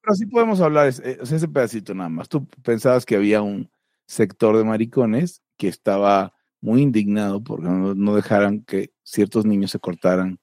[0.00, 2.28] Pero sí podemos hablar, eh, ese pedacito nada más.
[2.28, 3.70] Tú pensabas que había un
[4.06, 10.38] sector de maricones que estaba muy indignado porque no, dejaran que ciertos niños se cortaran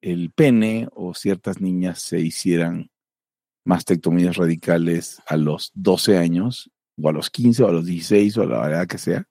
[0.00, 2.90] el pene o ciertas niñas se hicieran
[3.64, 6.70] mastectomías radicales a los 12 años
[7.00, 9.28] o a los 15 o a los 16 o a la edad que sea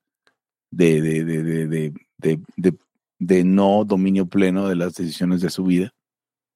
[0.69, 2.77] de, de, de, de,
[3.19, 5.93] de no dominio pleno de las decisiones de su vida.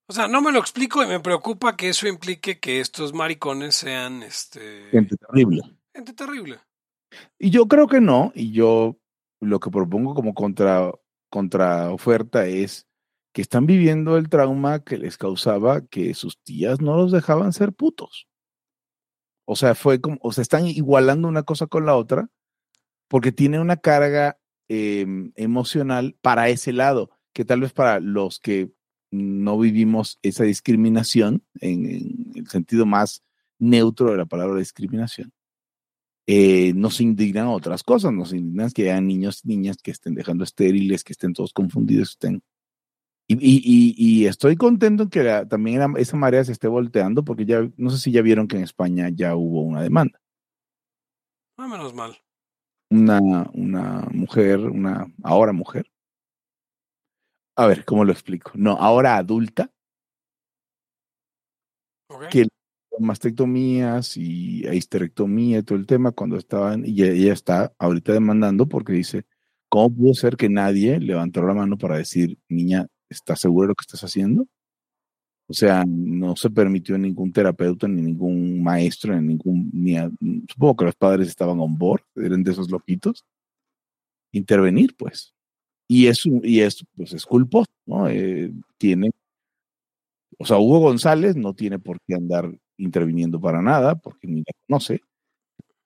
[0.08, 3.76] O sea, no me lo explico y me preocupa que eso implique que estos maricones
[3.76, 5.62] sean este gente terrible.
[5.94, 6.60] Gente terrible.
[7.40, 8.98] Y yo creo que no, y yo
[9.40, 10.92] lo que propongo como contra,
[11.30, 12.88] contra oferta es
[13.34, 17.74] que están viviendo el trauma que les causaba que sus tías no los dejaban ser
[17.74, 18.28] putos.
[19.46, 22.30] O sea, fue como, o sea, están igualando una cosa con la otra
[23.08, 28.72] porque tiene una carga em, emocional para ese lado, que tal vez para los que
[29.16, 33.24] no vivimos esa discriminación en, el sentido más
[33.60, 35.32] neutro de la palabra discriminación,
[36.28, 40.44] eh, nos indignan otras cosas, nos indignan que haya niños y niñas que estén dejando
[40.44, 42.42] estériles, que estén todos confundidos, estén...
[43.28, 47.98] Y, estoy contento en que también esa marea se esté volteando, porque ya, no sé
[47.98, 50.22] si ya vieron que en España ya hubo una demanda.
[51.58, 52.16] No, menos mal.
[52.92, 55.90] Una, una mujer, una ahora mujer,
[57.56, 58.52] a ver, ¿cómo lo explico?
[58.56, 59.72] No, ahora adulta,
[62.30, 62.48] que
[63.00, 68.94] mastectomías y histerectomía y todo el tema cuando estaban, y ella está ahorita demandando porque
[68.94, 69.26] dice,
[69.70, 73.76] ¿cómo pudo ser que nadie levantó la mano para decir, niña, ¿estás seguro de lo
[73.76, 74.48] que estás haciendo?
[75.48, 79.96] O sea, no se permitió ningún terapeuta, ni ningún maestro, ni ningún, ni
[80.50, 83.24] supongo que los padres estaban on board, eran de esos loquitos,
[84.34, 85.35] intervenir, pues.
[85.88, 87.26] Y es, y es, pues es
[87.86, 88.10] ¿no?
[88.10, 89.12] Eh, tiene,
[90.38, 94.54] o sea, Hugo González no tiene por qué andar interviniendo para nada, porque ni la
[94.68, 95.02] conoce.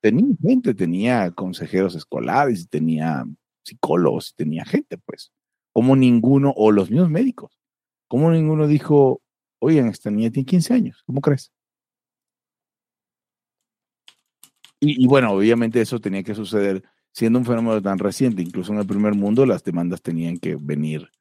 [0.02, 3.26] Tenía gente, tenía consejeros escolares, tenía
[3.64, 5.32] psicólogos, tenía gente, pues.
[5.74, 7.60] Como ninguno, o los mismos médicos,
[8.08, 9.22] como ninguno dijo,
[9.60, 11.52] oigan, esta niña tiene 15 años, ¿cómo crees?
[14.82, 16.84] Y, bueno, obviamente eso tenía que suceder
[17.20, 21.12] siendo un fenómeno tan reciente, incluso en el primer mundo, las demandas tenían que venir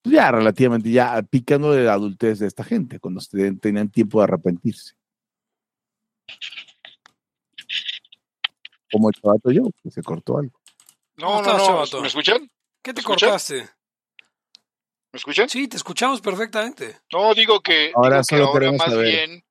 [0.00, 3.20] pues, ya relativamente, ya picando de la adultez de esta gente, cuando
[3.60, 4.94] tenían tiempo de arrepentirse.
[8.92, 10.60] Como el chavato yo, que se cortó algo.
[11.16, 12.48] No, no, no, ¿me escuchan?
[12.80, 13.68] ¿Qué te cortaste?
[15.10, 15.48] ¿Me escuchan?
[15.48, 17.00] Sí, te escuchamos perfectamente.
[17.12, 18.22] No, digo que ahora,
[18.78, 19.42] más bien,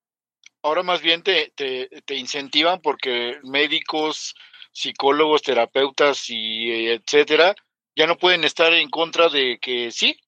[0.62, 4.34] ahora más bien te, te incentivan porque médicos,
[4.78, 7.56] psicólogos, terapeutas y etcétera,
[7.96, 10.20] ya no pueden estar en contra de que sí.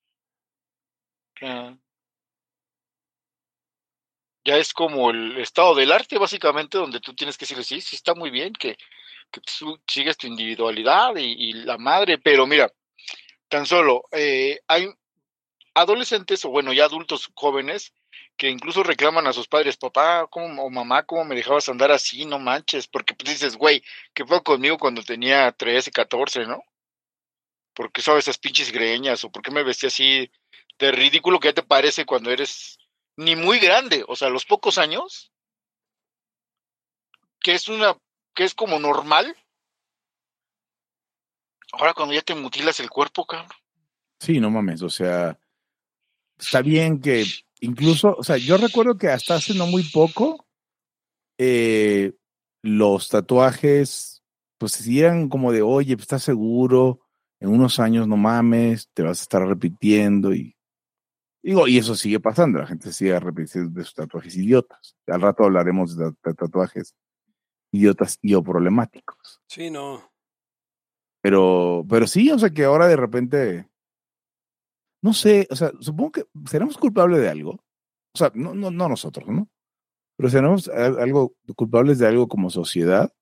[4.44, 7.96] ya es como el estado del arte, básicamente, donde tú tienes que decirle, sí, sí
[7.96, 8.76] está muy bien, que,
[9.32, 12.72] que tú sigues tu individualidad y, la madre, pero mira,
[13.48, 14.90] tan solo eh, hay
[15.76, 17.94] adolescentes o bueno, ya adultos jóvenes
[18.40, 22.26] que incluso reclaman a sus padres, papá ¿cómo, o mamá, ¿cómo me dejabas andar así?
[22.26, 23.84] No manches, porque pues dices, güey,
[24.14, 26.64] ¿qué fue conmigo cuando tenía 13, 14, no?
[27.74, 29.26] ¿Por qué sabes esas pinches greñas?
[29.26, 30.32] ¿O por qué me vestí así
[30.80, 32.80] de ridículo que ya te parece cuando eres
[33.18, 34.06] ni muy grande?
[34.08, 35.34] O sea, los pocos años,
[37.42, 37.98] que es una,
[38.34, 39.36] que es como normal.
[41.74, 43.52] Ahora cuando ya te mutilas el cuerpo, cabrón.
[44.22, 45.38] Sí, no mames, o sea,
[46.38, 47.26] está bien que
[47.59, 50.46] incluso, o sea, yo recuerdo que hasta hace no muy poco,
[51.38, 52.14] eh,
[52.62, 54.24] los tatuajes,
[54.58, 57.02] pues si eran como de, oye, pues, estás seguro,
[57.40, 60.56] en unos años no mames, te vas a estar repitiendo y
[61.42, 64.96] digo, y eso sigue pasando, la gente sigue repitiendo de sus tatuajes idiotas.
[65.08, 66.96] Al rato hablaremos de, tatuajes
[67.72, 69.42] idiotas y o problemáticos.
[69.48, 70.12] Sí, no.
[71.22, 73.69] Pero, pero sí, o sea que ahora de repente
[75.02, 77.52] no sé, o sea, supongo que seremos culpables de algo.
[78.14, 79.50] O sea, no, no, no nosotros, ¿no?
[80.18, 83.13] Pero seremos algo culpables de algo como sociedad,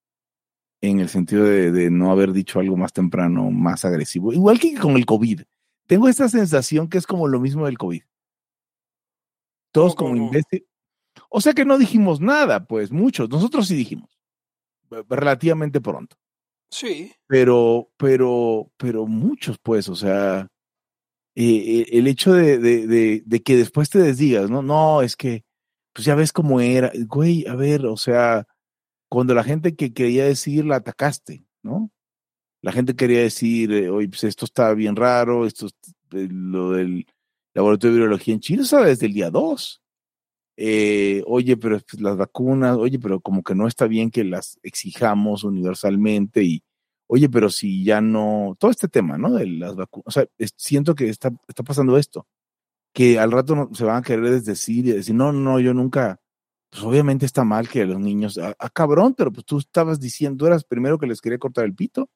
[0.81, 4.33] en el sentido de, no haber dicho algo más temprano, más agresivo.
[4.33, 5.41] Igual que con el COVID.
[5.88, 8.01] Tengo esta sensación que es como lo mismo del COVID.
[9.71, 10.68] Todos como imbéciles.
[11.29, 13.29] O sea que no dijimos nada, pues muchos.
[13.29, 14.19] Nosotros sí dijimos.
[15.09, 16.15] Relativamente pronto.
[16.69, 17.13] Sí.
[17.27, 20.47] Pero, pero, pero muchos, pues, o sea,
[21.39, 24.62] eh, el hecho de, de, de, que después te desdigas, ¿no?
[24.63, 25.44] No, es que,
[25.94, 28.48] pues ya ves cómo era, güey, a ver, o sea,
[29.10, 31.92] cuando la gente que quería decir la atacaste, ¿no?
[32.62, 35.68] La gente quería decir, eh, oye, pues esto está bien raro, esto,
[36.13, 37.06] eh, lo del
[37.56, 39.00] laboratorio de biología en Chile, ¿sabes?
[39.00, 39.81] Desde el día 2.
[40.57, 44.60] eh, oye, pero pues, las vacunas, oye, pero como que no está bien que las
[44.63, 46.63] exijamos universalmente y,
[47.07, 49.33] oye, pero si ya no, todo este tema, ¿no?
[49.33, 52.27] De las vacunas, o sea, siento que está, está pasando esto,
[52.94, 56.19] que al rato no, se van a querer desdecir y decir, no, no, yo nunca,
[56.69, 60.38] pues obviamente está mal que los niños, ah, ah, cabrón, pero pues tú estabas diciendo,
[60.38, 62.09] tú eras primero que les quería cortar el pito.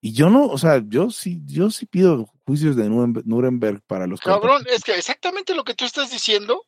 [0.00, 4.20] Y yo no, o sea, yo sí, yo sí pido juicios de Nuremberg para los
[4.20, 6.66] Cabrón, es que exactamente lo que tú estás diciendo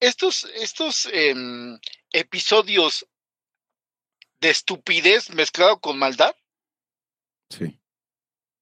[0.00, 1.78] estos, estos em,
[2.10, 3.06] episodios
[4.40, 6.34] de estupidez mezclado con maldad
[7.50, 7.78] sí.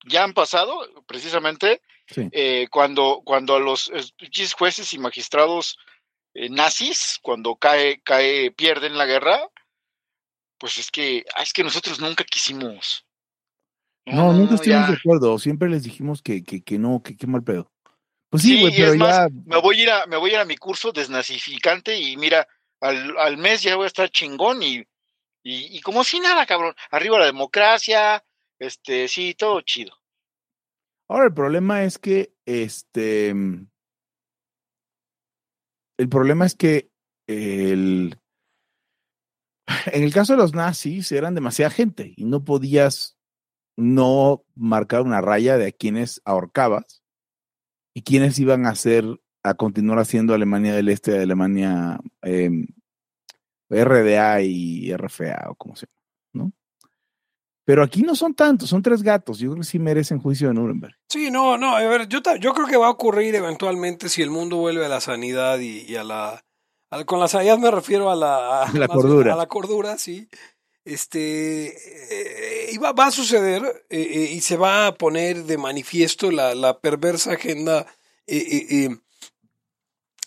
[0.07, 1.81] ya han pasado precisamente
[2.17, 3.91] eh, cuando, cuando a los
[4.57, 5.79] jueces y magistrados
[6.35, 9.49] eh, nazis, cuando cae, cae, pierden la guerra,
[10.59, 13.05] pues es que, ah, es que nosotros nunca quisimos.
[14.07, 17.43] No, nunca estuvimos de acuerdo, siempre les dijimos que, que, que no, que qué mal
[17.43, 17.71] pedo.
[18.31, 19.29] Pues sí, güey, pero ya...
[19.45, 22.49] me voy a ir a, me voy a ir a mi curso desnazificante y mira,
[22.81, 24.83] al, al mes ya voy a estar chingón y,
[25.43, 26.75] y, como si nada, cabrón.
[26.91, 28.25] Arriba la democracia,
[28.59, 29.93] este, sí, todo chido.
[31.09, 33.69] Ahora, el problema es que, este, el
[36.09, 36.91] problema es que
[37.27, 38.19] el,
[39.93, 43.19] en el caso de los nazis eran demasiada gente y no podías
[43.77, 47.03] no marcar una raya de a quienes ahorcabas
[47.95, 49.05] y quiénes iban a hacer,
[49.43, 52.67] a continuar haciendo Alemania del Este, Alemania em,
[53.73, 55.89] RDA y RFA o como sea,
[56.33, 56.53] ¿no?
[57.65, 59.39] Pero aquí no son tantos, son tres gatos.
[59.39, 60.97] Yo creo que sí merecen juicio de Nuremberg.
[61.09, 64.31] Sí, no, no, a ver, yo, yo creo que va a ocurrir eventualmente si el
[64.31, 66.45] mundo vuelve a la sanidad y, a la...
[67.07, 68.69] con la sanidad me refiero a la...
[68.75, 69.35] la cordura.
[69.35, 70.29] A la cordura, sí
[70.85, 76.55] este eh, va, a suceder eh, eh, y se va a poner de manifiesto la,
[76.55, 77.87] la perversa agenda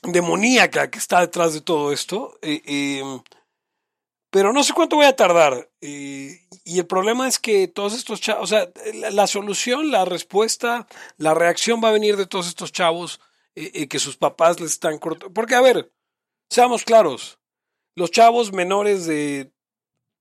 [0.03, 2.37] demoníaca que está detrás de todo esto.
[4.35, 5.69] Pero no sé cuánto voy a tardar.
[5.79, 8.69] y el problema es que todos estos chavos, o sea,
[9.09, 13.21] la, solución, la respuesta, la reacción va a venir de todos estos chavos
[13.55, 15.33] que sus papás les están cortando.
[15.33, 15.89] Porque, a ver,
[16.49, 17.39] seamos claros,
[17.95, 19.53] los chavos menores de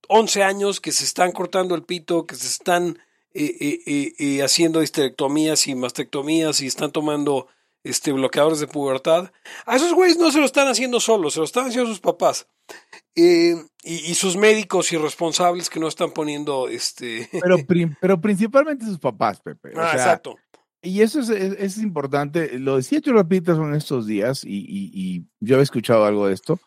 [0.07, 3.01] 11 años que se están cortando el pito, que se están
[3.33, 7.49] eh, eh, eh, haciendo histerectomías y mastectomías y están tomando
[7.83, 9.33] este, bloqueadores de pubertad.
[9.67, 12.47] A esos güeyes no se lo están haciendo solos, se lo están haciendo sus papás.
[13.15, 17.29] Y, sus médicos irresponsables que no están poniendo este.
[17.33, 17.57] Pero,
[18.01, 19.71] pero principalmente sus papás, Pepe.
[19.77, 20.37] ah, exacto.
[20.83, 22.59] Y eso es, es, importante.
[22.59, 26.61] Lo decía Chulo en estos días, y, y, yo había escuchado algo de esto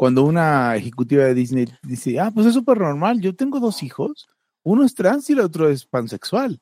[0.00, 4.30] cuando una ejecutiva de Disney dice, ah, pues es súper normal, yo tengo dos hijos,
[4.62, 6.58] uno es trans y el otro es pansexual.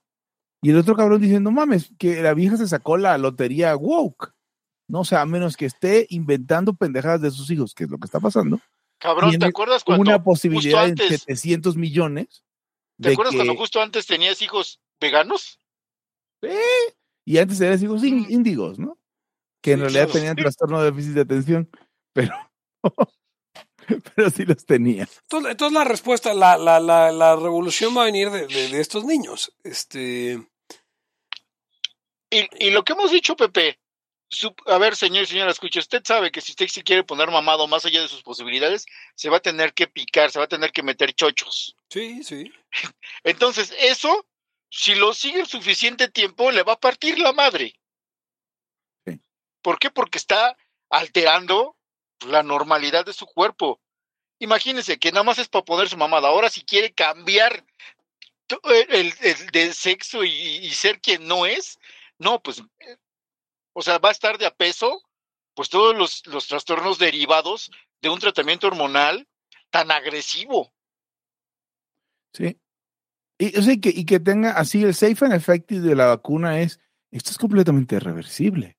[0.60, 4.32] Y el otro cabrón dice, no mames, que la vieja se sacó la lotería woke.
[4.88, 7.98] No, o sea, a menos que esté inventando pendejadas de sus hijos, que es lo
[7.98, 8.58] que está pasando.
[8.98, 12.44] Cabrón, ¿te acuerdas cuando una posibilidad de 700 millones?
[13.00, 15.60] ¿Te acuerdas cuando justo antes tenías hijos veganos?
[16.42, 16.48] Sí,
[17.24, 18.98] y antes tenías hijos índigos, ¿no?
[19.62, 21.70] Que en realidad tenían trastorno de déficit de atención,
[22.12, 22.34] pero
[24.14, 25.08] pero sí los tenía.
[25.30, 29.52] Entonces, la respuesta, la, la, la, la, revolución va a venir de, de, estos niños.
[29.62, 30.42] Este.
[32.30, 33.78] Y, y, lo que hemos dicho, Pepe,
[34.66, 37.66] a ver, señor y señora, escuche, usted sabe que si usted se quiere poner mamado
[37.66, 38.84] más allá de sus posibilidades,
[39.14, 41.76] se va a tener que picar, se va a tener que meter chochos.
[41.88, 42.52] Sí, sí.
[43.24, 44.26] Entonces, eso,
[44.70, 47.74] si lo sigue el suficiente tiempo, le va a partir la madre.
[49.06, 49.20] Sí.
[49.62, 49.90] ¿Por qué?
[49.90, 50.56] Porque está
[50.90, 51.76] alterando
[52.26, 53.80] la normalidad de su cuerpo.
[54.38, 56.28] Imagínense que nada más es para poner su mamada.
[56.28, 57.64] Ahora si quiere cambiar
[58.64, 59.12] el,
[59.52, 61.78] de sexo y, ser quien no es,
[62.18, 62.96] no, pues, eh,
[63.78, 65.02] o sea, va a estar de a peso,
[65.54, 67.70] pues todos los, los trastornos derivados
[68.02, 69.28] de un tratamiento hormonal
[69.70, 70.72] tan agresivo.
[72.32, 72.58] Sí.
[73.38, 76.60] Y, o sea, que, y que tenga así el safe and effective de la vacuna
[76.60, 76.80] es,
[77.12, 78.76] esto es completamente reversible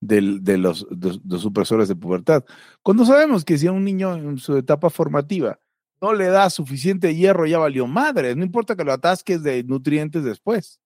[0.00, 2.42] de, los, de, supresores de pubertad.
[2.82, 5.60] Cuando sabemos que si a un niño en su etapa formativa
[6.00, 10.24] no le da suficiente hierro, ya valió madre, no importa que lo atasques de nutrientes
[10.24, 10.80] después.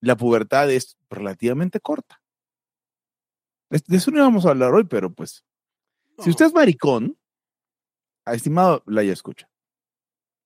[0.00, 2.21] La pubertad es relativamente corta.
[3.80, 5.44] De eso no íbamos a hablar hoy, pero pues,
[6.18, 7.16] si usted es maricón,
[8.26, 9.48] estimado la ya escucha,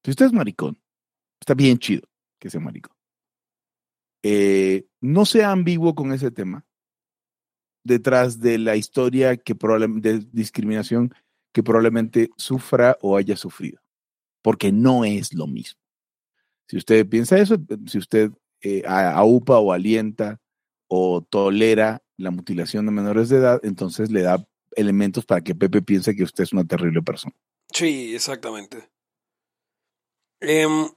[0.05, 0.81] si usted es maricón,
[1.41, 2.95] está bien chido que sea maricón.
[4.23, 6.65] Eh, no sea ambiguo con ese tema
[7.85, 11.13] detrás de la historia que de discriminación
[11.53, 13.81] que probablemente sufra o haya sufrido,
[14.41, 15.81] porque no es lo mismo.
[16.69, 17.57] Si usted piensa eso,
[17.87, 18.31] si usted
[18.61, 20.41] eh, aupa o alienta
[20.89, 25.83] o tolera la mutilación de menores de edad, entonces le da elementos para que Pepe
[25.83, 27.35] piense que usted es una terrible persona.
[27.73, 28.91] Sí, exactamente.
[30.41, 30.89] Em,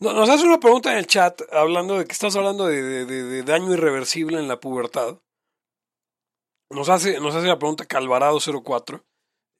[0.00, 4.38] nos hace una pregunta en el chat hablando de que estás hablando de, daño irreversible
[4.38, 5.20] en la pubertad.
[6.70, 9.04] Nos hace, nos hace la pregunta Calvarado04.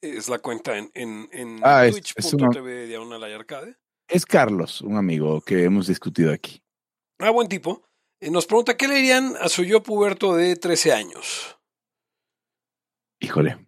[0.00, 2.94] Es la cuenta en, en, en ah, twitch.tv
[3.34, 3.76] arcade.
[4.08, 6.62] Es Carlos, un amigo que hemos discutido aquí.
[7.18, 7.88] Ah, buen tipo.
[8.20, 11.58] Eh, nos pregunta, ¿qué le dirían a su yo puberto de 13 años?
[13.20, 13.58] Híjole.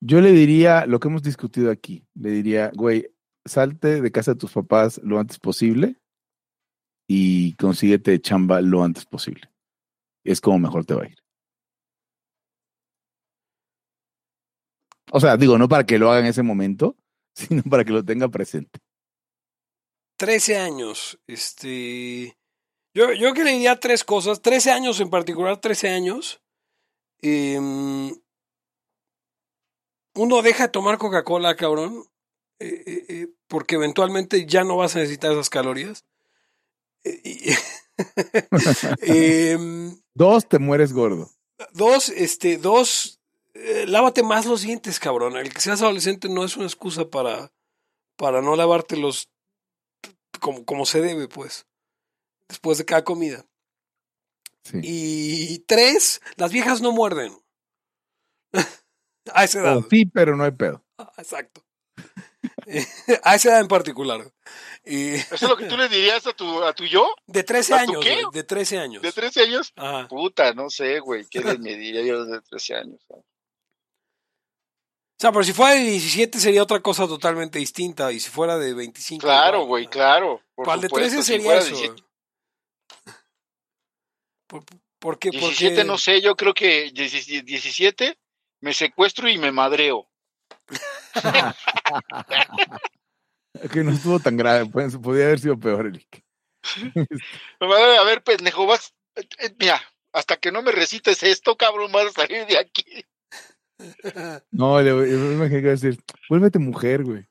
[0.00, 2.06] Yo le diría lo que hemos discutido aquí.
[2.14, 3.10] Le diría, güey,
[3.44, 5.96] salte de casa de tus papás lo antes posible
[7.08, 9.50] y consíguete chamba lo antes posible.
[10.24, 11.18] Es como mejor te va a ir.
[15.12, 16.96] O sea, digo, no para que lo haga en ese momento,
[17.34, 18.80] sino para que lo tenga presente.
[20.18, 21.18] 13 años.
[21.26, 22.36] Este.
[22.96, 24.40] Yo, yo que le diría tres cosas.
[24.40, 26.40] 13 años en particular, 13 años.
[27.20, 28.18] Em,
[30.14, 32.04] uno deja de tomar Coca-Cola, cabrón.
[32.58, 36.06] Eh, eh, eh, porque eventualmente ya no vas a necesitar esas calorías.
[39.02, 41.30] Em, dos, te mueres gordo.
[41.72, 43.20] Dos, este, dos,
[43.86, 45.36] lávate más los dientes, cabrón.
[45.36, 47.52] El que seas adolescente no es una excusa para,
[48.16, 49.28] para no lavarte los
[50.40, 51.66] como, como se debe, pues.
[52.48, 53.44] Después de cada comida.
[54.82, 57.32] Y tres, las viejas no muerden.
[59.32, 59.80] a esa edad.
[59.88, 60.84] sí, pero no hay pedo.
[61.16, 61.62] Exacto.
[63.22, 64.32] a esa edad en particular.
[64.84, 67.08] ¿Eso es lo que tú le dirías a tu, a tu yo?
[67.26, 69.02] De 13 años, de 13 años.
[69.02, 69.74] ¿De 13 años?
[70.08, 71.26] Puta, no sé, güey.
[71.28, 73.00] ¿Qué le diría yo de 13 años?
[73.10, 73.24] O
[75.18, 78.12] sea, pero si fuera de 17 sería otra cosa totalmente distinta.
[78.12, 79.22] Y si fuera de 25.
[79.22, 80.42] Claro, güey, claro.
[80.54, 81.74] ¿Cuál de 13 sería eso?
[84.46, 85.30] ¿Por, qué?
[85.30, 88.18] 17 no sé, yo creo que 17
[88.60, 90.08] me secuestro y me madreo.
[93.72, 96.24] que no estuvo tan grave, pues, podía haber sido peor, Eric.
[97.60, 99.80] a ver, pendejo, vas, eh, eh, mira,
[100.12, 103.04] hasta que no me recites esto, cabrón, vas a salir de aquí.
[104.52, 107.28] No, le, me que decir, vuélvete mujer, güey.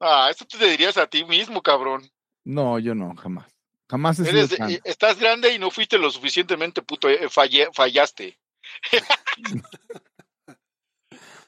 [0.00, 2.02] Ah, esto te dirías a ti mismo, cabrón.
[2.44, 3.55] No, yo no, jamás.
[3.88, 8.38] Jamás Estás grande y no fuiste lo suficientemente puto, eh, fallaste.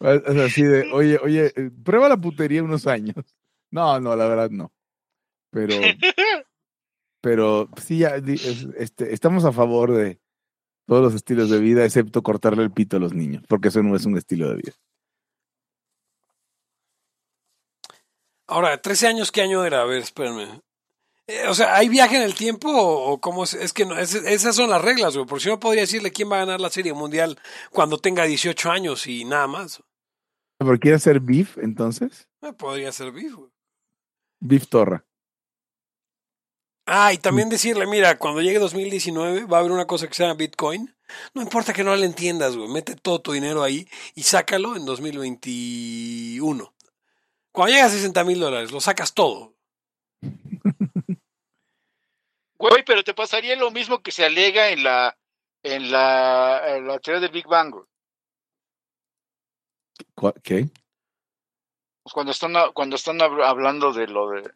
[0.00, 3.16] es así de, oye, oye, eh, prueba la putería unos años.
[3.70, 4.72] No, no, la verdad no.
[5.50, 5.74] Pero,
[7.20, 8.16] pero sí, ya,
[8.76, 10.20] este, estamos a favor de
[10.86, 13.96] todos los estilos de vida, excepto cortarle el pito a los niños, porque eso no
[13.96, 14.72] es un estilo de vida.
[18.46, 19.82] Ahora, 13 años, ¿qué año era?
[19.82, 20.62] A ver, espérame.
[21.28, 23.52] Eh, o sea, ¿hay viaje en el tiempo o, cómo es?
[23.52, 25.26] Es que no, esas son las reglas, güey.
[25.26, 27.38] Por si no podría decirle quién va a ganar la Serie Mundial
[27.70, 29.82] cuando tenga 18 años y nada más.
[30.58, 32.26] ¿Pero quiere ser Beef entonces?
[32.40, 33.50] Eh, podría ser Beef, güey.
[34.40, 35.04] Beef Torra.
[36.86, 40.22] Ah, y también decirle, mira, cuando llegue 2019 va a haber una cosa que se
[40.22, 40.96] llama Bitcoin.
[41.34, 42.70] No importa que no la entiendas, güey.
[42.70, 46.74] Mete todo tu dinero ahí y sácalo en 2021.
[47.52, 49.54] Cuando llegue a 60 mil dólares, lo sacas todo.
[52.58, 55.16] Güey, pero te pasaría lo mismo que se alega en la
[55.62, 57.74] en la, en la teoría del Big Bang.
[60.42, 60.68] ¿Qué?
[62.02, 64.50] Pues cuando están cuando están hablando de lo de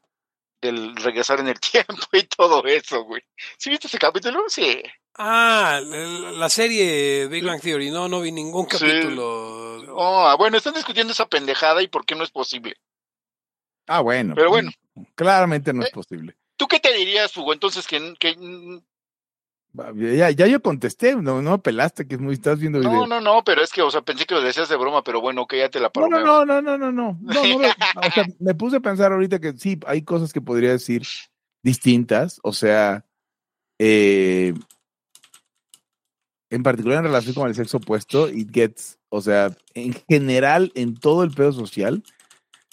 [0.60, 3.22] del regresar en el tiempo y todo eso, güey.
[3.58, 4.44] ¿Sí viste ese capítulo?
[4.48, 4.82] Sí.
[5.14, 7.90] Ah, la serie Big Bang Theory.
[7.90, 9.82] No, no vi ningún capítulo.
[9.94, 12.76] Oh, bueno, están discutiendo esa pendejada y por qué no es posible.
[13.86, 14.34] Ah, bueno.
[14.34, 14.70] Pero bueno.
[15.14, 16.36] Claramente no es eh, posible.
[16.56, 17.52] ¿Tú qué te dirías, Hugo?
[17.52, 18.36] Entonces, que, que
[20.16, 22.92] ya, ya yo contesté, no, no apelaste, que es muy, estás viendo video.
[22.92, 25.20] No, no, no, pero es que, o sea, pensé que lo decías de broma, pero
[25.20, 28.54] bueno, que ya te la No, no, no, no, no, no, no, o sea, me
[28.54, 31.02] puse a pensar ahorita que sí, hay cosas que podría decir
[31.62, 33.06] distintas, o sea,
[33.78, 34.52] eh,
[36.50, 40.98] en particular en relación con el sexo opuesto, it gets, o sea, en general, en
[40.98, 42.02] todo el pedo social,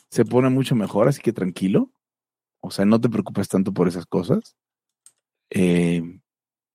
[0.10, 1.90] se pone mucho mejor, así que tranquilo.
[2.62, 4.56] O sea, no te preocupes tanto por esas cosas.
[5.50, 6.02] Eh,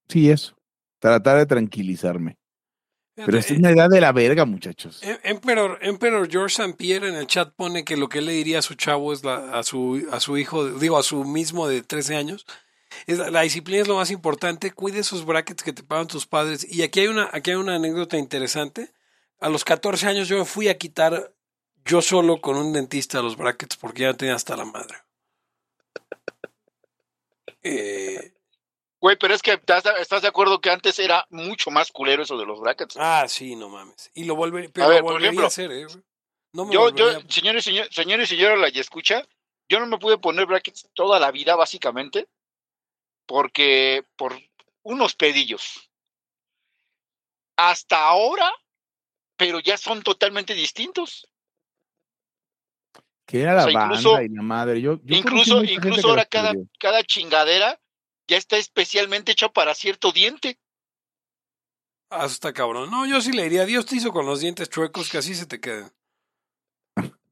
[0.08, 0.56] sí, eso.
[0.98, 2.38] Tratar de tranquilizarme.
[3.14, 5.00] Pero es una edad de la verga, muchachos.
[5.02, 6.76] Em, Emperor, Emperor George St.
[6.76, 9.24] Pierre en el chat pone que lo que él le diría a su chavo es
[9.24, 12.44] a, su, a su hijo, digo, a su mismo de 13 años,
[13.06, 14.72] es la disciplina es lo más importante.
[14.72, 16.66] Cuide esos brackets que te pagan tus padres.
[16.68, 18.90] Y aquí hay una, aquí hay una anécdota interesante.
[19.40, 21.32] A los 14 años yo me fui a quitar
[21.84, 24.96] yo solo con un dentista los brackets porque ya tenía hasta la madre.
[27.62, 28.34] Eh,
[29.04, 32.38] Güey, pero es que estás, estás de acuerdo que antes era mucho más culero eso
[32.38, 32.96] de los brackets.
[32.98, 34.10] Ah, sí, no mames.
[34.14, 35.84] Y lo volvería, pero A ver, lo por volvería ejemplo, a hacer, ¿eh?
[35.84, 36.02] güey.
[36.54, 36.90] No me Yo,
[37.28, 39.22] señores, señor, señores y señora la y escucha,
[39.68, 42.28] yo no me pude poner brackets toda la vida, básicamente,
[43.26, 44.40] porque por
[44.82, 45.90] unos pedillos.
[47.58, 48.50] Hasta ahora,
[49.36, 51.28] pero ya son totalmente distintos.
[53.26, 54.80] Que era la O sea, banda incluso- y la madre.
[54.80, 56.68] Yo, yo incluso incluso ahora cada, perdió.
[56.78, 57.80] cada chingadera
[58.28, 60.58] ya está especialmente hecha para cierto diente.
[62.10, 62.90] Ah, eso está cabrón.
[62.90, 65.46] No, yo sí le diría, Dios te hizo con los dientes chuecos que así se
[65.46, 65.90] te queden.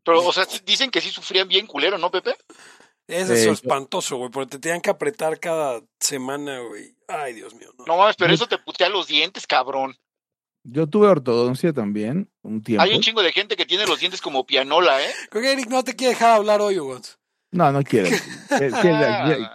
[0.04, 2.36] Pero, o sea, dicen que sí sufrían bien culero, ¿no, Pepe?
[3.06, 6.96] Es Eh, eso espantoso, güey, porque te tenían que apretar cada semana, güey.
[7.08, 7.84] Ay, Dios mío, no.
[7.84, 9.96] No mames, pero eso te putea los dientes, cabrón.
[10.64, 12.82] Yo tuve ortodoncia también un tiempo.
[12.84, 15.10] Hay un chingo de gente que tiene los dientes como pianola, ¿eh?
[15.30, 17.00] Creo que Eric no te quiere dejar hablar hoy, Hugo.
[17.50, 18.08] No, no quiero.
[18.48, 19.46] ¿Qué- qué- qué-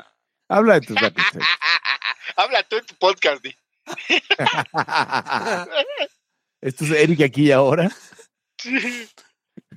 [0.49, 1.35] Habla de tus brackets.
[1.35, 1.47] Eric.
[2.37, 3.53] Habla tú en tu podcast, di.
[6.61, 7.89] Esto es Eric aquí y ahora.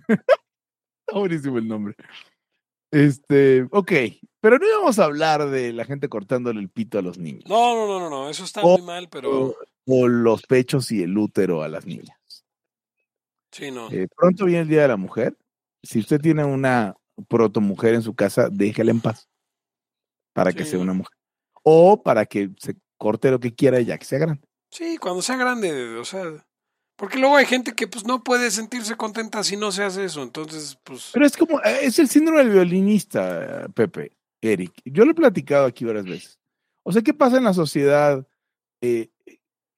[0.08, 0.24] Está
[1.12, 1.94] buenísimo el nombre.
[2.92, 3.92] Este, ok,
[4.40, 7.44] pero no íbamos a hablar de la gente cortándole el pito a los niños.
[7.46, 9.54] No, no, no, no, no, eso está muy mal, pero
[10.08, 12.44] Los pechos y el útero a las niñas.
[13.50, 13.90] sí, no.
[13.90, 15.36] Eh, pronto viene el Día de la Mujer.
[15.82, 16.96] Si usted tiene una
[17.28, 19.28] proto mujer en su casa, déjela en paz.
[20.32, 21.16] Para que sea una mujer.
[21.62, 24.42] O para que se corte lo que quiera ya que sea grande.
[24.70, 26.22] Sí, cuando sea grande, o sea,
[27.00, 30.22] porque luego hay gente que pues no puede sentirse contenta si no se hace eso,
[30.22, 34.72] entonces pues Pero es como, eh, es el síndrome del violinista, Pepe, Eric.
[34.84, 36.38] Yo lo he platicado aquí varias veces.
[36.82, 38.26] O sea, ¿qué pasa en la sociedad
[38.82, 39.08] eh,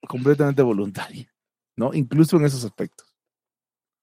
[0.09, 1.32] completamente voluntaria?
[1.76, 1.94] ¿No?
[1.94, 3.09] Incluso en esos aspectos.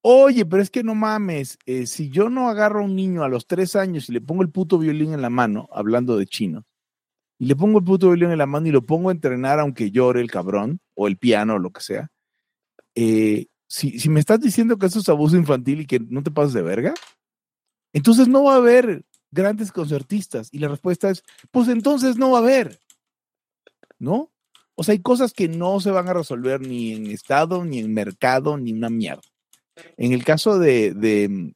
[0.01, 3.29] Oye, pero es que no mames, eh, si yo no agarro a un niño a
[3.29, 6.65] los tres años y le pongo el puto violín en la mano, hablando de chino,
[7.37, 9.91] y le pongo el puto violín en la mano y lo pongo a entrenar aunque
[9.91, 12.09] llore el cabrón, o el piano, o lo que sea,
[12.95, 16.31] eh, si, si me estás diciendo que eso es abuso infantil y que no te
[16.31, 16.93] pases de verga,
[17.93, 20.49] entonces no va a haber grandes concertistas.
[20.51, 22.79] Y la respuesta es, pues entonces no va a haber.
[23.99, 24.31] ¿No?
[24.79, 27.93] O sea, hay cosas que no se van a resolver ni en Estado, ni en
[27.93, 29.21] mercado, ni una mierda.
[29.97, 31.53] En el caso de, de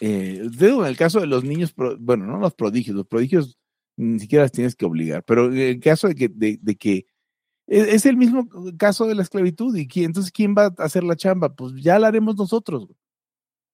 [0.00, 3.58] eh, en el caso de los niños, bueno, no los prodigios, los prodigios
[3.98, 7.04] ni siquiera las tienes que obligar, pero en el caso de que, de, que
[7.66, 11.04] es, es el mismo caso de la esclavitud, y qui- entonces, ¿quién va a hacer
[11.04, 11.54] la chamba?
[11.54, 12.88] Pues ya la haremos nosotros.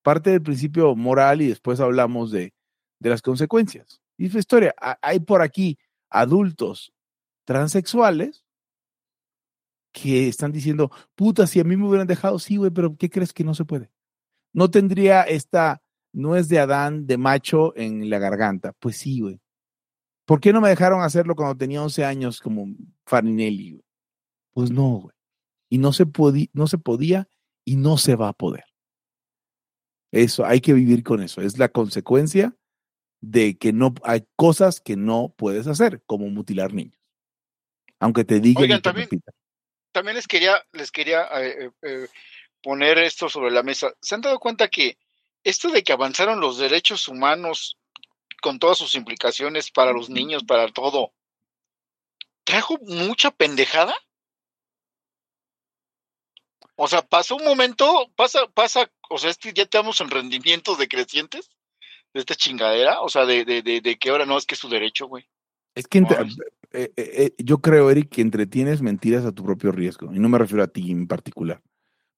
[0.02, 2.52] Parte del principio moral y después hablamos de,
[2.98, 4.00] de las consecuencias.
[4.18, 5.78] Y su historia, ha- hay por aquí
[6.10, 6.90] adultos
[7.44, 8.44] transexuales
[9.92, 13.32] que están diciendo, puta, si a mí me hubieran dejado, sí, güey, pero ¿qué crees
[13.32, 13.90] que no se puede?
[14.52, 18.72] No tendría esta nuez de Adán de macho en la garganta.
[18.78, 19.40] Pues sí, güey.
[20.26, 22.66] ¿Por qué no me dejaron hacerlo cuando tenía 11 años como
[23.04, 23.82] Farinelli?
[24.52, 25.16] Pues no, güey.
[25.68, 26.06] Y no se,
[26.52, 27.28] no se podía
[27.64, 28.64] y no se va a poder.
[30.12, 31.40] Eso, hay que vivir con eso.
[31.40, 32.56] Es la consecuencia
[33.20, 37.03] de que no hay cosas que no puedes hacer, como mutilar niños.
[38.04, 39.08] Aunque te digan Oigan, te también-.
[39.90, 42.08] También les quería, les quería eh, eh,
[42.62, 43.94] poner esto sobre la mesa.
[44.02, 44.98] ¿Se han dado cuenta que
[45.42, 47.78] esto de que avanzaron los derechos humanos
[48.42, 51.14] con todas sus implicaciones para los niños, para todo,
[52.44, 53.94] trajo mucha pendejada?
[56.76, 60.76] O sea, pasó un momento, pasa, pasa, o sea, es que ya estamos en rendimientos
[60.76, 61.48] decrecientes
[62.12, 64.60] de esta chingadera, o sea, de, de, de, de que ahora no es que es
[64.60, 65.26] su derecho, güey.
[65.74, 66.02] Es que.
[66.74, 70.12] Eh, eh, eh, yo creo, Eric, que entretienes mentiras a tu propio riesgo.
[70.14, 71.62] Y no me refiero a ti en particular.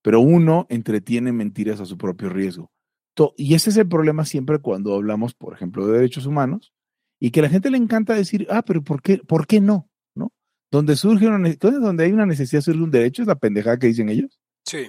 [0.01, 2.71] Pero uno entretiene mentiras a su propio riesgo.
[3.15, 6.73] To- Y ese es el problema siempre cuando hablamos, por ejemplo, de derechos humanos,
[7.19, 9.89] y que a la gente le encanta decir, ah, pero ¿por qué, ¿por qué no?
[10.15, 10.31] ¿No?
[10.71, 13.87] Donde surge una, ne- donde hay una necesidad, surge un derecho, es la pendejada que
[13.87, 14.39] dicen ellos.
[14.65, 14.87] sí.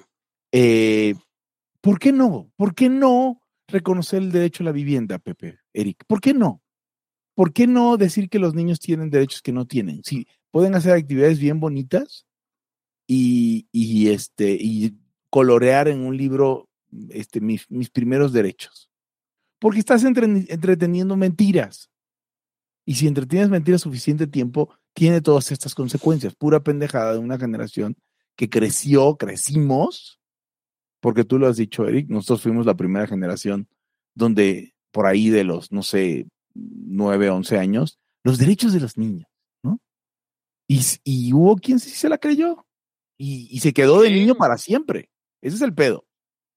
[0.52, 1.14] Eh,
[1.80, 2.50] ¿Por qué no?
[2.56, 6.04] ¿Por qué no reconocer el derecho a la vivienda, Pepe, Eric?
[6.06, 6.62] ¿Por qué no?
[7.38, 10.02] ¿Por qué no decir que los niños tienen derechos que no tienen?
[10.02, 12.26] Sí, pueden hacer actividades bien bonitas
[13.06, 14.98] y, y, este, y
[15.30, 16.68] colorear en un libro
[17.10, 18.90] este, mis, mis primeros derechos.
[19.60, 21.92] Porque estás entre- entreteniendo mentiras.
[22.84, 26.34] Y si entretienes mentiras suficiente tiempo, tiene todas estas consecuencias.
[26.34, 27.96] Pura pendejada de una generación
[28.34, 30.18] que creció, crecimos,
[30.98, 33.68] porque tú lo has dicho, Eric, nosotros fuimos la primera generación
[34.16, 36.26] donde por ahí de los, no sé,
[36.58, 39.28] 9, 11 años, los derechos de los niños,
[39.62, 39.80] ¿no?
[40.68, 42.66] Y, y hubo quien sí se la creyó
[43.18, 44.14] y, y se quedó de Sí.
[44.14, 45.10] niño para siempre.
[45.42, 46.06] Ese es el pedo.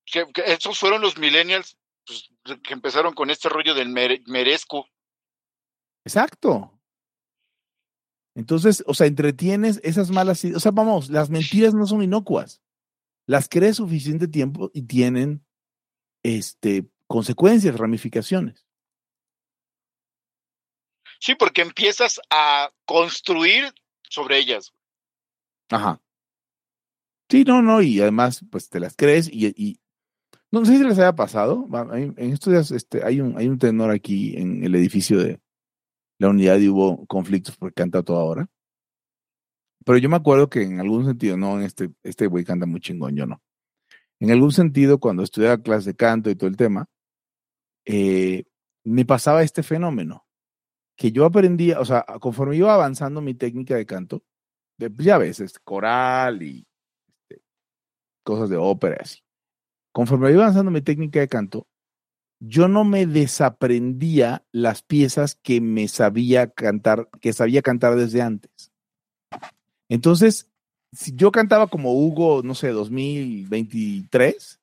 [0.05, 2.29] Que, que esos fueron los millennials pues,
[2.63, 4.87] que empezaron con este rollo del mere- merezco.
[6.05, 6.77] Exacto.
[8.35, 12.61] Entonces, o sea, entretienes esas malas, o sea, vamos, las mentiras no son inocuas.
[13.27, 15.45] Las crees suficiente tiempo y tienen
[16.23, 18.65] este, consecuencias, ramificaciones.
[21.21, 23.71] Sí, porque empiezas a construir
[24.09, 24.73] sobre ellas.
[25.69, 26.01] Ajá.
[27.29, 29.79] Sí, no, no, y además, pues te las crees y,
[30.51, 31.67] no sé si les haya pasado.
[31.93, 35.39] En estos este, hay, un, hay un tenor aquí en el edificio de
[36.17, 38.47] la unidad y hubo conflictos porque canta toda hora.
[39.85, 42.81] Pero yo me acuerdo que en algún sentido, no, en este, este güey canta muy
[42.81, 43.41] chingón, yo no.
[44.19, 46.87] En algún sentido, cuando estudiaba clase de canto y todo el tema,
[47.85, 48.43] eh,
[48.83, 50.25] me pasaba este fenómeno,
[51.01, 54.21] que yo aprendía, o sea, conforme iba avanzando mi técnica de canto,
[54.77, 56.67] de, pues, ya ves, este, coral y
[57.07, 57.41] este,
[58.23, 59.19] cosas de ópera y así.
[59.91, 61.65] Conforme iba avanzando mi técnica de canto,
[62.39, 68.71] yo no me desaprendía las piezas que me sabía cantar, que sabía cantar desde antes.
[69.89, 70.51] Entonces,
[70.91, 74.59] si yo cantaba como Hugo, no sé, 2023,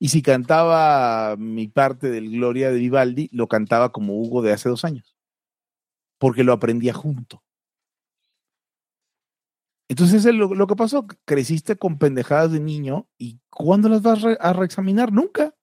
[0.00, 4.68] y si cantaba mi parte del Gloria de Vivaldi, lo cantaba como Hugo de hace
[4.68, 5.13] dos años,
[6.18, 7.42] porque lo aprendía junto.
[9.88, 14.52] Entonces lo, lo que pasó, creciste con pendejadas de niño y ¿cuándo las vas a
[14.52, 15.12] reexaminar?
[15.12, 15.54] Nunca.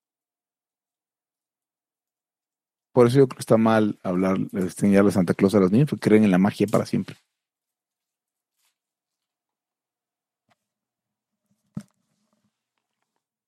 [2.94, 5.90] Por eso yo creo que está mal hablar, enseñarle a Santa Claus a los niños,
[5.90, 7.16] porque creen en la magia para siempre.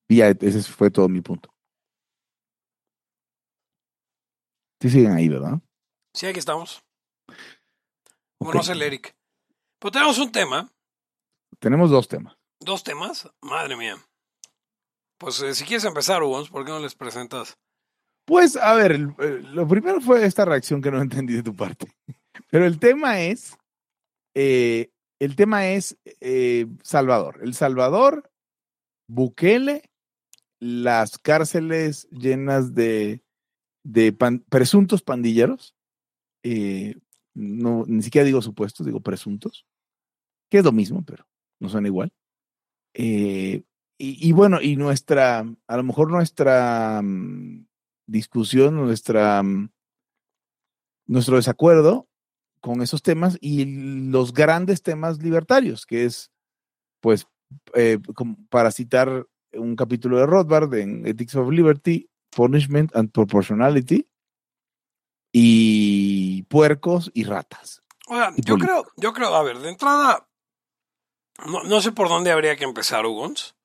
[0.08, 1.50] Y ya, ese fue todo mi punto.
[4.80, 5.60] Sí siguen ahí, ¿verdad?
[6.14, 6.84] Sí, aquí estamos.
[8.44, 9.16] Bueno, el Eric.
[9.78, 10.70] Pues tenemos un tema.
[11.58, 12.36] Tenemos dos temas.
[12.60, 13.28] ¿Dos temas?
[13.40, 13.96] Madre mía.
[15.18, 17.56] Pues eh, si quieres empezar, Hugo, ¿por qué no les presentas?
[18.26, 21.90] Pues, a ver, eh, lo primero fue esta reacción que no entendí de tu parte.
[22.50, 23.56] Pero el tema es,
[24.34, 25.96] eh, el tema es
[26.82, 27.40] Salvador.
[27.42, 28.30] El Salvador,
[29.08, 29.90] Bukele,
[30.60, 33.22] las cárceles llenas de,
[34.50, 35.74] presuntos pandilleros.
[37.34, 39.66] No, ni siquiera digo supuestos, digo presuntos
[40.54, 41.26] que es lo mismo, pero
[41.58, 42.12] no son igual.
[42.94, 43.64] Eh,
[43.98, 47.66] y, bueno, y nuestra, a lo mejor nuestra mm,
[48.06, 49.70] discusión, nuestra, mm,
[51.06, 52.08] nuestro desacuerdo
[52.60, 53.64] con esos temas y
[54.10, 56.30] los grandes temas libertarios, que es,
[57.00, 57.26] pues,
[57.74, 57.98] eh,
[58.48, 64.06] para citar un capítulo de Rothbard en Ethics of Liberty, Punishment and Proportionality,
[65.36, 67.82] y puercos y ratas.
[68.06, 70.28] Oigan, yo creo, yo creo, a ver, de entrada,
[71.44, 73.56] no, sé por dónde habría que empezar, Ugons.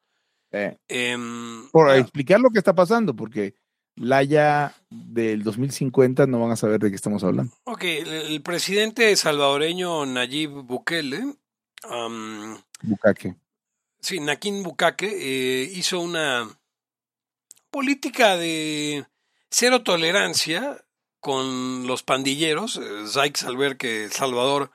[0.52, 3.54] Eh, em, por explicar lo que está pasando, porque
[3.96, 7.54] la ya del 2050 no van a saber de qué estamos hablando.
[7.66, 11.36] Ok, el, presidente salvadoreño Nayib Bukele.
[12.82, 13.36] Bukake.
[14.00, 16.50] Sí, Nakin Bukake eh, hizo una
[17.70, 19.06] política de
[19.52, 20.84] cero tolerancia
[21.20, 22.80] con los pandilleros.
[23.08, 24.72] Zykes al ver que Salvador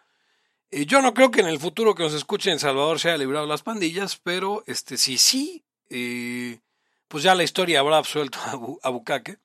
[0.74, 3.18] eh, yo no creo que en el futuro que nos escuche en Salvador se haya
[3.18, 6.59] librado las pandillas, pero este sí, sí, eh,
[7.07, 8.40] pues ya la historia habrá absuelto
[8.83, 9.38] a, Bucaque.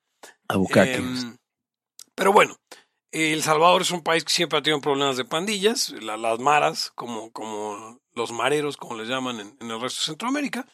[0.47, 0.95] A Bucaque.
[0.95, 1.37] Em,
[2.15, 2.57] pero bueno,
[3.11, 7.31] El Salvador es un país que siempre ha tenido problemas de pandillas, las maras, como,
[7.31, 10.67] como los mareros, como les llaman en, el resto de Centroamérica.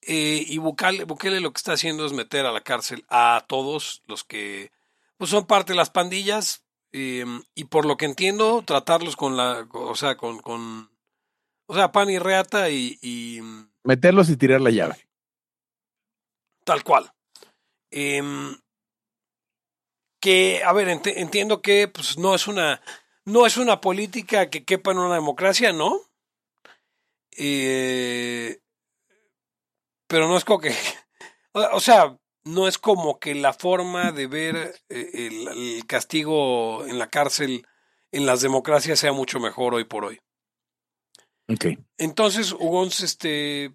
[0.00, 4.02] Eh, y Bukele, Bukele, lo que está haciendo es meter a la cárcel a todos
[4.06, 4.72] los que
[5.20, 9.68] pues son parte de las pandillas, Em, y por lo que entiendo, tratarlos con la,
[9.72, 10.90] o sea, con, con
[11.66, 15.08] o sea, pan y reata y, mm, Meterlos y tirar la llave.
[16.64, 17.12] Tal cual.
[17.90, 18.56] Em,
[20.20, 22.82] que, a ver, entiendo que pues, no es una,
[23.24, 26.00] no es una política que quepa en una democracia, ¿no?
[27.36, 28.60] Eh,
[30.08, 30.74] pero no es como que,
[31.52, 37.08] o sea, no es como que la forma de ver eh, el, castigo en la
[37.08, 37.66] cárcel
[38.12, 40.18] en las democracias sea mucho mejor hoy por hoy.
[41.48, 41.66] Ok.
[41.98, 43.74] Entonces, Hugo, este...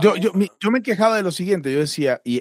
[0.00, 2.40] Yo, yo, yo me quejaba de lo siguiente, yo decía, y,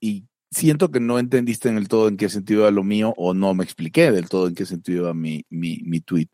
[0.00, 3.34] y, siento que no entendiste en el todo en qué sentido era lo mío, o
[3.34, 6.28] no me expliqué del todo en qué sentido era mi, mi, mi tweet.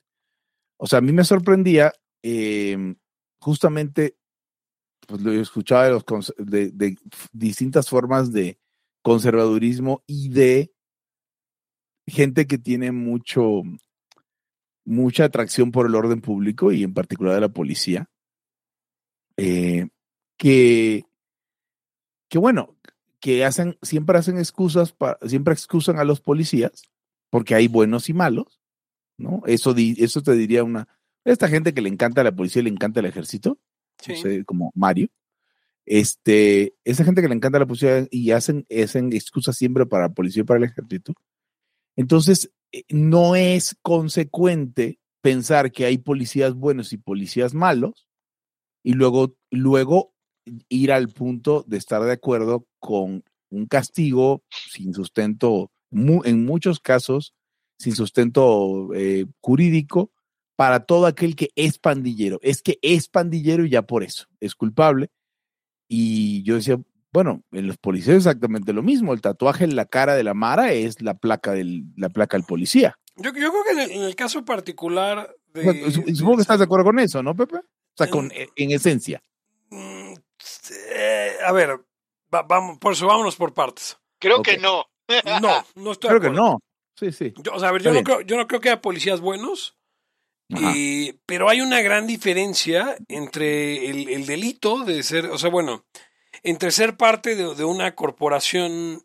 [0.78, 2.96] O sea, a mí me sorprendía em,
[3.40, 4.16] justamente
[5.06, 6.96] pues lo escuchaba de, los, de,
[7.32, 8.58] distintas formas de
[9.02, 10.72] conservadurismo y de
[12.06, 13.62] gente que tiene mucho,
[14.84, 18.08] mucha atracción por el orden público y en particular de la policía,
[19.36, 19.88] eh,
[20.36, 21.04] que,
[22.28, 22.76] que bueno,
[23.20, 26.82] que hacen, siempre hacen excusas, para, siempre excusan a los policías,
[27.30, 28.60] porque hay buenos y malos,
[29.18, 29.42] ¿no?
[29.46, 30.88] Eso, eso te diría una...
[31.24, 33.58] Esta gente que le encanta la policía, le encanta el ejército,
[34.44, 35.08] como Mario.
[35.84, 40.14] Este, esa gente que le encanta la policía y hacen, hacen excusas siempre para la
[40.14, 41.14] policía y para el ejército.
[41.94, 48.08] Entonces, eh, no es consecuente pensar que hay policías buenos y policías malos
[48.82, 50.12] y luego, luego
[50.68, 57.34] ir al punto de estar de acuerdo con un castigo sin sustento, en muchos casos,
[57.78, 60.12] sin sustento eh, jurídico
[60.56, 62.38] para todo aquel que es pandillero.
[62.42, 65.10] Es que es pandillero y ya por eso es culpable.
[65.88, 66.78] Y yo decía,
[67.12, 69.12] bueno, en los policías exactamente lo mismo.
[69.12, 72.46] El tatuaje en la cara de la Mara es la placa del, la placa del
[72.46, 72.98] policía.
[73.16, 77.22] Yo, creo que en el, caso particular de, Supongo que estás de acuerdo con eso,
[77.22, 77.56] ¿no, Pepe?
[77.56, 79.22] O sea, con, en, esencia.
[79.70, 80.12] Mm,
[80.94, 81.80] eh, a ver,
[82.30, 83.96] vamos, por eso vámonos por partes.
[84.18, 84.84] Creo que no.
[85.40, 86.58] No, no estoy Creo que no.
[86.94, 87.32] Sí, sí.
[87.38, 89.76] Yo, o sea, a ver, yo no, creo, yo no, creo, que haya policías buenos,
[91.26, 95.84] pero hay una gran diferencia entre el, delito de ser, o sea, bueno,
[96.42, 99.04] entre ser parte de, una corporación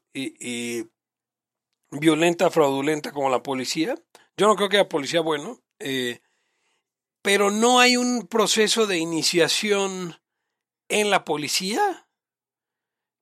[1.91, 3.95] violenta, fraudulenta como la policía.
[4.38, 6.21] Yo no creo que haya policía bueno, eh,
[7.21, 10.19] pero no hay un proceso de iniciación
[10.89, 12.08] en la policía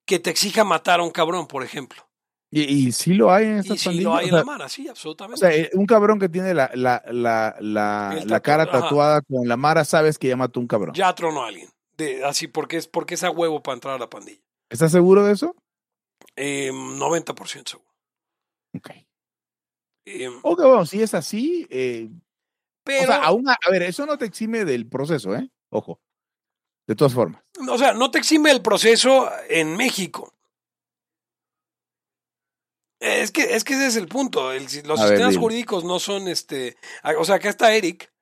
[0.06, 2.09] que te exija matar a un cabrón, por ejemplo.
[2.52, 4.88] Y, y sí lo hay en estas y sí lo hay en la mara, sí,
[4.88, 5.34] absolutamente.
[5.34, 9.46] O sea, eh, un cabrón que tiene la, la, la, la, la cara tatuada con
[9.46, 10.94] la mara, sabes que ya mató un cabrón.
[10.94, 11.68] Ya tronó a alguien.
[11.96, 14.40] De, así, porque es, porque es a huevo para entrar a la pandilla.
[14.68, 15.54] ¿Estás seguro de eso?
[16.34, 17.88] Eh, 90% seguro.
[18.76, 18.90] Ok.
[20.06, 22.10] Eh, ok, bueno, si es así, eh,
[22.82, 23.02] pero...
[23.02, 25.48] O sea, aún, a, a ver, eso no te exime del proceso, ¿eh?
[25.70, 26.00] Ojo.
[26.88, 27.42] De todas formas.
[27.68, 30.34] O sea, no te exime el proceso en México.
[33.00, 34.52] Es que, es que ese es el punto.
[34.52, 36.76] los sistemas jurídicos no son este.
[37.18, 38.12] O sea, acá está Eric.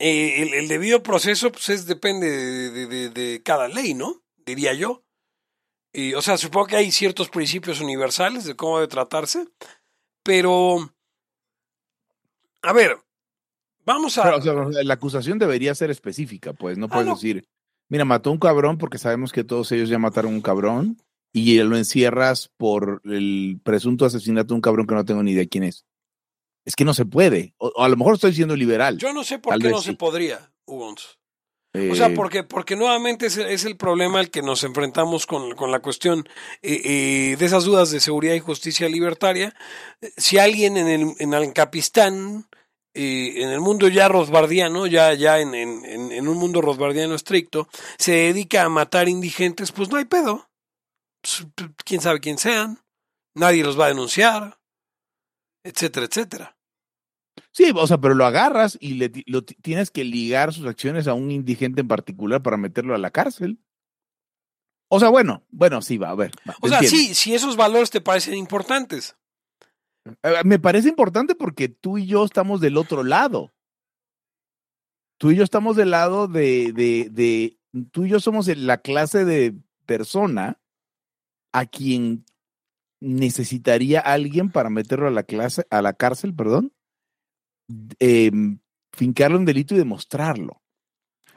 [0.00, 4.22] Eh, el, debido proceso, pues es, depende de, cada ley, ¿no?
[4.44, 5.04] Diría yo.
[5.92, 9.46] Y, o sea, supongo que hay ciertos principios universales de cómo debe tratarse.
[10.24, 10.92] Pero.
[12.62, 12.98] A ver.
[13.84, 14.38] Vamos a.
[14.40, 16.76] la acusación debería ser específica, pues.
[16.76, 17.46] No ah, puedes decir.
[17.88, 20.96] Mira, mató un cabrón porque sabemos que todos ellos ya mataron un cabrón
[21.32, 25.46] y lo encierras por el presunto asesinato de un cabrón que no tengo ni idea
[25.46, 25.86] quién es.
[26.64, 27.54] Es que no se puede.
[27.58, 28.98] O, a lo mejor estoy siendo liberal.
[28.98, 30.88] Yo no sé por qué no se podría, Hugo.
[30.90, 35.72] o sea, eh, porque, porque nuevamente es, el problema al que nos enfrentamos con, con
[35.72, 36.28] la cuestión
[36.60, 39.54] eh, eh, de esas dudas de seguridad y justicia libertaria.
[40.16, 41.32] Si alguien en el, en
[42.94, 47.66] en el mundo ya rosbardiano, ya, ya en, en, en un mundo rosbardiano estricto,
[47.96, 50.51] se dedica a matar indigentes, pues no hay pedo.
[51.22, 51.46] Pues,
[51.84, 52.80] quién sabe quién sean,
[53.34, 54.58] nadie los va a denunciar,
[55.64, 56.56] etcétera, etcétera.
[57.52, 61.14] Sí, o sea, pero lo agarras y le, lo, tienes que ligar sus acciones a
[61.14, 63.58] un indigente en particular para meterlo a la cárcel.
[64.88, 66.32] O sea, bueno, bueno, sí, va, a ver.
[66.60, 69.16] o sea, sí, si esos valores te parecen importantes.
[70.22, 73.52] Eh, me parece importante porque tú y yo estamos del otro lado.
[75.18, 77.58] Tú y yo estamos del lado de, de, de
[77.92, 79.54] tú y yo somos la clase de
[79.86, 80.61] persona
[81.52, 82.24] a quien
[83.00, 86.72] necesitaría alguien para meterlo a la clase, a la cárcel, perdón,
[87.98, 88.30] eh,
[88.92, 90.62] fincarle un delito y demostrarlo.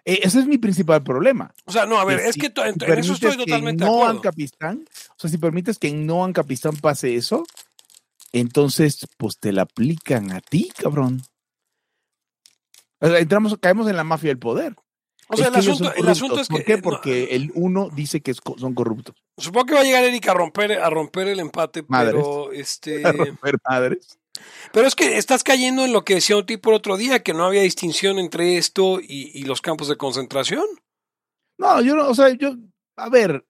[0.06, 1.54] E, ese es mi principal problema.
[1.66, 4.22] O sea, no, a ver, es que en, eso estoy totalmente de acuerdo.
[4.22, 7.44] Capistán, o sea, si permites que en No Capistán pase eso,
[8.32, 11.24] entonces, pues te la aplican a ti, cabrón.
[13.00, 14.76] entramos, caemos en la mafia del poder.
[15.28, 16.54] O sea, el asunto, el asunto, es que.
[16.54, 16.78] ¿Por qué?
[16.78, 19.16] Porque el uno dice que son corruptos.
[19.38, 23.04] Supongo que va a llegar Erika a romper, a romper el empate, pero este.
[23.06, 24.20] A romper madres.
[24.72, 27.34] Pero es que estás cayendo en lo que decía un tipo el otro día, que
[27.34, 30.66] no había distinción entre esto y, los campos de concentración.
[31.58, 32.56] No, yo no, o sea, yo,
[32.98, 33.46] a ver.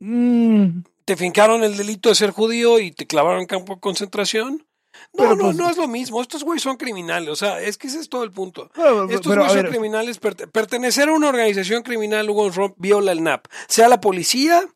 [0.00, 0.82] Mm.
[1.04, 4.66] Te fincaron el delito de ser judío y te clavaron en campo de concentración.
[5.14, 6.22] No, no, pues no es lo mismo.
[6.22, 7.28] Estos güeyes son criminales.
[7.28, 8.70] O sea, es que ese es todo el punto.
[9.10, 10.18] Estos güeyes son criminales.
[10.18, 13.46] pertenecer a una organización criminal, Hugo viola el NAP.
[13.68, 14.66] Sea la policía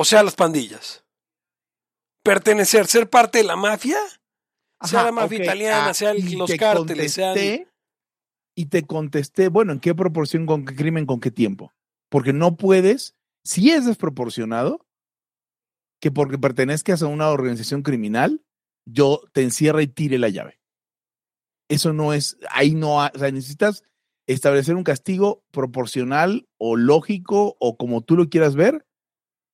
[0.00, 1.04] o sea las pandillas.
[2.22, 3.98] Pertenecer, ser parte de la mafia,
[4.84, 7.36] sea la mafia italiana, ah, sea los cárteles, sean...
[8.54, 11.72] Y te contesté, bueno, ¿en qué proporción, con qué crimen, con qué tiempo?
[12.08, 14.86] Porque no puedes, si es desproporcionado,
[16.00, 18.44] que porque pertenezcas a una organización criminal,
[18.90, 20.60] yo te encierra y tire la llave.
[21.68, 23.84] Eso no es, ahí no, o sea, necesitas
[24.26, 28.86] establecer un castigo proporcional o lógico o como tú lo quieras ver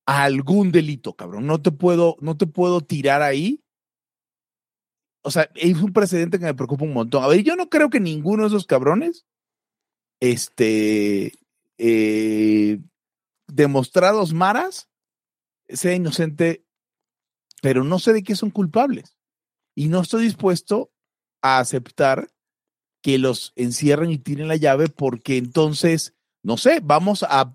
[0.06, 1.46] a algún delito, cabrón.
[1.46, 3.64] No te puedo, no te puedo tirar ahí
[5.26, 7.24] o sea, es un precedente que me preocupa un montón.
[7.24, 9.24] A ver, yo no creo que ninguno de esos cabrones,
[10.20, 11.32] este,
[11.78, 12.78] eh,
[13.46, 14.90] demostrados maras,
[15.66, 16.66] sea inocente,
[17.62, 19.13] pero no sé de qué son culpables.
[19.74, 20.92] Y no estoy dispuesto
[21.42, 22.30] a aceptar
[23.02, 27.54] que los encierren y tiren la llave porque entonces, no sé, vamos a,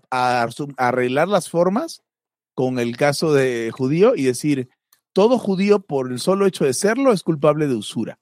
[0.76, 2.02] arreglar las formas
[2.54, 4.68] con el caso de judío y decir,
[5.12, 8.20] todo judío por el solo hecho de serlo es culpable de usura.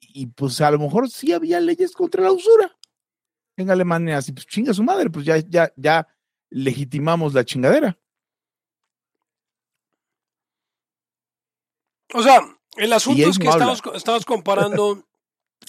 [0.00, 2.76] Y pues a lo mejor sí había leyes contra la usura
[3.56, 6.08] en Alemania, así pues chinga su madre, pues ya, ya, ya
[6.50, 7.98] legitimamos la chingadera.
[12.14, 12.40] O sea,
[12.76, 15.04] el asunto es que estamos, comparando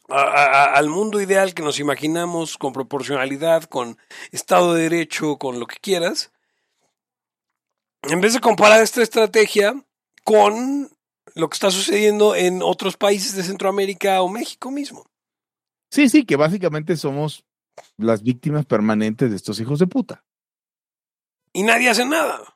[0.10, 3.97] al mundo ideal que nos imaginamos con proporcionalidad, con
[4.32, 6.32] Estado de Derecho, con lo que quieras.
[8.03, 9.73] En vez de comparar esta estrategia
[10.23, 10.89] con
[11.36, 15.06] lo que está sucediendo en otros países de Centroamérica o México mismo.
[15.89, 17.45] Sí, sí, que básicamente somos
[17.97, 20.23] las víctimas permanentes de estos hijos de puta.
[21.53, 22.52] Y nadie hace nada.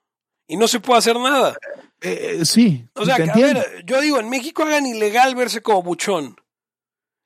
[0.48, 1.58] Y no se puede hacer nada.
[2.02, 2.88] Eh, sí.
[2.96, 6.38] O sea, a ver, yo digo, en México hagan ilegal verse como buchón.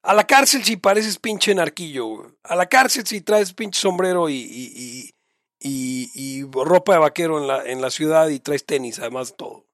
[0.03, 2.35] A la cárcel si pareces pinche narquillo.
[2.43, 5.13] A la cárcel si traes pinche sombrero y,
[5.59, 9.67] y, y, ropa de vaquero en la, en la ciudad y traes tenis, además todo.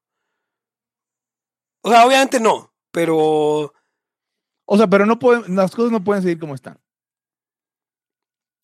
[1.82, 3.72] O sea, obviamente no, pero...
[4.70, 6.78] O sea, pero no pueden, las cosas no pueden seguir como están.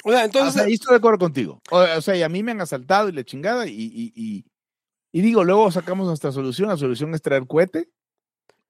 [0.05, 0.61] O sea, entonces...
[0.61, 1.63] ahí estoy de acuerdo contigo.
[1.71, 4.45] O, sea, y a mí me han asaltado y la chingada y, y
[5.21, 6.69] digo, luego sacamos nuestra solución.
[6.69, 7.89] La solución es traer cohete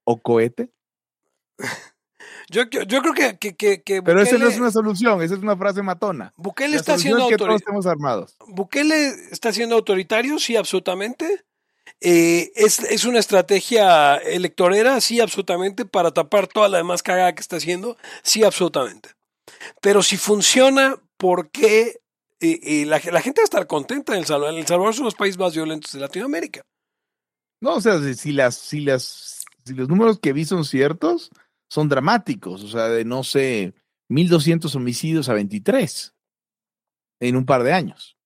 [0.05, 0.71] o cohete.
[2.51, 5.57] Yo, yo creo que, que, que, Pero esa no es una solución, esa es una
[5.57, 6.35] frase matona.
[6.37, 8.37] Bukele está haciendo es todos estemos armados.
[8.47, 11.45] Bukele está siendo autoritario, sí, absolutamente.
[12.01, 17.41] Eh, es, es, una estrategia electorera, sí, absolutamente, para tapar toda la demás cagada que
[17.41, 19.11] está haciendo, sí, absolutamente.
[19.81, 22.01] Pero si funciona, ¿por qué
[22.45, 24.59] y, la, gente va a estar contenta en El Salvador.
[24.59, 26.65] El Salvador es uno de los países más violentos de Latinoamérica.
[27.61, 31.31] No, o sea, si las, si las, si los números que vi son ciertos,
[31.69, 32.63] son dramáticos.
[32.63, 33.75] O sea, de no sé,
[34.11, 36.15] 1.200 homicidios a 23
[37.21, 38.17] en un par de años.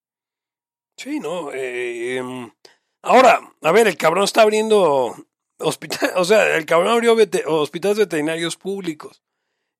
[0.96, 1.52] Sí, no.
[1.52, 2.50] Eh, em,
[3.02, 5.14] ahora, a ver, el cabrón está abriendo
[5.58, 9.22] hospital, o sea, el cabrón abrió hospitales veterinarios públicos.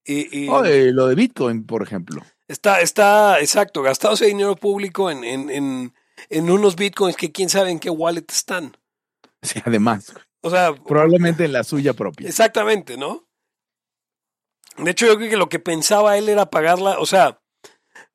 [0.04, 2.22] Y, oh, lo de Bitcoin, por ejemplo.
[2.48, 5.94] Está, está, exacto, gastado ese dinero público en, en, en,
[6.30, 8.76] en unos bitcoins que quién sabe en qué wallet están.
[9.42, 10.14] Sí, además.
[10.40, 12.26] O sea, probablemente en la suya propia.
[12.26, 13.28] Exactamente, ¿no?
[14.78, 17.40] De hecho, yo creo que lo que pensaba él era pagarla, o sea,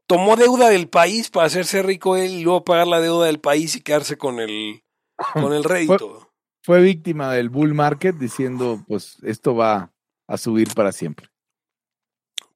[0.07, 3.75] tomó deuda del país para hacerse rico él y luego pagar la deuda del país
[3.75, 4.83] y quedarse con el,
[5.33, 6.31] con el rédito.
[6.63, 9.91] fue víctima del bull market diciendo, pues esto va
[10.27, 11.29] a subir para siempre.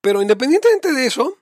[0.01, 1.36] Pero independientemente de eso,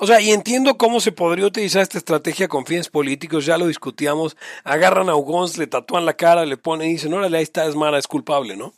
[0.00, 3.66] o sea, y entiendo cómo se podría utilizar esta estrategia con fines políticos, ya lo
[3.66, 4.34] discutíamos.
[4.64, 7.76] Agarran a Ugons, le tatúan la cara, le ponen y dicen, órale, ahí está, es
[7.76, 8.72] mala, es culpable, ¿no?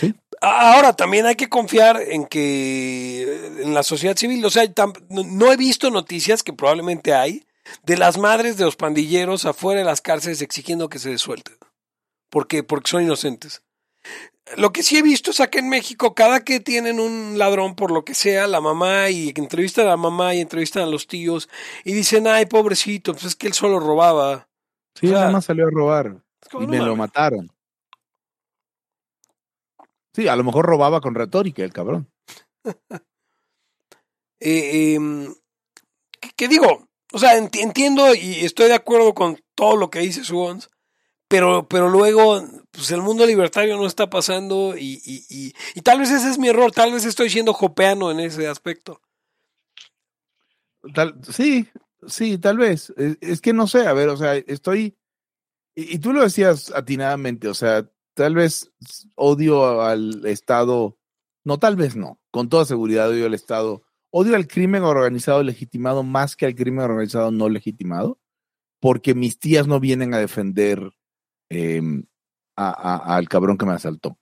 [0.00, 0.12] Sí.
[0.40, 3.22] Ahora, también hay que confiar en que
[3.62, 4.64] en la sociedad civil, o sea,
[5.08, 7.46] no he visto noticias que probablemente hay
[7.84, 11.56] de las madres de los pandilleros afuera de las cárceles exigiendo que se desuelten.
[12.28, 12.64] ¿Por qué?
[12.64, 13.62] Porque son inocentes.
[14.56, 17.90] Lo que sí he visto es que en México, cada que tienen un ladrón, por
[17.90, 21.48] lo que sea, la mamá y entrevistan a la mamá y entrevistan a los tíos
[21.84, 24.48] y dicen, ay, pobrecito, pues es que él solo robaba.
[24.94, 26.22] Sí, nada más salió a robar
[26.60, 27.50] y me lo mataron.
[30.14, 32.10] Sí, a lo mejor robaba con retórica el cabrón.
[34.40, 35.34] eh, em,
[36.36, 36.88] ¿qué, digo?
[37.12, 40.68] O sea, entiendo y estoy de acuerdo con todo lo que dice Suons,
[41.32, 46.10] pero, pero luego, pues el mundo libertario no está pasando y, y, y, tal vez
[46.10, 49.00] ese es mi error, tal vez estoy siendo jopeano en ese aspecto.
[50.92, 51.70] Tal, sí,
[52.06, 52.92] sí, tal vez.
[53.22, 54.98] Es, que no sé, a ver, o sea, estoy,
[55.74, 58.70] y, tú lo decías atinadamente, o sea, tal vez
[59.14, 60.98] odio al Estado,
[61.44, 66.02] no, tal vez no, con toda seguridad odio al Estado, odio al crimen organizado legitimado
[66.02, 68.20] más que al crimen organizado no legitimado,
[68.80, 70.92] porque mis tías no vienen a defender
[71.54, 72.04] Em,
[72.56, 74.18] al cabrón que me asaltó.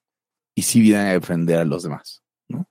[0.56, 2.68] Y si vienen a defender a los demás, ¿no?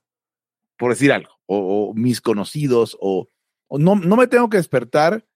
[0.78, 3.26] Por decir algo, o, mis conocidos, o,
[3.70, 5.26] no, no me tengo que despertar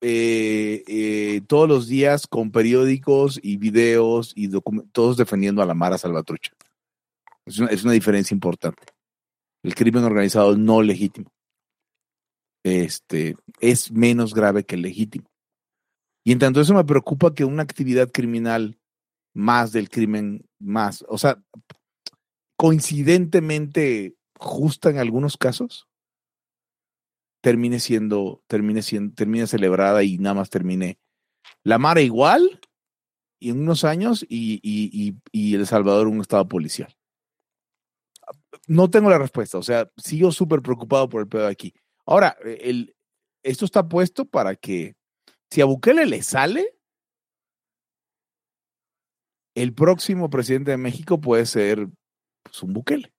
[0.00, 4.50] eh, eh, todos los días con periódicos y videos y
[4.92, 6.52] todos defendiendo a la Mara Salvatrucha.
[7.46, 8.82] Es una, es una diferencia importante.
[9.62, 11.30] El crimen organizado no legítimo.
[12.64, 15.31] Este es menos grave que el legítimo.
[16.24, 18.78] Y en tanto eso me preocupa que una actividad criminal
[19.34, 21.42] más del crimen, más, o sea,
[22.56, 25.88] coincidentemente justa en algunos casos,
[27.42, 30.98] termine siendo, termine siendo, termine celebrada y nada más termine
[31.64, 32.60] la Mara igual
[33.40, 36.96] y en unos años y, y, y, El Salvador un estado policial.
[38.68, 41.74] No tengo la respuesta, o sea, sigo súper preocupado por el pedo de aquí.
[42.06, 42.94] Ahora, el,
[43.42, 44.94] esto está puesto para que
[45.52, 46.78] si a Bukele le sale,
[49.54, 51.88] el próximo presidente de México puede ser
[52.42, 53.12] pues, un Bukele.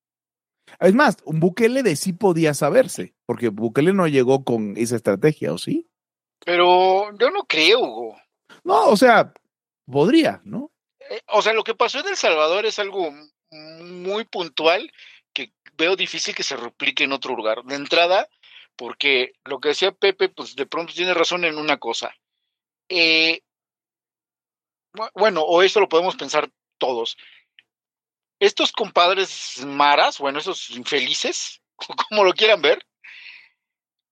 [0.79, 5.53] Es más, un Bukele de sí podía saberse, porque Bukele no llegó con esa estrategia,
[5.53, 5.88] ¿o sí?
[6.43, 8.19] Pero yo no creo, Hugo.
[8.63, 9.31] No, o sea,
[9.86, 10.71] podría, ¿no?
[11.11, 13.13] Eh, o sea, lo que pasó en El Salvador es algo
[13.51, 14.91] muy puntual
[15.34, 17.63] que veo difícil que se replique en otro lugar.
[17.63, 18.27] De entrada,
[18.75, 22.15] porque lo que decía Pepe, pues de pronto tiene razón en una cosa.
[22.95, 23.41] Eh,
[25.15, 27.17] bueno, o esto lo podemos pensar todos.
[28.39, 31.61] Estos compadres maras, bueno, esos infelices,
[32.09, 32.85] como lo quieran ver,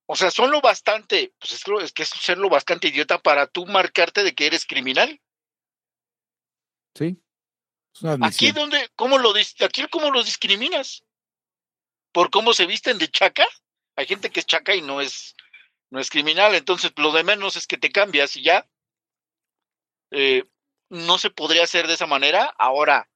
[0.08, 3.48] o sea, son lo bastante, pues es, es que es ser lo bastante idiota para
[3.48, 5.22] tú marcarte de que eres criminal.
[6.96, 7.22] Sí.
[8.22, 11.06] aquí donde, ¿cómo lo aquí cómo los discriminas?
[12.12, 13.46] ¿Por cómo se visten de chaca?
[13.96, 15.36] Hay gente que es chaca y no es,
[15.92, 18.68] no es criminal, entonces lo de menos es que te cambias y ya.
[20.12, 20.44] Eh,
[20.90, 22.54] no se podría hacer de esa manera.
[22.58, 23.10] Ahora,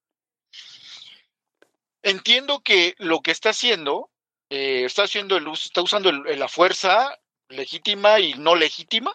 [2.01, 4.09] entiendo que lo que está haciendo,
[4.49, 7.19] eh, está haciendo el uso, está usando la fuerza
[7.49, 9.13] legítima y no legítima.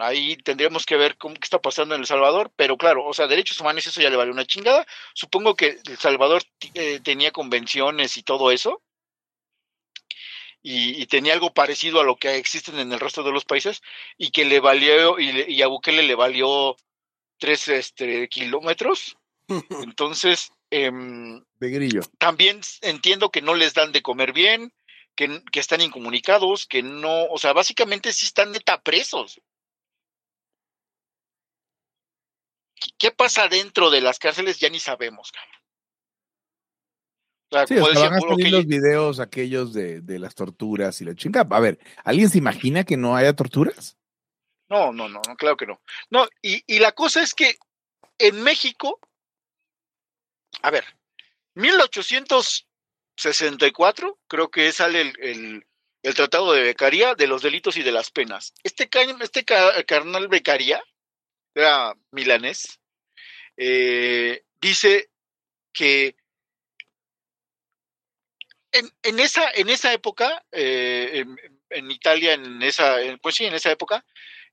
[0.00, 3.26] Ahí tendríamos que ver cómo qué está pasando en El Salvador, pero claro, o sea,
[3.26, 4.86] derechos humanos eso ya le vale una chingada.
[5.14, 6.42] Supongo que El Salvador
[6.74, 8.82] eh, tenía convenciones y todo eso.
[10.60, 13.80] Y, tenía algo parecido a lo que existen en el resto de los países
[14.18, 16.76] y que le valió y, y a Bukele le valió
[17.38, 19.16] tres este, kilómetros.
[19.82, 22.00] Entonces, em, de grillo.
[22.18, 24.72] También entiendo que no les dan de comer bien,
[25.14, 29.40] que, que, están incomunicados, que no, o sea, básicamente sí están neta presos.
[32.98, 34.58] ¿Qué pasa dentro de las cárceles?
[34.58, 35.32] Ya ni sabemos,
[37.50, 41.56] O sea, van a salir los videos aquellos de, de, las torturas y la chingada.
[41.56, 43.97] A ver, ¿alguien se imagina que no haya torturas?
[44.68, 45.80] No, no, no, no, claro que no.
[46.10, 47.56] No, y, y la cosa es que
[48.18, 49.00] en México,
[50.62, 50.84] a ver,
[51.54, 55.66] 1864, creo que sale el, el,
[56.02, 58.54] el, Tratado de Becaría de los delitos y de las penas.
[58.62, 58.88] Este,
[59.20, 60.82] este carnal Becaría,
[61.54, 62.78] era milanés,
[63.56, 65.10] eh, dice
[65.72, 66.14] que
[68.70, 71.36] en, en, esa, en esa época, eh, en,
[71.70, 74.04] en, Italia, en esa, pues sí, en esa época,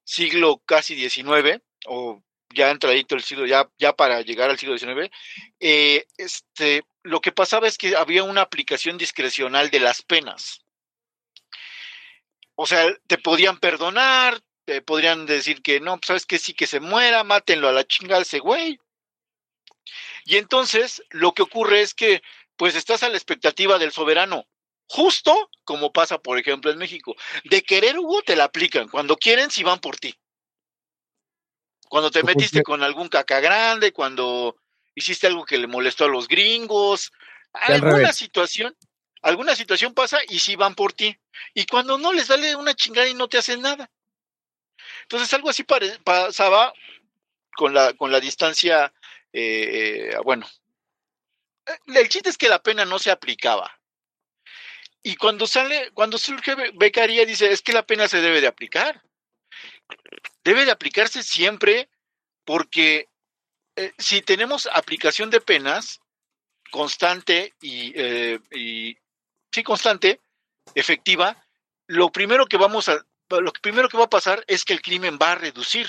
[0.06, 5.12] siglo casi XIX, o ya entradito el siglo, ya, ya para llegar al siglo XIX,
[5.60, 10.62] eh, este, lo que pasaba es que había una aplicación discrecional de las penas.
[12.56, 16.68] O sea, te podían perdonar, te podrían decir que no, pues sabes que sí que
[16.68, 18.80] se muera, mátenlo a la chingada ese güey.
[20.24, 22.24] Y entonces lo que ocurre es que
[22.56, 24.47] pues estás a la expectativa del soberano.
[24.88, 27.15] Justo como pasa, por ejemplo, en México.
[27.43, 28.88] De querer, Hugo, te la aplican.
[28.88, 30.15] Cuando quieren, si van por ti.
[31.88, 34.57] Cuando te metiste con algún caca grande, cuando
[34.95, 37.11] hiciste algo que le molestó a los gringos,
[37.53, 38.75] alguna situación,
[39.21, 41.17] alguna situación pasa y si van por ti.
[41.53, 43.89] Y cuando no les sale una chingada y no te hacen nada.
[45.03, 45.63] Entonces algo así
[46.03, 46.73] pasaba
[47.55, 48.93] con la, con la distancia,
[49.31, 50.47] eh, eh, bueno,
[51.88, 53.79] el chiste es que la pena no se aplicaba.
[55.08, 59.03] Y cuando sale, cuando surge becaría, dice, es que la pena se debe de aplicar.
[60.43, 61.89] Debe de aplicarse siempre
[62.43, 63.08] porque
[63.76, 66.01] eh, si tenemos aplicación de penas
[66.72, 68.97] constante y, eh, y,
[69.51, 70.22] sí constante,
[70.74, 71.38] efectiva,
[71.86, 75.20] lo primero que vamos a, lo primero que va a pasar es que el crimen
[75.22, 75.88] va a reducir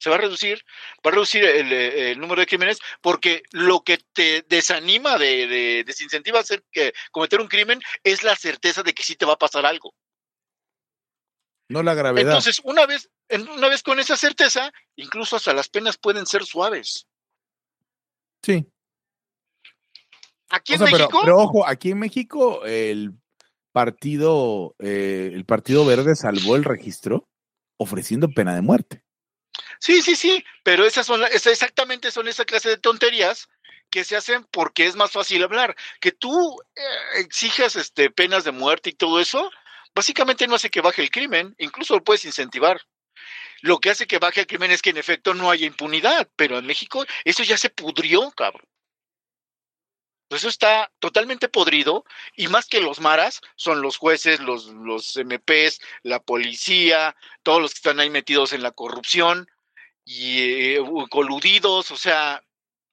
[0.00, 0.64] se va a reducir,
[1.06, 6.42] va a reducir el, número de crímenes, porque lo que te desanima de, desincentiva a
[6.42, 6.64] hacer
[7.12, 9.94] cometer un crimen es la certeza de que sí te va a pasar algo.
[11.68, 12.32] No la gravedad.
[12.32, 13.10] Entonces, una vez,
[13.54, 17.06] una vez con esa certeza, incluso hasta las penas pueden ser suaves.
[18.42, 18.66] Sí.
[20.48, 21.20] Aquí en México.
[21.22, 23.12] Pero, ojo, aquí en México el
[23.70, 27.28] partido, eh, el Partido Verde salvó el registro
[27.76, 29.04] ofreciendo pena de muerte.
[29.80, 33.48] Sí, sí, sí, pero esas son exactamente son esa clase de tonterías
[33.90, 35.74] que se hacen porque es más fácil hablar.
[36.00, 36.82] Que tú eh,
[37.16, 39.50] exijas este, penas de muerte y todo eso,
[39.94, 42.80] básicamente no hace que baje el crimen, incluso lo puedes incentivar.
[43.62, 46.58] lo que hace que baje el crimen es que en efecto no haya impunidad, pero
[46.58, 48.66] en México eso ya se pudrió, cabrón.
[50.30, 52.04] Eso está totalmente podrido
[52.36, 57.72] y más que los maras son los jueces, los, los MPs, la policía, todos los
[57.72, 59.48] que están ahí metidos en la corrupción
[60.12, 62.42] y eh, coludidos, o sea,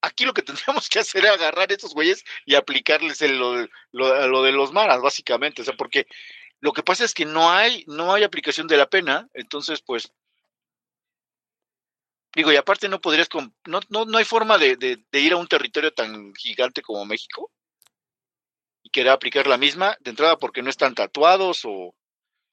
[0.01, 4.43] aquí lo que tendríamos que hacer es agarrar a esos güeyes y aplicarles lo, lo,
[4.43, 6.05] de los maras, básicamente, o sea, porque
[6.59, 10.11] lo que pasa es que no hay, no hay aplicación de la pena, entonces pues
[12.35, 13.29] Digo, y aparte no podrías,
[13.65, 17.51] no, no, no hay forma de, de, ir a un territorio tan gigante como México
[18.83, 21.95] y querer aplicar la misma, de entrada porque no están tatuados o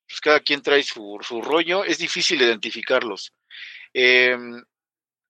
[0.08, 3.34] pues cada quien trae su, su rollo, es difícil identificarlos.
[3.94, 4.62] Em,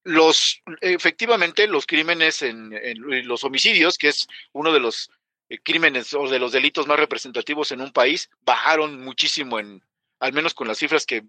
[0.05, 5.11] los, efectivamente, los crímenes en, en, los homicidios, que es uno de los
[5.49, 9.83] eh, crímenes o de los delitos más representativos en un país, bajaron muchísimo en,
[10.21, 11.25] al menos con las cifras que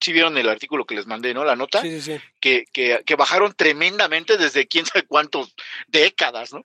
[0.00, 1.44] si vieron el artículo que les mandé, ¿no?
[1.44, 5.54] La nota, sí, sí, Que, que, que, bajaron tremendamente desde quién sabe cuántas
[5.88, 6.64] décadas, ¿no?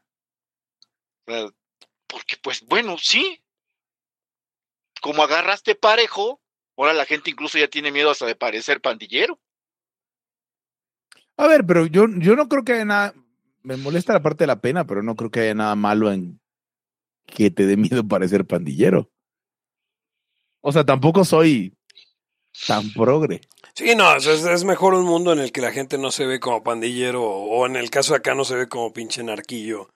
[2.07, 3.41] Porque, pues, bueno, sí.
[5.01, 6.39] Como agarraste parejo,
[6.77, 9.39] ahora la gente incluso ya tiene miedo hasta de parecer pandillero.
[11.37, 13.13] A ver, pero yo, yo no creo que haya nada.
[13.63, 16.39] Me molesta la parte de la pena, pero no creo que haya nada malo en
[17.25, 19.09] que te dé miedo parecer pandillero.
[20.61, 21.75] O sea, tampoco soy
[22.67, 23.41] tan progre.
[23.75, 26.63] Sí, no, es, mejor un mundo en el que la gente no se ve como
[26.63, 29.89] pandillero o en el caso de acá no se ve como pinche narquillo.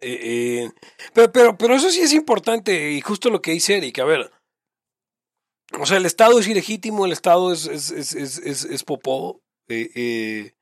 [0.00, 0.70] Eh, eh,
[1.12, 4.30] pero, pero, pero eso sí es importante y justo lo que dice Eric, a ver.
[5.78, 10.52] O sea, el Estado es ilegítimo, el Estado es, es, es, es, es popó, eh,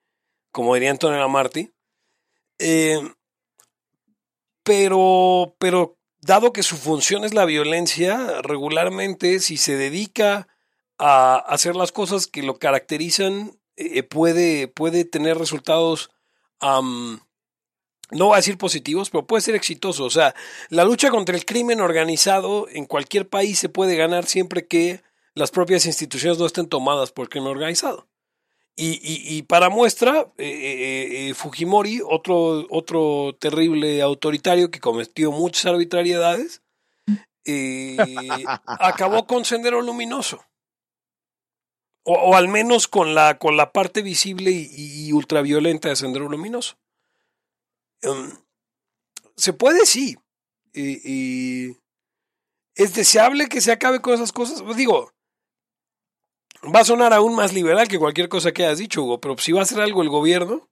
[0.52, 1.72] como diría Antonio Martí.
[4.62, 10.48] pero, pero dado que su función es la violencia, regularmente si se dedica
[10.98, 16.10] a hacer las cosas que lo caracterizan, eh, puede, puede tener resultados,
[16.60, 17.20] no
[18.10, 20.04] voy a decir positivos, pero puede ser exitoso.
[20.04, 20.34] O sea,
[20.68, 25.02] la lucha contra el crimen organizado en cualquier país se puede ganar siempre que
[25.34, 28.07] las propias instituciones no estén tomadas por el crimen organizado.
[28.80, 35.66] Y, y, para muestra, eh, eh, eh, Fujimori, otro, otro terrible autoritario que cometió muchas
[35.66, 36.62] arbitrariedades,
[38.64, 40.44] acabó con Sendero Luminoso.
[42.04, 46.78] O, al menos con la, con la parte visible y, ultraviolenta de Sendero Luminoso.
[48.00, 48.30] Em,
[49.36, 50.16] se puede, sí.
[52.76, 54.62] ¿Es deseable que se acabe con esas cosas?
[54.76, 55.10] Digo,
[56.62, 59.52] va a sonar aún más liberal que cualquier cosa que hayas dicho, Hugo, pero si
[59.52, 60.68] va a hacer algo el gobierno,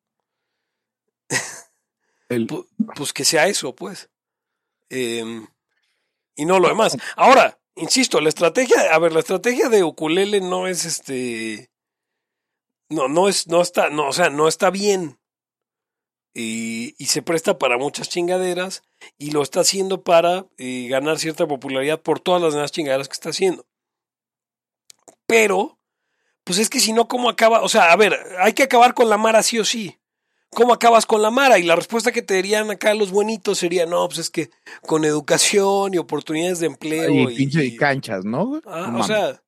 [2.96, 4.10] pues que sea eso, pues.
[4.88, 5.46] Em,
[6.36, 6.96] y no lo demás.
[7.16, 11.70] Ahora, insisto, la estrategia, a ver, la estrategia de Ukulele no es este.
[12.88, 15.18] No, no es, no está, no, o sea, no está bien.
[16.34, 18.82] Y, y se presta para muchas chingaderas
[19.16, 23.14] y lo está haciendo para eh, ganar cierta popularidad por todas las demás chingaderas que
[23.14, 23.66] está haciendo.
[25.26, 25.75] Pero
[26.46, 27.62] pues es que si no, ¿cómo acaba?
[27.62, 29.98] O sea, a ver, hay que acabar con la Mara sí o sí.
[30.50, 31.58] ¿Cómo acabas con la Mara?
[31.58, 34.50] Y la respuesta que te dirían acá los buenitos sería, no, pues es que
[34.82, 37.10] con educación y oportunidades de empleo.
[37.10, 38.60] Y, y pinche y canchas, ¿no?
[38.64, 39.42] Ah, o sea,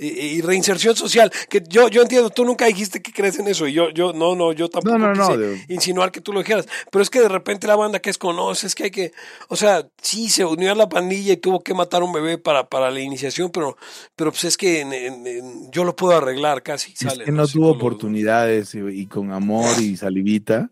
[0.00, 1.30] y, reinserción social.
[1.48, 3.66] Que yo, yo entiendo, tú nunca dijiste que crees en eso.
[3.66, 5.36] Y yo, yo, no, no, yo tampoco no, no,
[5.68, 6.66] insinuar que tú lo dijeras.
[6.90, 9.12] Pero es que de repente la banda que es conoce, es que hay que,
[9.48, 12.38] o sea, sí se unió a la pandilla y tuvo que matar a un bebé
[12.38, 13.76] para, para la iniciación, pero,
[14.16, 16.92] pero pues es que yo lo puedo arreglar casi.
[16.92, 20.70] Es que no, tuvo oportunidades y, con amor y salivita.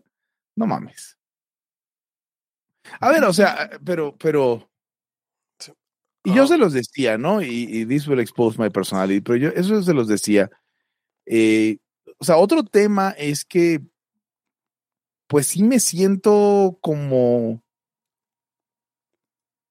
[0.55, 1.17] No mames.
[2.99, 4.69] A ver, o sea, pero, pero
[6.23, 7.41] y yo se los decía, ¿no?
[7.41, 10.49] Y, y, this will expose my personality, pero yo eso se los decía.
[11.25, 11.77] Eh,
[12.17, 13.81] o sea, otro tema es que,
[15.27, 17.63] pues sí me siento como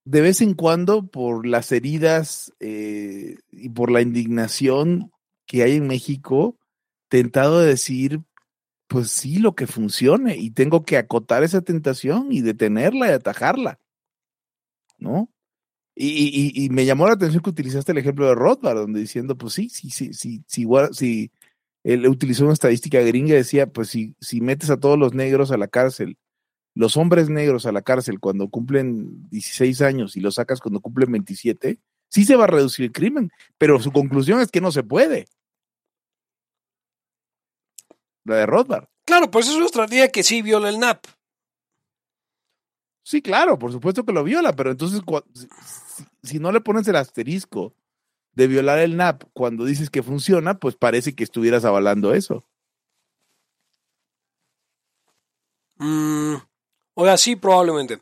[0.04, 5.12] de vez en cuando por las heridas eh, y por la indignación
[5.44, 6.56] que hay en México,
[7.08, 8.22] tentado de decir,
[8.86, 13.80] pues sí, lo que funcione y tengo que acotar esa tentación y detenerla y atajarla,
[14.96, 15.28] ¿no?
[16.00, 19.54] Y, y, me llamó la atención que utilizaste el ejemplo de Rothbard, donde diciendo, pues
[19.54, 20.44] sí, sí, sí, sí,
[20.92, 21.32] sí,
[21.82, 25.56] él utilizó una estadística gringa, decía, pues si, si metes a todos los negros a
[25.56, 26.16] la cárcel,
[26.74, 31.10] los hombres negros a la cárcel cuando cumplen 16 años y los sacas cuando cumplen
[31.10, 34.84] 27, sí se va a reducir el crimen, pero su conclusión es que no se
[34.84, 35.26] puede.
[38.22, 38.86] La de Rothbard.
[39.04, 41.06] Claro, pues es una estrategia que sí viola el NAP.
[43.02, 45.00] Sí, claro, por supuesto que lo viola, pero entonces
[46.22, 47.74] si, no le pones el asterisco
[48.32, 52.44] de violar el NAP cuando dices que funciona, pues parece que estuvieras avalando eso.
[55.76, 56.36] Mm,
[56.94, 58.00] o sea, sí, probablemente.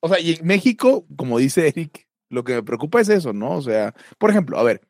[0.00, 3.52] O sea, y en México, como dice Eric, lo que me preocupa es eso, ¿no?
[3.52, 4.80] O sea, por ejemplo, a ver,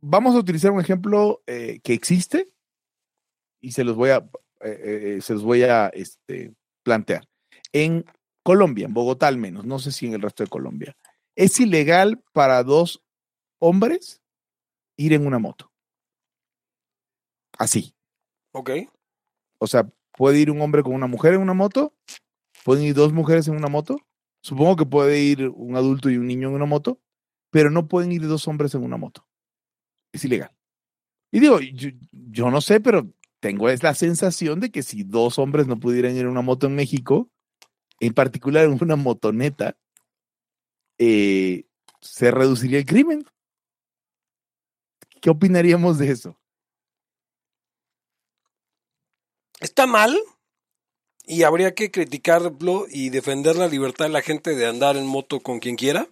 [0.00, 2.52] vamos a utilizar un ejemplo eh, que existe
[3.60, 4.28] y se los voy a,
[4.60, 7.28] eh, eh, se los voy a este, plantear.
[7.72, 8.04] En
[8.42, 10.96] Colombia, en Bogotá al menos, no sé si en el resto de Colombia,
[11.36, 13.02] es ilegal para dos
[13.58, 14.22] hombres
[14.96, 15.72] ir en una moto.
[17.58, 17.94] Así.
[18.52, 18.70] Ok.
[19.58, 21.94] O sea, puede ir un hombre con una mujer en una moto,
[22.64, 23.98] pueden ir dos mujeres en una moto,
[24.42, 27.00] supongo que puede ir un adulto y un niño en una moto,
[27.50, 29.26] pero no pueden ir dos hombres en una moto.
[30.12, 30.50] Es ilegal.
[31.30, 33.08] Y digo, yo, yo no sé, pero
[33.40, 36.66] tengo es la sensación de que si dos hombres no pudieran ir en una moto
[36.66, 37.30] en México,
[38.00, 39.76] en particular en una motoneta,
[41.04, 41.66] eh,
[42.00, 43.24] se reduciría el crimen.
[45.20, 46.38] ¿Qué opinaríamos de eso?
[49.58, 50.16] Está mal
[51.24, 55.40] y habría que criticarlo y defender la libertad de la gente de andar en moto
[55.40, 56.06] con quien quiera.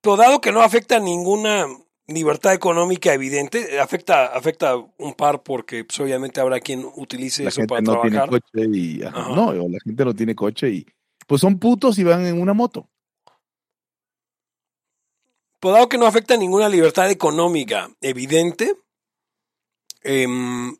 [0.00, 1.66] Pero dado que no afecta ninguna
[2.06, 7.60] libertad económica evidente, afecta, afecta un par porque pues, obviamente habrá quien utilice La eso
[7.60, 8.28] gente para no trabajar.
[8.28, 9.34] tiene coche y ajá, Ajá.
[9.34, 10.86] no, la gente no tiene coche y
[11.26, 12.88] pues son putos y van en una moto.
[15.60, 18.76] Pero dado que no afecta ninguna libertad económica evidente,
[20.02, 20.76] em,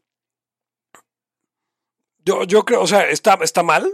[2.19, 3.91] yo, yo creo, o sea, está, está mal,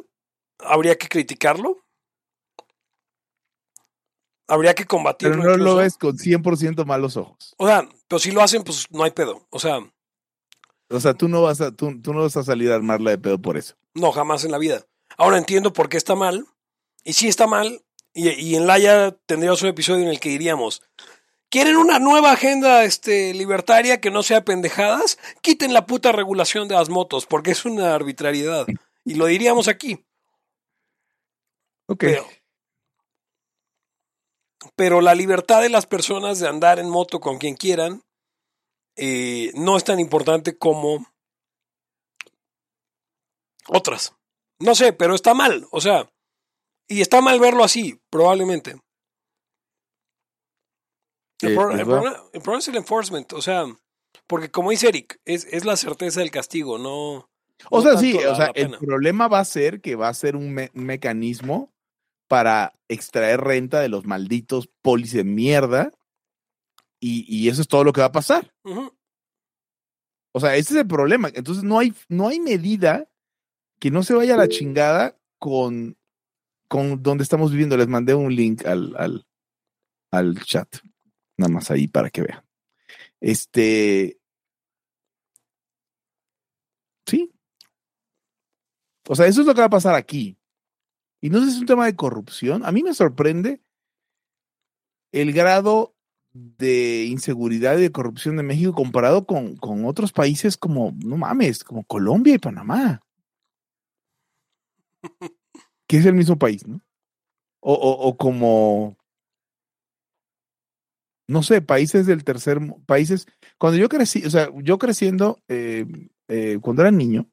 [0.58, 1.84] habría que criticarlo,
[4.48, 5.42] habría que combatirlo.
[5.42, 7.54] Pero no lo ves con 100% malos ojos.
[7.58, 9.46] O sea, pero si lo hacen, pues no hay pedo.
[9.50, 9.78] O sea,
[10.88, 13.18] O sea, tú no vas a, tú, tú no vas a salir a armarla de
[13.18, 13.76] pedo por eso.
[13.94, 14.84] no, jamás en la vida.
[15.16, 16.46] Ahora entiendo por qué está mal.
[17.04, 17.82] Y sí está mal.
[18.12, 20.82] Y, y en Laia tendríamos un episodio en el que diríamos,
[21.48, 25.18] ¿quieren una nueva agenda este, libertaria que no sea pendejadas?
[25.42, 28.66] Quiten la puta regulación de las motos, porque es una arbitrariedad.
[29.04, 30.04] Y lo diríamos aquí.
[31.86, 32.00] Ok.
[32.00, 32.28] Pero,
[34.76, 38.02] pero la libertad de las personas de andar en moto con quien quieran
[38.96, 41.06] eh, no es tan importante como
[43.68, 44.14] otras.
[44.60, 45.66] No sé, pero está mal.
[45.70, 46.08] O sea,
[46.88, 48.76] y está mal verlo así, probablemente.
[51.42, 53.32] El, Eh, pro- el problema, el problema es el enforcement.
[53.32, 53.64] O sea,
[54.26, 57.28] porque como dice Eric, es, es la certeza del castigo, no.
[57.70, 60.36] O no sea, sí, o sea, el problema va a ser que va a ser
[60.36, 61.72] un, me- un mecanismo
[62.28, 65.90] para extraer renta de los malditos polis de mierda
[67.00, 68.54] y, y eso es todo lo que va a pasar.
[70.32, 71.28] O sea, ese es el problema.
[71.34, 73.09] Entonces no hay, no hay medida
[73.80, 75.96] que no se vaya a la chingada con,
[76.68, 77.76] con donde estamos viviendo.
[77.76, 79.24] Les mandé un link al,
[80.12, 80.68] al, chat.
[81.36, 82.44] Nada más ahí para que vean.
[83.20, 84.20] Este.
[87.06, 87.32] Sí.
[89.08, 90.36] O sea, eso es lo que va a pasar aquí.
[91.22, 92.64] Y no sé si es un tema de corrupción.
[92.64, 93.62] A mí me sorprende
[95.12, 95.96] el grado
[96.32, 101.64] de inseguridad y de corrupción de México comparado con, con otros países como, no mames,
[101.64, 103.02] como Colombia y Panamá.
[105.86, 106.80] Que es el mismo país, ¿no?
[107.60, 108.96] O, o- como,
[111.28, 113.26] no sé, países del tercer, países,
[113.58, 115.86] cuando yo crecí, o sea, yo creciendo, eh,
[116.28, 117.30] eh, cuando era niño,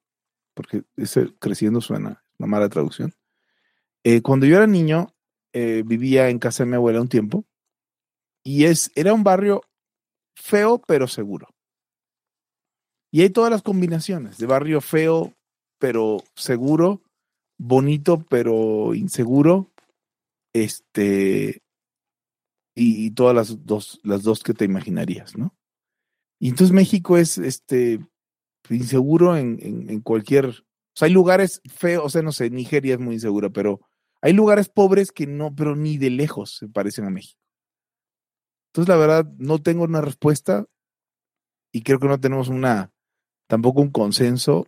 [0.54, 3.14] porque ese creciendo suena una mala traducción,
[4.04, 5.14] eh, cuando yo era niño,
[5.86, 7.44] vivía en casa de mi abuela un tiempo,
[8.44, 9.62] y es, era un barrio
[10.36, 11.48] feo pero seguro.
[13.12, 15.34] Y hay todas las combinaciones de barrio feo
[15.80, 17.02] pero seguro,
[17.58, 19.72] bonito pero inseguro,
[20.54, 21.62] este,
[22.76, 25.56] y, todas las dos, las dos que te imaginarías, ¿no?
[26.40, 28.00] Y entonces México es este
[28.70, 32.94] inseguro en, en, en cualquier, o sea, hay lugares feos, o sea, no sé, Nigeria
[32.94, 33.82] es muy insegura, pero
[34.22, 37.40] hay lugares pobres que no, pero ni de lejos se parecen a México.
[38.72, 40.66] Entonces, la verdad, no tengo una respuesta
[41.72, 42.92] y creo que no tenemos una,
[43.48, 44.68] tampoco un consenso,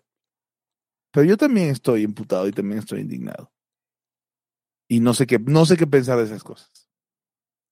[1.11, 3.51] pero yo también estoy imputado y también estoy indignado.
[4.89, 6.89] Y no sé qué, no sé qué pensar de esas cosas.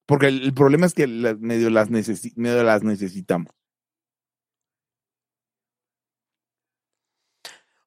[0.07, 3.51] Porque el, el problema es que medio, las necesi- medio las necesitamos.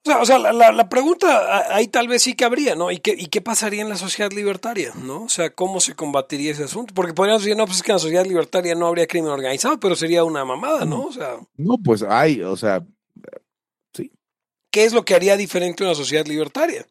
[0.02, 2.90] O sea, o sea, la, la- la pregunta ahí tal vez sí que habría, ¿no?
[2.90, 5.24] ¿Y qué, ¿Y qué pasaría en la sociedad libertaria, ¿no?
[5.24, 6.94] O sea, ¿cómo se combatiría ese asunto?
[6.94, 9.78] Porque podríamos decir, no, pues es que en la sociedad libertaria no habría crimen organizado,
[9.78, 11.02] pero sería una mamada, ¿no?
[11.04, 12.82] O sea, No, pues hay, o sea,
[14.70, 16.86] ¿qué es lo que haría diferente una sociedad libertaria?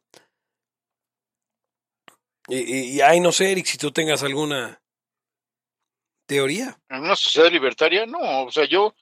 [2.47, 4.81] Y, y, y ahí no sé, Eric, si tú tengas alguna...
[6.25, 6.79] Teoría.
[6.89, 8.43] En una sociedad libertaria, no.
[8.43, 8.93] O sea, yo,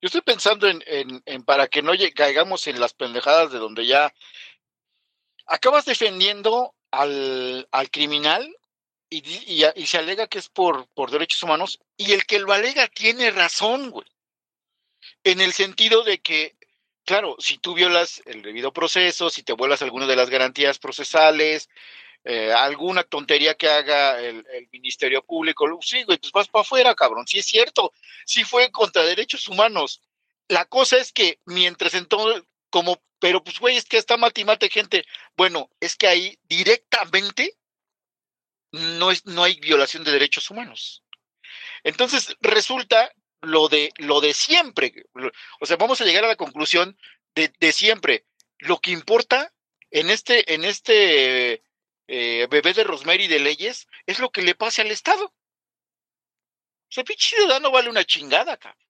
[0.00, 4.14] yo estoy pensando en, en, para que no caigamos en las pendejadas de donde ya
[5.46, 8.56] acabas defendiendo al, al criminal
[9.10, 12.52] y, y, y, se alega que es por, por derechos humanos y el que lo
[12.52, 14.06] alega tiene razón, güey.
[15.24, 16.54] En el sentido de que,
[17.06, 21.70] claro, si tú violas el debido proceso, si te vuelas alguna de las garantías procesales,
[22.24, 27.26] eh, alguna tontería que haga el, Ministerio Público, sí, güey, pues vas para afuera, cabrón.
[27.26, 27.92] Sí es cierto,
[28.26, 30.02] sí fue contra derechos humanos.
[30.48, 34.44] La cosa es que mientras entonces, como, pero pues, güey, es que está mate y
[34.44, 35.04] mate gente.
[35.36, 37.56] Bueno, es que ahí directamente
[38.72, 41.04] no, es, no hay violación de derechos humanos.
[41.84, 43.12] Entonces, resulta
[43.42, 44.92] lo de, lo de siempre.
[45.60, 46.98] O sea, vamos a llegar a la conclusión
[47.34, 48.26] de, de siempre.
[48.58, 49.52] Lo que importa
[49.90, 51.62] en este, en este
[52.08, 55.24] eh, bebé de Rosemary de leyes es lo que le pase al Estado.
[55.26, 58.86] O sea, pinche ciudadano vale una chingada, cabrón.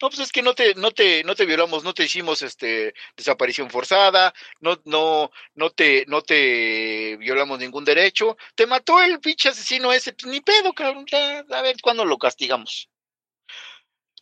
[0.00, 2.92] No, pues es que no te, no te, no te violamos, no te hicimos este
[3.16, 9.48] desaparición forzada, no, no, no te, no te violamos ningún derecho, te mató el pinche
[9.48, 11.06] asesino ese, pues ni pedo, cabrón,
[11.50, 12.90] a ver cuándo lo castigamos.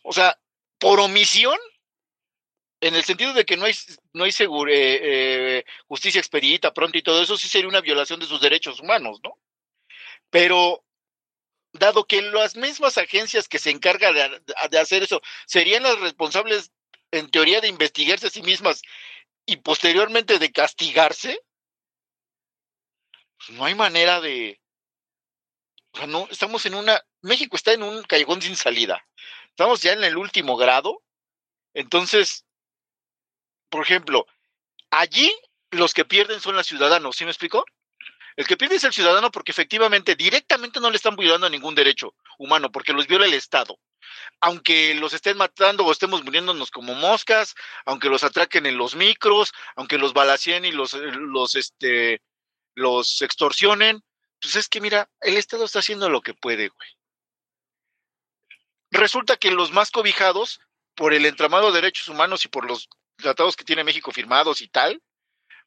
[0.07, 0.39] O sea,
[0.77, 1.57] por omisión,
[2.79, 3.73] en el sentido de que no hay,
[4.13, 8.27] no hay eh, eh, justicia expedita pronto y todo eso, sí sería una violación de
[8.27, 9.39] sus derechos humanos, ¿no?
[10.29, 10.85] Pero
[11.73, 16.71] dado que las mismas agencias que se encargan de, hacer eso serían las responsables,
[17.09, 18.83] en teoría, de investigarse a sí mismas
[19.47, 21.41] y posteriormente de castigarse,
[23.37, 24.61] pues no hay manera de...
[25.93, 27.01] O sea, no, estamos en una...
[27.21, 29.03] México está en un callejón sin salida.
[29.55, 31.01] Estamos ya en el último grado.
[31.73, 32.43] Entonces,
[33.69, 34.27] por ejemplo,
[34.91, 35.33] allí
[35.71, 37.63] los que pierden son los ciudadanos, ¿sí me explico?
[38.35, 42.15] El que pierde es el ciudadano porque efectivamente directamente no le están violando ningún derecho
[42.37, 43.79] humano, porque los viola el Estado.
[44.41, 49.53] Aunque los estén matando o estemos muriéndonos como moscas, aunque los atraquen en los micros,
[49.77, 52.21] aunque los balacien y los, los, este,
[52.73, 54.03] los extorsionen,
[54.41, 56.89] pues es que mira, el Estado está haciendo lo que puede, güey.
[58.95, 60.61] Resulta que los más cobijados
[60.95, 62.87] por el entramado de derechos humanos y por los
[63.17, 65.03] tratados que tiene México firmados y tal,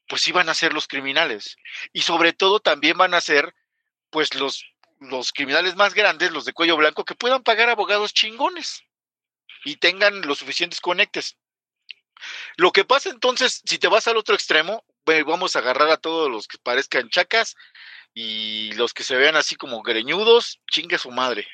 [0.09, 1.59] pues van a ser los criminales.
[1.93, 3.55] Y sobre todo también van a ser,
[4.09, 4.65] pues, los,
[4.99, 8.83] los criminales más grandes, los de cuello blanco, que puedan pagar abogados chingones
[9.63, 11.37] y tengan los suficientes conectes.
[12.57, 14.87] Lo que pasa entonces, si te vas al otro extremo,
[15.27, 17.57] vamos a agarrar a todos los que parezcan chacas
[18.15, 21.47] y los que se vean así como greñudos, chingue su madre.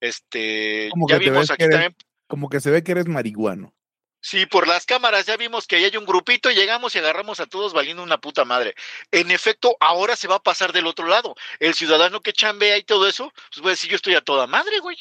[0.00, 1.94] Este, ya vimos aquí también.
[2.26, 3.72] Como que se ve que eres marihuano.
[4.20, 7.38] Sí, por las cámaras ya vimos que ahí hay un grupito, y llegamos y agarramos
[7.38, 8.74] a todos valiendo una puta madre.
[9.12, 11.36] En efecto, ahora se va a pasar del otro lado.
[11.60, 14.48] El ciudadano que chambea y todo eso, pues voy a decir, yo estoy a toda
[14.48, 14.96] madre, güey.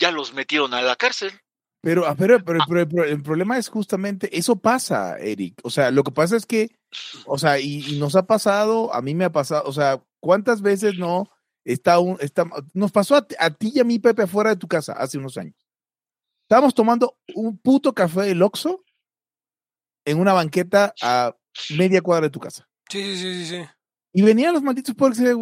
[0.00, 1.32] Ya los metieron a la cárcel.
[1.82, 5.60] Pero, ah, pero, pero, pero, el problema es justamente, eso pasa, Eric.
[5.62, 6.70] O sea, lo que pasa es que,
[7.26, 10.98] o sea, y, nos ha pasado, a mí me ha pasado, o sea, ¿cuántas veces
[10.98, 11.30] no
[11.64, 12.44] está un, está,
[12.74, 15.36] nos pasó a, a ti y a mí, Pepe, afuera de tu casa hace unos
[15.36, 15.56] años?
[16.42, 18.82] Estábamos tomando un puto café del Oxxo
[20.04, 21.36] en una banqueta a
[21.76, 22.68] media cuadra de tu casa.
[22.88, 23.64] Sí, sí, sí, sí.
[24.12, 25.34] Y venían los malditos porque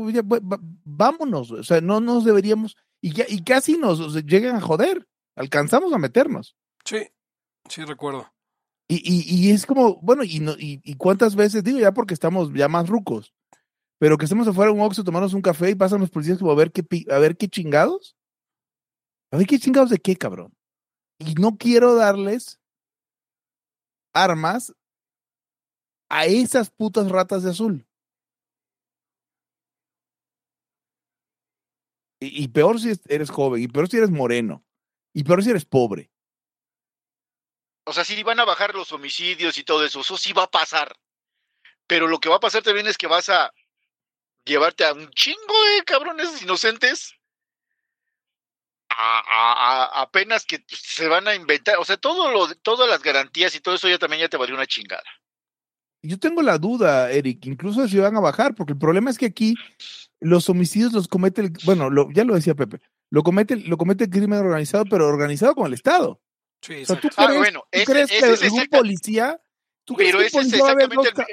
[0.84, 5.98] vámonos, o sea, no nos deberíamos, y, y casi nos llegan a joder, alcanzamos a
[5.98, 6.56] meternos.
[6.84, 7.08] Sí,
[7.68, 8.30] sí, recuerdo.
[8.86, 12.14] Y, y, y es como, bueno, y, no, y, y, cuántas veces, digo ya porque
[12.14, 13.34] estamos ya más rucos,
[13.98, 16.52] pero que estemos afuera de un Oxxo, tomarnos un café y pasan los policías como
[16.52, 18.16] a ver qué, a ver qué chingados.
[19.32, 20.56] A ver qué chingados de qué, cabrón.
[21.18, 22.60] Y no quiero darles
[24.14, 24.72] armas
[26.08, 27.86] a esas putas ratas de azul.
[32.20, 34.64] Y, peor si eres joven, y peor si eres moreno,
[35.14, 36.10] y peor si eres pobre.
[37.86, 40.50] O sea, si van a bajar los homicidios y todo eso, eso sí va a
[40.50, 40.96] pasar.
[41.86, 43.52] Pero lo que va a pasar también es que vas a
[44.48, 47.14] llevarte a un chingo de cabrones inocentes
[48.90, 53.60] a, apenas que se van a inventar, o sea, todo lo, todas las garantías y
[53.60, 55.04] todo eso ya también ya te valió una chingada.
[56.02, 59.26] Yo tengo la duda, Eric, incluso si van a bajar, porque el problema es que
[59.26, 59.54] aquí
[60.20, 62.80] los homicidios los comete, el, bueno, lo, ya lo decía Pepe,
[63.10, 66.20] lo comete, lo comete el crimen organizado, pero organizado con el Estado.
[66.62, 69.40] Sí, o sea, ¿tú crees, ah, bueno, ¿tú crees que algún policía,
[69.84, 71.26] tú pero crees que ese es exactamente dos,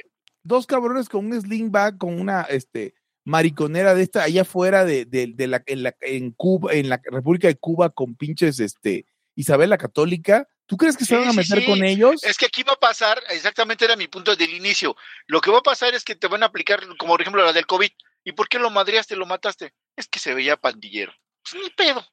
[0.43, 2.93] dos, cabrones con un sling bag, con una, este,
[3.25, 7.47] mariconera de esta allá afuera de, de, la, en, la, en Cuba, en la República
[7.47, 9.05] de Cuba con pinches este
[9.35, 10.47] Isabel la Católica.
[10.67, 12.23] ¿Tú crees que se van a meter con ellos?
[12.23, 14.95] Es que aquí va a pasar, exactamente era mi punto del inicio.
[15.27, 17.53] Lo que va a pasar es que te van a aplicar, como por ejemplo la
[17.53, 17.89] del COVID.
[18.23, 19.73] ¿Y por qué lo madreaste, lo mataste?
[19.95, 21.13] Es que se veía pandillero.
[21.43, 22.03] Pues ni pedo.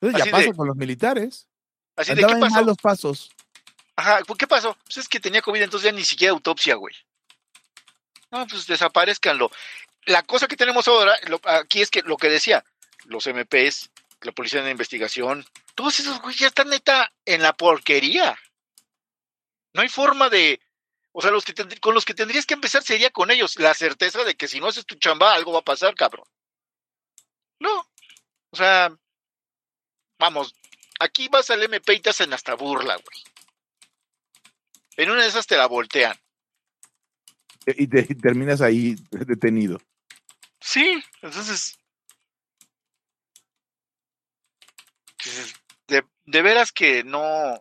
[0.00, 1.48] Entonces ya pasa de- con los militares.
[1.96, 2.54] Así de, ¿qué pasó?
[2.54, 3.30] malos pasos.
[3.96, 4.76] Ajá, ¿por ¿qué pasó?
[4.84, 6.94] Pues es que tenía COVID, entonces ya ni siquiera autopsia, güey.
[8.30, 9.50] No, pues desaparezcanlo.
[10.06, 12.64] La cosa que tenemos ahora, lo- aquí es que lo que decía,
[13.04, 13.90] los MPs,
[14.22, 15.44] la policía de investigación,
[15.74, 18.38] todos esos güey ya están neta en la porquería.
[19.72, 20.60] No hay forma de,
[21.12, 24.24] o sea, los que con los que tendrías que empezar sería con ellos, la certeza
[24.24, 26.26] de que si no haces tu chamba, algo va a pasar, cabrón.
[27.60, 27.86] No,
[28.50, 28.90] o sea,
[30.18, 30.54] vamos,
[30.98, 33.24] aquí vas al MP y te hacen hasta burla, güey.
[34.96, 36.18] En una de esas te la voltean.
[37.66, 39.80] Y, te- y terminas ahí detenido.
[40.60, 41.78] Sí, entonces.
[46.30, 47.58] de veras que no.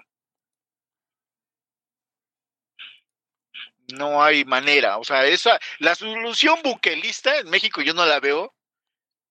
[3.93, 4.97] No hay manera.
[4.97, 5.59] O sea, esa.
[5.79, 8.53] La solución buquelista en México yo no la veo.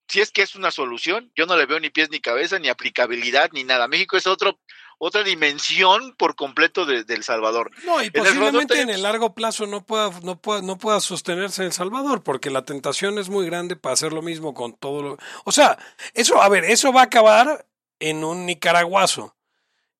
[0.09, 2.69] Si es que es una solución, yo no le veo ni pies ni cabeza, ni
[2.69, 3.89] aplicabilidad, ni nada.
[3.89, 4.59] México es otro,
[4.99, 7.70] otra dimensión por completo de, de El Salvador.
[7.84, 10.76] No, y El Salvador posiblemente en tenemos- el largo plazo no pueda, no pueda, no
[10.76, 14.55] pueda sostenerse en El Salvador, porque la tentación es muy grande para hacer lo mismo
[14.55, 15.18] con todo lo.
[15.44, 15.78] O sea,
[16.14, 17.66] eso, a ver, eso va a acabar
[18.01, 19.34] en un nicaraguazo.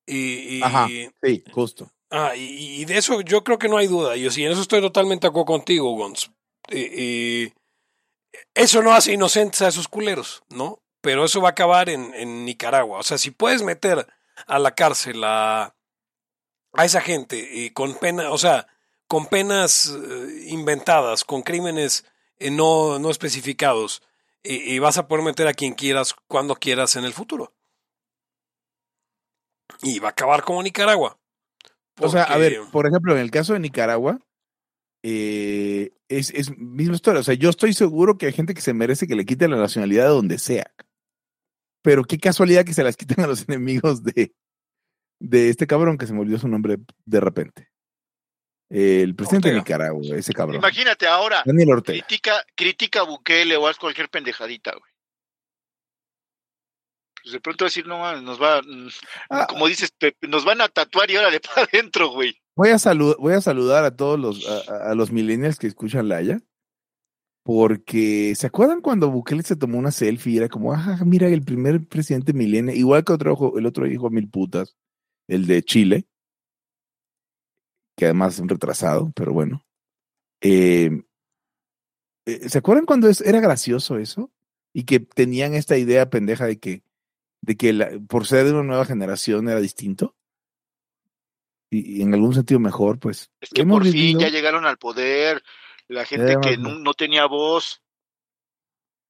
[0.07, 0.88] Y, y- Ajá.
[1.22, 1.92] Sí, justo.
[2.11, 4.16] ah, y- y de eso yo creo que no hay duda.
[4.16, 5.94] Yo sí, en eso estoy totalmente de acuerdo contigo.
[6.70, 7.53] Y- y
[8.55, 10.80] eso no hace inocentes a esos culeros, ¿no?
[11.01, 12.99] Pero eso va a acabar en, en Nicaragua.
[12.99, 14.07] O sea, si puedes meter
[14.47, 15.74] a la cárcel a,
[16.72, 18.66] a esa gente y con pena, o sea,
[19.07, 22.05] con penas eh, inventadas, con crímenes
[22.39, 24.03] eh, no, no especificados,
[24.45, 27.53] y, vas a poder meter a quien quieras, cuando quieras en el futuro.
[29.82, 31.18] Y va a acabar como Nicaragua.
[32.01, 34.20] O sea, a ver, por ejemplo, en el caso de Nicaragua,
[35.03, 37.20] eh, es, es misma historia.
[37.20, 39.59] O sea, yo estoy seguro que hay gente que se merece que le quiten la
[39.59, 40.72] nacionalidad de donde sea.
[41.83, 44.35] Pero qué casualidad que se las quiten a los enemigos de,
[45.20, 47.68] de este cabrón que se me olvidó su nombre de repente.
[48.70, 49.55] El presidente de.
[49.55, 50.57] Nicaragua, ese cabrón.
[50.57, 51.99] Imagínate ahora, Daniel Ortega.
[52.05, 54.93] critica, critica a Bukele o haz cualquier pendejadita, güey.
[57.22, 58.61] Pues de pronto decir, no, nos va,
[59.31, 59.93] Ah, como dices,
[60.29, 62.39] nos van a tatuar y órale para adentro, güey.
[62.57, 65.66] Voy a, salu- voy a saludar a todos los, a, a- a los millennials que
[65.66, 66.39] escuchan Laya,
[67.49, 71.42] porque ¿se acuerdan cuando Bukele se tomó una selfie y era como, ah, mira, el
[71.42, 74.76] primer presidente millennial, igual que otro, el otro hijo mil putas,
[75.28, 76.07] el de Chile,
[77.96, 79.64] que además es un retrasado, pero bueno.
[80.42, 80.90] Eh,
[82.26, 84.30] eh, ¿Se acuerdan cuando es- era gracioso eso?
[84.74, 86.82] Y que tenían esta idea pendeja de que,
[87.40, 90.14] de que la- por ser de una nueva generación era distinto.
[91.70, 93.30] Y, y en algún sentido mejor, pues.
[93.40, 95.42] Es que por fin vivido- ya llegaron al poder,
[95.89, 97.82] la gente que no, no tenía voz.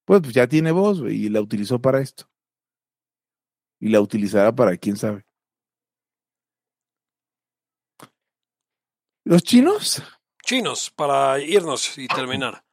[0.05, 2.29] Pues, pues ya tiene voz, güey, y la utilizó para esto.
[3.79, 5.25] Y la utilizará para quién sabe.
[9.23, 10.01] Los chinos,
[10.43, 12.63] chinos para irnos y terminar.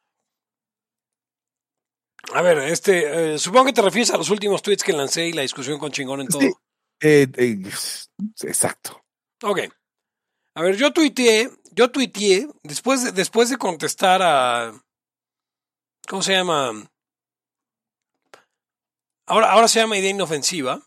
[2.33, 5.33] A ver, este, eh, supongo que te refieres a los últimos tweets que lancé y
[5.33, 6.41] la discusión con chingón en todo.
[6.41, 6.53] Sí.
[7.03, 7.63] eh, eh,
[8.43, 9.05] exacto.
[9.43, 9.61] Ok.
[10.57, 14.73] A ver, yo tuiteé, yo tuiteé, después de, después de contestar a,
[16.09, 16.91] ¿cómo se llama?
[19.27, 20.81] Ahora, ahora se llama idea inofensiva.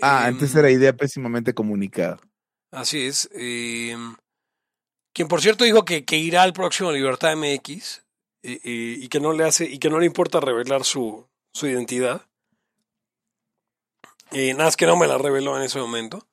[0.00, 2.18] Ah, Em, antes era idea pésimamente comunicada.
[2.72, 3.28] Así es.
[3.34, 3.94] eh,
[5.12, 8.04] quien por cierto dijo que, que irá al próximo Libertad MX
[8.42, 11.66] eh, eh, y que no le hace y que no le importa revelar su, su
[11.66, 12.26] identidad.
[14.32, 16.26] Eh, nada más que no me la reveló en ese momento.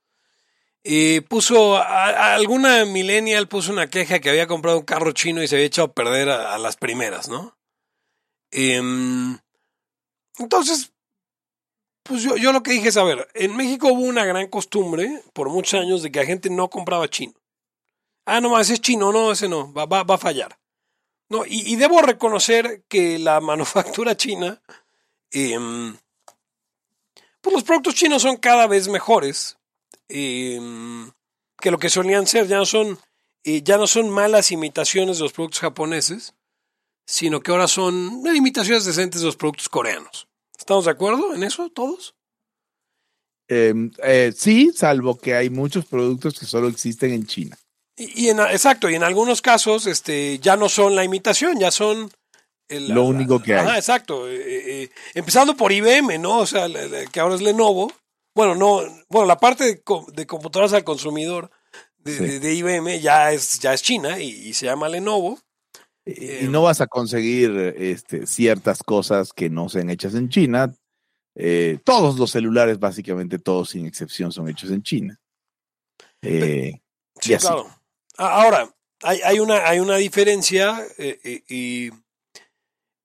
[0.83, 5.47] Eh, puso a, alguna millennial puso una queja que había comprado un carro chino y
[5.47, 7.55] se había echado a perder a, las primeras, ¿no?
[8.49, 9.37] Em,
[10.39, 10.91] entonces,
[12.03, 15.21] pues yo, yo lo que dije es, a ver, en México hubo una gran costumbre
[15.33, 17.33] por muchos años de que la gente no compraba chino.
[18.25, 20.57] Ah, no más, es chino, no, ese no, va, va, va a fallar.
[21.29, 24.59] No, y, y debo reconocer que la manufactura china,
[25.29, 25.95] em,
[27.39, 29.60] pues los productos chinos son cada vez mejores
[30.11, 31.11] em,
[31.59, 32.47] que lo que solían ser.
[32.47, 32.99] Ya no son,
[33.43, 36.33] eh, ya no son malas imitaciones de los productos japoneses,
[37.07, 40.27] sino que ahora son eh, imitaciones decentes de los productos coreanos.
[40.57, 42.13] ¿Estamos de acuerdo en eso todos?
[43.47, 47.57] Eh, eh, sí, salvo que hay muchos productos que solo existen en China.
[47.97, 51.71] Y, y en, exacto, y en algunos casos este, ya no son la imitación, ya
[51.71, 52.09] son...
[52.69, 53.59] el- Lo único que hay.
[53.67, 54.29] Ajá, exacto.
[54.29, 56.39] eh, eh, empezando por IBM, ¿no?
[56.39, 57.91] O sea, la- que ahora es Lenovo.
[58.35, 61.51] Bueno, no, bueno, la parte de, co- de computadoras al consumidor
[61.97, 62.23] de, Sí.
[62.25, 65.39] de- de IBM ya es, ya es China y, y se llama Lenovo.
[66.05, 70.73] Y no vas a conseguir este, ciertas cosas que no sean hechas en China.
[71.35, 75.19] Eh, todos los celulares, básicamente todos sin excepción, son hechos en China.
[76.21, 76.81] Eh,
[77.19, 77.67] sí, claro.
[78.17, 78.73] Ahora,
[79.03, 81.89] hay, una, hay una diferencia eh, y,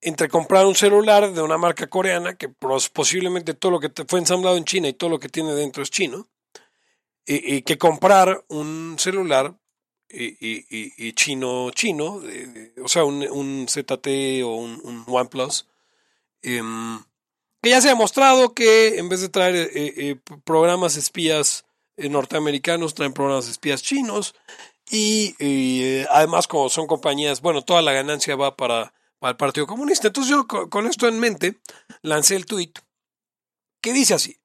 [0.07, 4.55] entre comprar un celular de una marca coreana, que posiblemente todo lo que fue ensamblado
[4.55, 6.27] en China y todo lo que tiene dentro es chino,
[7.25, 9.53] y, que comprar un celular
[10.09, 12.21] y, chino chino,
[12.81, 14.07] o sea, un, ZT
[14.45, 15.67] o un, OnePlus,
[16.41, 17.03] em,
[17.61, 21.65] que ya se ha demostrado que en vez de traer eh, eh, programas espías
[21.97, 24.35] eh, norteamericanos, traen programas espías chinos,
[24.89, 25.35] y,
[26.09, 30.07] además como son compañías, bueno, toda la ganancia va para, el Partido Comunista.
[30.07, 31.59] Entonces yo con esto en mente
[32.01, 32.73] lancé el tweet
[33.81, 34.39] que dice así.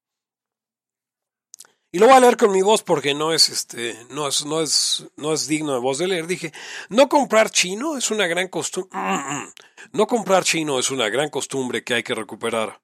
[1.95, 4.63] Y lo voy a leer con mi voz porque no es este, no es, no
[4.63, 6.27] es, no es digno de voz de leer.
[6.27, 6.51] Dije,
[6.89, 8.99] no comprar chino es una gran costumbre.
[9.93, 12.81] No comprar chino es una gran costumbre que hay que recuperar.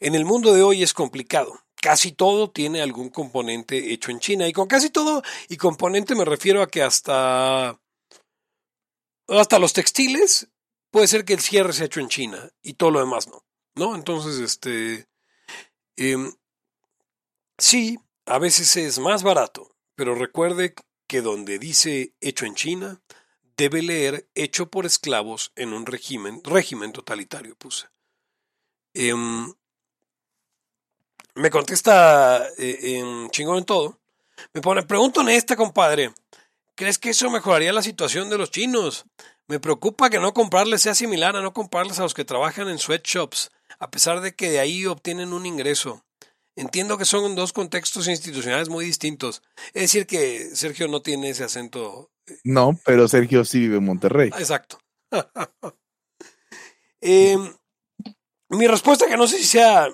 [0.00, 1.60] En el mundo de hoy es complicado.
[1.80, 4.48] Casi todo tiene algún componente hecho en China.
[4.48, 7.78] Y con casi todo y componente me refiero a que hasta
[9.28, 10.48] hasta los textiles
[10.90, 13.44] puede ser que el cierre sea hecho en China y todo lo demás no.
[13.74, 13.94] ¿No?
[13.94, 15.08] Entonces, este.
[15.96, 16.32] Em,
[17.56, 20.74] sí, a veces es más barato, pero recuerde
[21.06, 23.00] que donde dice hecho en China,
[23.56, 27.88] debe leer hecho por esclavos en un régimen, régimen totalitario, puse.
[28.94, 29.52] Em,
[31.34, 34.00] me contesta eh, en chingón en todo.
[34.52, 36.12] Me pone, pregunto esta, compadre.
[36.74, 39.04] ¿Crees que eso mejoraría la situación de los chinos?
[39.48, 42.78] Me preocupa que no comprarles sea similar a no comprarles a los que trabajan en
[42.78, 46.04] sweatshops, a pesar de que de ahí obtienen un ingreso.
[46.54, 49.42] Entiendo que son dos contextos institucionales muy distintos.
[49.68, 52.10] Es decir, que Sergio no tiene ese acento.
[52.26, 54.30] Eh, no, pero Sergio sí vive en Monterrey.
[54.38, 54.78] Exacto.
[57.00, 57.54] Em,
[58.48, 59.88] mi respuesta, que no sé si sea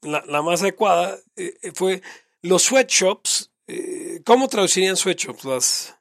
[0.00, 2.00] la, más adecuada, eh, fue
[2.40, 3.52] los sweatshops.
[3.66, 5.44] Eh, ¿Cómo traducirían sweatshops?
[5.44, 5.98] Las...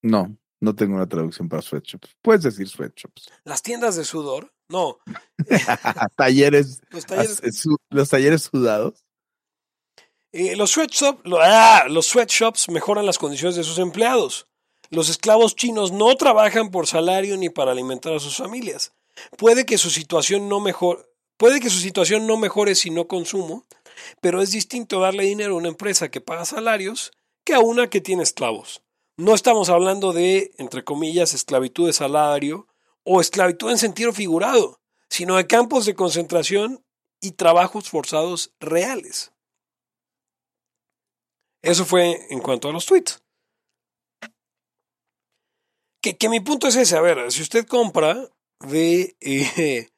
[0.00, 2.14] No, no tengo una traducción para sweatshops.
[2.22, 3.30] Puedes decir sweatshops.
[3.44, 4.52] Las tiendas de sudor.
[4.68, 4.98] No.
[6.16, 8.42] talleres, los talleres.
[8.42, 9.04] sudados.
[10.32, 14.46] Eh, los, sweatshops, ah, los sweatshops mejoran las condiciones de sus empleados.
[14.90, 18.92] Los esclavos chinos no trabajan por salario ni para alimentar a sus familias.
[19.36, 23.66] Puede que su situación no mejor, puede que su situación no mejore si no consumo,
[24.20, 27.12] pero es distinto darle dinero a una empresa que paga salarios
[27.44, 28.82] que a una que tiene esclavos.
[29.20, 32.66] No estamos hablando de, entre comillas, esclavitud de salario
[33.04, 36.82] o esclavitud en sentido figurado, sino de campos de concentración
[37.20, 39.34] y trabajos forzados reales.
[41.60, 43.22] Eso fue en cuanto a los tweets.
[46.00, 48.26] Que, mi punto es ese, a ver, si usted compra
[48.60, 49.90] de, eh,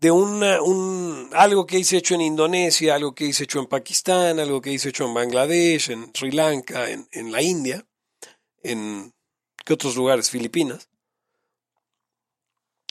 [0.00, 4.40] de una, un, algo que hice hecho en Indonesia, algo que hice hecho en Pakistán,
[4.40, 7.86] algo que hice hecho en Bangladesh, en Sri Lanka, en, en la India,
[8.64, 9.12] en
[9.64, 10.30] ¿qué otros lugares?
[10.30, 10.88] Filipinas,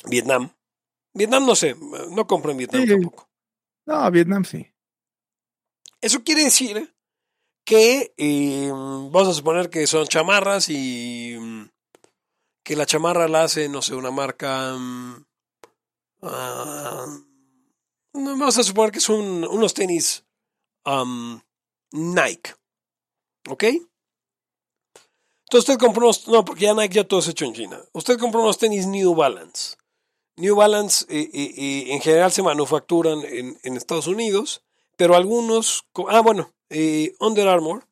[0.06, 0.54] Vietnam.
[1.14, 1.76] Vietnam no sé,
[2.12, 3.30] no compro en Vietnam tampoco.
[3.86, 4.74] No, Vietnam sí.
[6.02, 6.94] Eso quiere decir
[7.66, 11.70] que eh, vamos a suponer que son chamarras y mm,
[12.64, 14.76] que la chamarra la hace, no sé, una marca...
[14.76, 15.26] Mm,
[16.24, 17.06] ah,
[18.14, 20.26] vamos a suponer que son unos tenis
[21.92, 22.56] Nike.
[23.48, 23.64] ¿Ok?
[25.54, 26.28] Entonces usted compró unos...
[26.28, 27.80] No, porque ya Nike ya todo es hecho en China.
[27.92, 29.76] Usted compró unos tenis New Balance.
[30.36, 34.64] New Balance eh, eh, eh, en general se manufacturan en, Estados Unidos,
[34.98, 36.52] pero algunos, ah bueno,
[37.20, 37.86] Under Armour,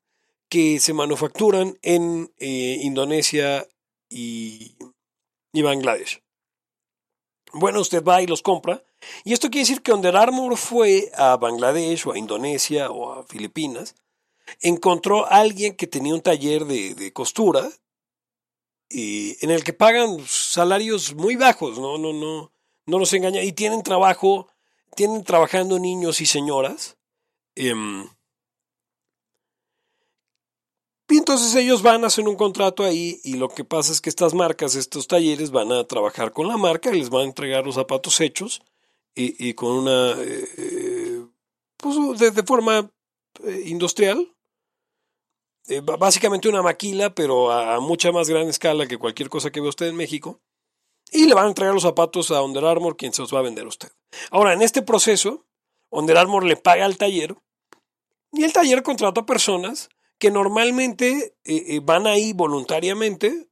[0.49, 3.67] que se manufacturan en Indonesia
[4.09, 4.75] y,
[5.53, 6.23] y, Bangladesh.
[7.53, 8.83] Bueno, usted va y los compra,
[9.23, 13.23] y esto quiere decir que Under Armour fue a Bangladesh o a Indonesia o a
[13.23, 13.93] Filipinas,
[14.59, 17.69] encontró a alguien que tenía un taller de, de costura
[18.93, 22.51] en el que pagan salarios muy bajos, no, no, no,
[22.85, 24.47] no nos engaña, y tienen trabajo,
[24.95, 26.97] tienen trabajando niños y señoras.
[27.55, 28.07] Em,
[31.09, 34.09] y entonces ellos van a hacer un contrato ahí y lo que pasa es que
[34.09, 37.65] estas marcas, estos talleres van a trabajar con la marca y les van a entregar
[37.65, 38.61] los zapatos hechos
[39.13, 41.25] y, con una, eh, eh,
[41.75, 42.89] pues de, forma
[43.43, 44.33] eh, industrial,
[45.67, 49.69] eh, básicamente una maquila, pero a, mucha más gran escala que cualquier cosa que ve
[49.69, 50.41] usted en México.
[51.11, 53.43] Y le van a entregar los zapatos a Under Armour, quien se los va a
[53.43, 53.89] vender a usted.
[54.29, 55.45] Ahora, en este proceso,
[55.89, 57.35] Under Armour le paga al taller
[58.31, 59.89] y el taller contrata personas
[60.19, 63.51] que normalmente eh, eh, van ahí voluntariamente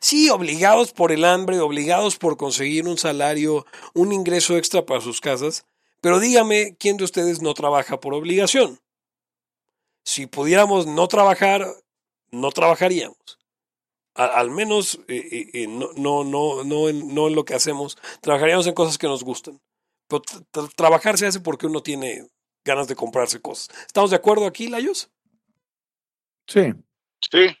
[0.00, 5.20] Sí, obligados por el hambre, obligados por conseguir un salario, un ingreso extra para sus
[5.20, 5.66] casas,
[6.00, 8.78] pero dígame, ¿quién de ustedes no trabaja por obligación?
[10.04, 11.66] Si pudiéramos no trabajar,
[12.30, 13.38] no trabajaríamos.
[14.14, 17.98] al menos eh, eh, eh, no, no, no, no, en, no en lo que hacemos.
[18.20, 19.60] Trabajaríamos en cosas que nos gustan.
[20.08, 20.22] Pero
[20.76, 22.28] trabajar se hace porque uno tiene
[22.64, 23.70] ganas de comprarse cosas.
[23.86, 25.10] ¿Estamos de acuerdo aquí, Layos?
[26.46, 26.72] Sí.
[27.30, 27.56] Sí.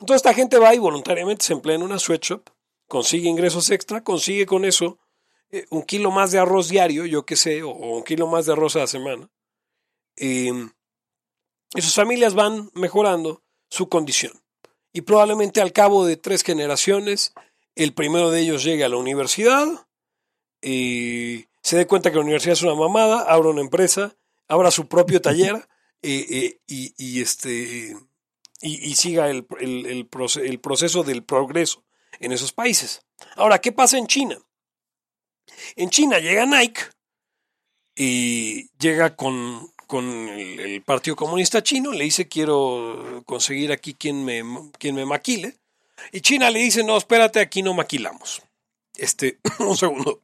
[0.00, 2.50] Entonces esta gente va y voluntariamente se emplea en una sweatshop,
[2.86, 4.98] consigue ingresos extra, consigue con eso
[5.70, 8.76] un kilo más de arroz diario, yo qué sé, o, un kilo más de arroz
[8.76, 9.28] a la semana.
[10.16, 10.70] Em,
[11.74, 14.32] y sus familias van mejorando su condición.
[14.92, 17.34] Y probablemente al cabo de tres generaciones,
[17.74, 19.86] el primero de ellos llegue a la universidad,
[20.62, 24.16] y se dé cuenta que la universidad es una mamada, abra una empresa,
[24.48, 25.68] abra su propio taller
[26.02, 27.96] y, y, este,
[28.60, 31.84] y, siga el, el, proceso del progreso
[32.20, 33.02] en esos países.
[33.34, 34.38] Ahora, ¿qué pasa en China?
[35.74, 36.82] En China llega Nike
[37.94, 44.42] y llega con con el, Partido Comunista Chino, le dice quiero conseguir aquí quien me,
[44.78, 45.56] quien me maquile.
[46.12, 48.42] Y China le dice, no, espérate, aquí no maquilamos.
[48.96, 50.22] Este, un segundo.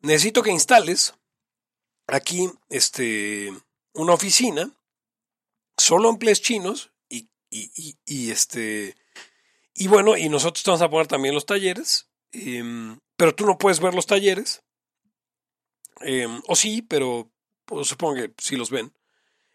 [0.00, 1.14] Necesito que instales
[2.06, 3.52] aquí este,
[3.94, 4.70] una oficina,
[5.76, 8.94] solo emplees chinos y, y, y, este,
[9.74, 13.80] y bueno, y nosotros vamos a poner también los talleres, em, pero tú no puedes
[13.80, 14.62] ver los talleres
[16.00, 17.30] Em, o sí, pero
[17.84, 18.92] supongo que sí los ven.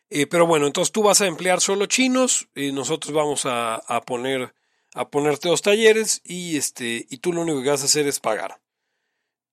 [0.10, 4.54] Eh, pero bueno, entonces tú vas a emplear solo chinos, y nosotros vamos a, poner
[4.94, 8.20] a ponerte dos talleres y este y tú lo único que vas a hacer es
[8.20, 8.60] pagar.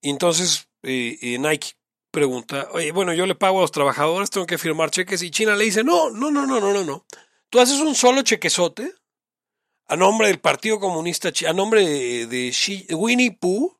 [0.01, 1.75] Y entonces eh, eh, Nike
[2.11, 5.55] pregunta, oye, bueno, yo le pago a los trabajadores, tengo que firmar cheques y China
[5.55, 7.07] le dice, no, no, no, no, no, no, no.
[7.51, 8.93] Tú haces un solo chequezote
[9.87, 13.79] a nombre del Partido Comunista, a nombre de, de Winnie Pooh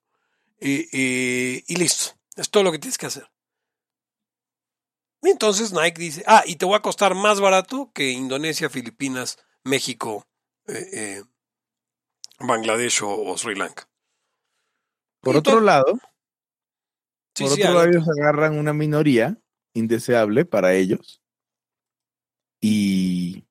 [0.61, 2.18] y listo.
[2.39, 3.29] Es todo lo que tienes que hacer.
[5.23, 9.37] Y entonces Nike dice, ah, y te voy a costar más barato que Indonesia, Filipinas,
[9.65, 10.25] México,
[10.69, 11.23] eh, eh,
[12.39, 13.89] Bangladesh o, Sri Lanka.
[15.21, 15.99] Por otro lado,
[17.35, 19.37] por otro lado, ellos agarran una minoría
[19.75, 21.21] indeseable para ellos
[22.61, 23.45] y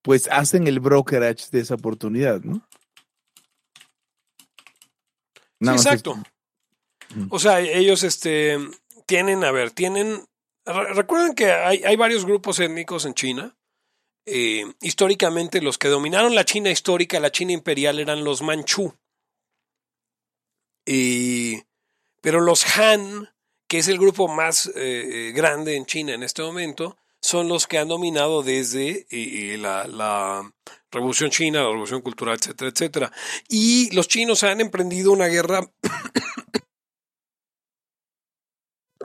[0.00, 2.66] pues hacen el brokerage de esa oportunidad, ¿no?
[5.60, 6.14] sí, exacto.
[7.30, 8.58] O sea, ellos este,
[9.06, 10.26] tienen, a ver, tienen...
[10.64, 13.58] Recuerden que hay, hay varios grupos étnicos en China.
[14.30, 18.94] Eh, históricamente los que dominaron la China histórica, la China imperial, eran los manchú.
[20.84, 23.30] pero los Han,
[23.68, 27.66] que es el grupo más eh, eh, grande en China en este momento, son los
[27.66, 29.06] que han dominado desde
[29.56, 30.52] la, la,
[30.90, 33.12] Revolución China, la Revolución Cultural, etcétera, etcétera.
[33.48, 35.70] Y los chinos han emprendido una guerra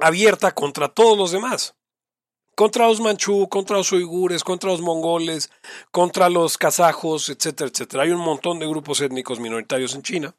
[0.03, 1.75] abierta contra todos los demás.
[2.55, 5.49] Contra los manchú, contra los uigures, contra los mongoles,
[5.91, 8.03] contra los kazajos, etcétera, etcétera.
[8.03, 10.35] Hay un montón de grupos étnicos minoritarios en China.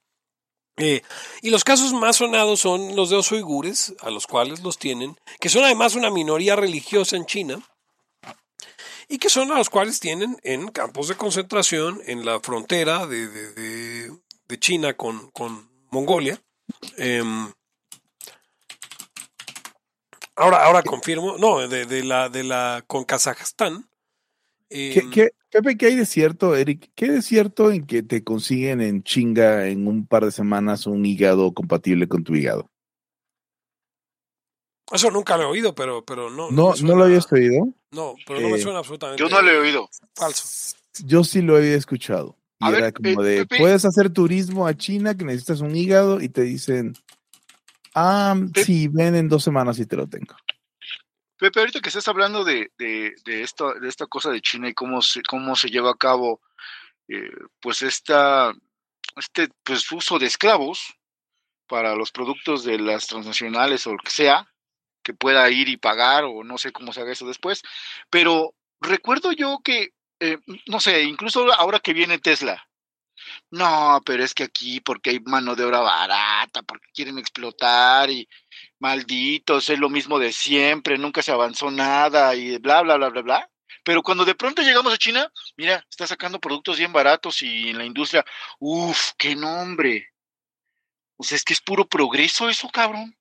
[0.76, 1.02] Eh,
[1.42, 5.16] y los casos más sonados son los de los uigures, a los cuales los tienen,
[5.40, 7.62] que son además una minoría religiosa en China,
[9.08, 14.10] y que son a los cuales tienen en campos de concentración en la frontera de,
[14.58, 16.40] China con, con Mongolia.
[16.96, 17.52] Em,
[20.36, 23.88] Ahora, ahora confirmo, no, de, de, la, de la con Kazajstán.
[24.68, 26.90] ¿Qué, em, qué, Pepe, ¿qué hay de cierto, Eric?
[26.96, 30.88] ¿Qué hay de cierto en que te consiguen en chinga en un par de semanas
[30.88, 32.68] un hígado compatible con tu hígado?
[34.92, 36.50] Eso nunca lo he oído, pero, pero no.
[36.50, 37.68] ¿No, ¿no, lo habías oído?
[37.92, 39.22] No, pero no me eh, suena absolutamente.
[39.22, 39.88] Yo no lo he oído.
[40.14, 40.76] Falso.
[41.04, 42.36] Yo sí lo había escuchado.
[42.58, 46.28] Y era como eh, de, puedes hacer turismo a China que necesitas un hígado y
[46.28, 46.94] te dicen,
[47.94, 50.34] Ah, sí, ven en dos semanas y te lo tengo.
[51.38, 54.74] Pepe, ahorita que estás hablando de, de, de, esta, de esta cosa de China y
[54.74, 56.40] cómo se, cómo se lleva a cabo,
[57.08, 57.30] eh,
[57.60, 58.52] pues esta,
[59.16, 60.94] este pues, uso de esclavos
[61.66, 64.48] para los productos de las transnacionales o lo que sea,
[65.02, 67.62] que pueda ir y pagar o no sé cómo se haga eso después,
[68.10, 72.66] pero recuerdo yo que, eh, no sé, incluso ahora que viene Tesla,
[73.54, 78.28] no, pero es que aquí porque hay mano de obra barata, porque quieren explotar y
[78.80, 83.22] malditos, es lo mismo de siempre, nunca se avanzó nada y bla, bla, bla, bla,
[83.22, 83.50] bla.
[83.84, 87.78] Pero cuando de pronto llegamos a China, mira, está sacando productos bien baratos y en
[87.78, 88.24] la industria,
[88.58, 90.08] uff, qué nombre.
[91.16, 93.16] O sea, es que es puro progreso eso, cabrón.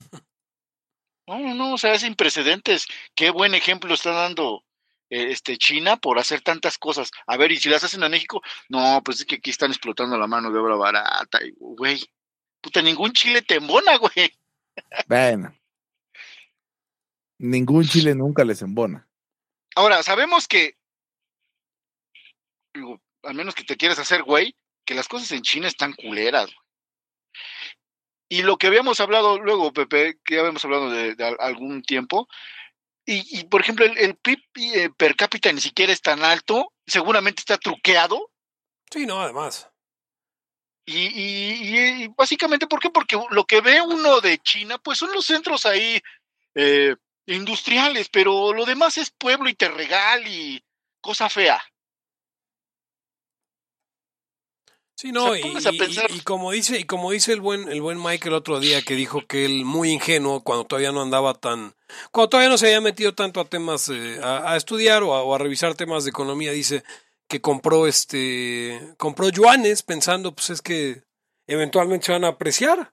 [1.28, 2.88] No, no, no, o sea, es sin precedentes.
[3.14, 4.64] Qué buen ejemplo está dando
[5.10, 7.10] este, China por hacer tantas cosas.
[7.26, 10.16] A ver, y si las hacen en México, no, pues es que aquí están explotando
[10.16, 12.00] la mano de obra barata, y, güey.
[12.62, 14.32] Puta, ningún chile te embona, güey.
[15.06, 15.54] Bueno.
[17.38, 19.08] Ningún chile nunca les embona.
[19.74, 20.76] Ahora, sabemos que,
[22.74, 24.54] digo, al menos que te quieras hacer, güey,
[24.84, 26.70] que las cosas en China están culeras, güey.
[28.32, 32.28] Y lo que habíamos hablado luego, Pepe, que ya habíamos hablado de, algún tiempo,
[33.06, 37.58] y, por ejemplo, el, PIB eh, per cápita ni siquiera es tan alto, seguramente está
[37.58, 38.30] truqueado.
[38.90, 39.68] Sí, no, además.
[40.86, 42.90] Y, y, básicamente, ¿por qué?
[42.90, 46.00] Porque lo que ve uno de China, pues son los centros ahí
[46.54, 46.94] eh,
[47.26, 50.62] industriales, pero lo demás es pueblo y terregal y
[51.00, 51.62] cosa fea.
[55.00, 55.40] Sí, no, y,
[56.24, 59.26] como dice, y como dice el buen, el buen Mike el otro día que dijo
[59.26, 61.74] que él muy ingenuo cuando todavía no andaba tan,
[62.12, 65.74] cuando todavía no se había metido tanto a temas, eh, a, estudiar o a, revisar
[65.74, 66.84] temas de economía, dice
[67.28, 71.02] que compró este, compró yuanes pensando, pues es que
[71.46, 72.92] eventualmente se van a apreciar.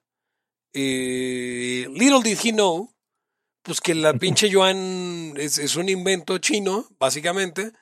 [0.72, 2.90] Eh, little did he know,
[3.60, 7.72] pues que la pinche yuan es, es un invento chino, básicamente,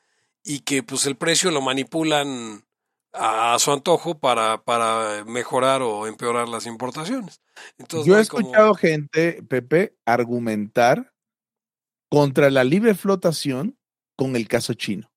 [0.43, 2.66] y que pues el precio lo manipulan
[3.19, 7.41] a su antojo para, para mejorar o empeorar las importaciones.
[7.79, 11.13] Entonces, Yo he escuchado gente, Pepe, argumentar
[12.11, 13.79] contra la libre flotación
[14.17, 15.11] con el caso chino.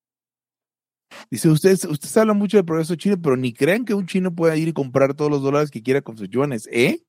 [1.30, 4.56] Dice, ustedes, ustedes hablan mucho del progreso chino, pero ni crean que un chino pueda
[4.56, 7.02] ir y comprar todos los dólares que quiera con sus yuanes, ¿eh?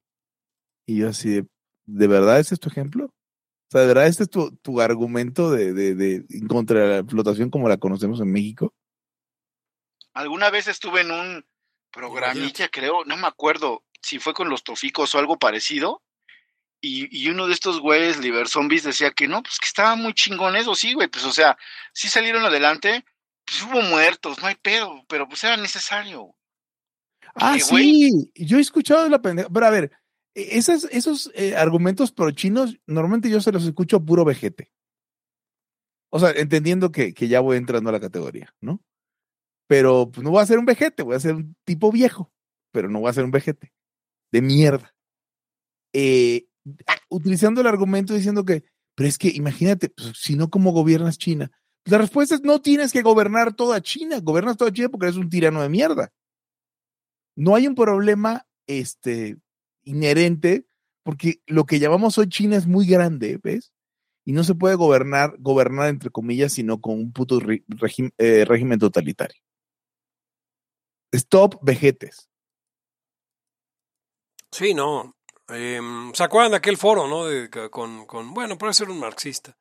[0.88, 1.48] Y yo así de,
[1.86, 3.06] ¿de verdad ese es tu ejemplo?
[3.06, 7.50] O sea, ¿de verdad este es tu, tu argumento de, de, de, contra la flotación
[7.50, 8.74] como la conocemos en México?
[10.14, 11.46] Alguna vez estuve en un
[11.92, 16.02] programilla, creo, no me acuerdo si fue con los toficos o algo parecido.
[16.84, 20.56] Y, uno de estos güeyes, Liber Zombies, decía que no, pues que estaba muy chingón
[20.56, 21.56] eso, sí, güey, pues o sea,
[21.94, 23.06] sí salieron adelante,
[23.46, 26.36] pues hubo muertos, no hay pedo, pero pues era necesario.
[27.36, 29.92] Ah, sí, yo he escuchado de la pendeja, pero a ver,
[30.34, 34.72] e, esos, esos eh, argumentos pro chinos, normalmente yo se los escucho puro vejete.
[36.10, 38.82] O sea, entendiendo que, que ya voy entrando a la categoría, ¿no?
[39.72, 42.30] Pero pues, no voy a ser un vejete, voy a ser un tipo viejo,
[42.74, 43.72] pero no voy a ser un vejete
[44.30, 44.94] de mierda.
[45.94, 46.48] Eh,
[47.10, 48.66] utilizando el argumento diciendo que,
[48.96, 51.52] pero es que imagínate, pues, si no, ¿cómo gobiernas China?
[51.86, 55.30] La respuesta es no tienes que gobernar toda China, gobiernas toda China porque eres un
[55.30, 56.12] tirano de mierda.
[57.38, 59.38] No hay un problema este,
[59.84, 60.66] inherente
[61.02, 63.72] porque lo que llamamos hoy China es muy grande, ¿ves?
[64.26, 67.40] Y no se puede gobernar, gobernar entre comillas, sino con un puto
[68.18, 69.42] eh, régimen totalitario.
[71.12, 72.30] Stop vejetes.
[74.52, 75.16] Sí, no.
[75.48, 77.26] Em, ¿Se acuerdan de aquel foro, no?
[77.26, 79.58] De, con, con, bueno, puede ser un marxista,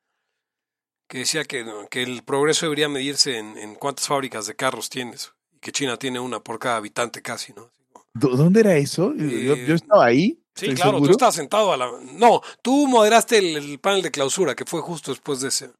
[1.09, 5.33] que decía que, que el progreso debería medirse en, en, cuántas fábricas de carros tienes,
[5.53, 7.73] y que China tiene una por cada habitante casi, ¿no?
[8.13, 9.15] ¿Dónde era eso?
[9.15, 10.43] yo, eh, estaba ahí.
[10.55, 11.91] Sí, claro, tú estabas sentado a la...
[12.13, 15.71] No, tú moderaste el, panel de clausura, que fue justo después de ese...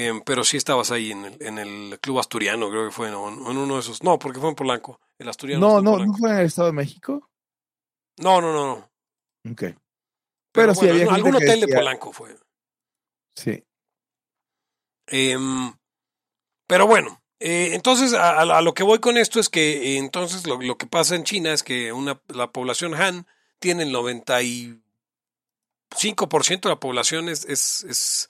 [0.00, 3.16] Em, pero sí estabas ahí en el, en el Club Asturiano, creo que fue, en
[3.16, 4.00] uno de esos.
[4.04, 5.00] No, porque fue en Polanco.
[5.18, 5.66] El Asturiano.
[5.66, 7.28] No, no, ¿no fue en el Estado de México?
[8.18, 8.88] No, no, no, no.
[9.50, 9.64] Ok.
[10.52, 12.36] Pero, sí había algún hotel de Polanco fue.
[13.34, 13.64] Sí.
[15.08, 15.74] Em,
[16.68, 20.62] pero bueno, eh, entonces a, lo que voy con esto es que eh, entonces lo,
[20.62, 23.26] lo, que pasa en China es que una, la población Han
[23.58, 28.28] tiene el 95% de la población es, es, es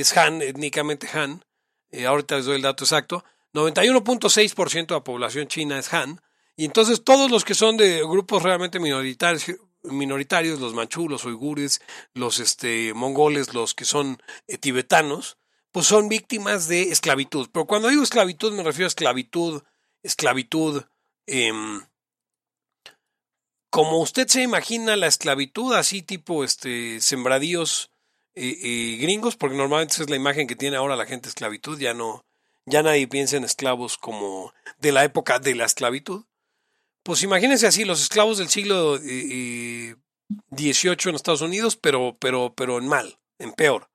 [0.00, 1.44] es Han, étnicamente Han,
[1.90, 6.20] eh, ahorita les doy el dato exacto, 91.6% de la población china es Han,
[6.56, 9.44] y entonces todos los que son de grupos realmente minoritarios,
[9.84, 11.80] minoritarios los manchú, los uigures,
[12.14, 15.38] los este, mongoles, los que son eh, tibetanos,
[15.72, 17.48] pues son víctimas de esclavitud.
[17.52, 19.62] Pero cuando digo esclavitud me refiero a esclavitud,
[20.02, 20.84] esclavitud,
[21.26, 21.82] em,
[23.70, 27.90] como usted se imagina la esclavitud, así tipo este, sembradíos
[28.38, 31.94] y, gringos, porque normalmente esa es la imagen que tiene ahora la gente esclavitud, ya
[31.94, 32.24] no,
[32.66, 36.24] ya nadie piensa en esclavos como de la época de la esclavitud.
[37.02, 42.88] Pues imagínense así, los esclavos del siglo XVIII en Estados Unidos, pero, pero, pero en
[42.88, 43.90] mal, en peor.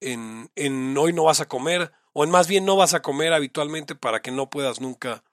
[0.00, 3.32] En, en hoy no vas a comer, o en más bien no vas a comer
[3.32, 5.24] habitualmente para que no puedas nunca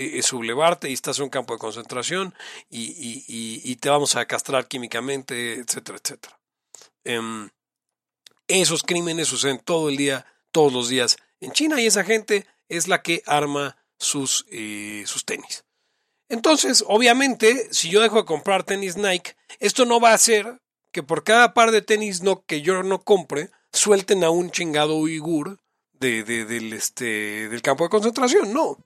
[0.00, 2.32] eh, sublevarte y estás en un campo de concentración
[2.70, 3.24] y, y,
[3.64, 6.38] y, te vamos a castrar químicamente, etcétera, etcétera.
[7.02, 7.50] Em,
[8.48, 12.88] esos crímenes suceden todo el día, todos los días en China y esa gente es
[12.88, 15.64] la que arma sus, eh, sus tenis.
[16.28, 20.60] Entonces, obviamente, si yo dejo de comprar tenis Nike, esto no va a hacer
[20.92, 24.96] que por cada par de tenis no, que yo no compre, suelten a un chingado
[24.96, 25.58] uigur
[25.92, 28.78] de, de- del, este, del campo de concentración, no.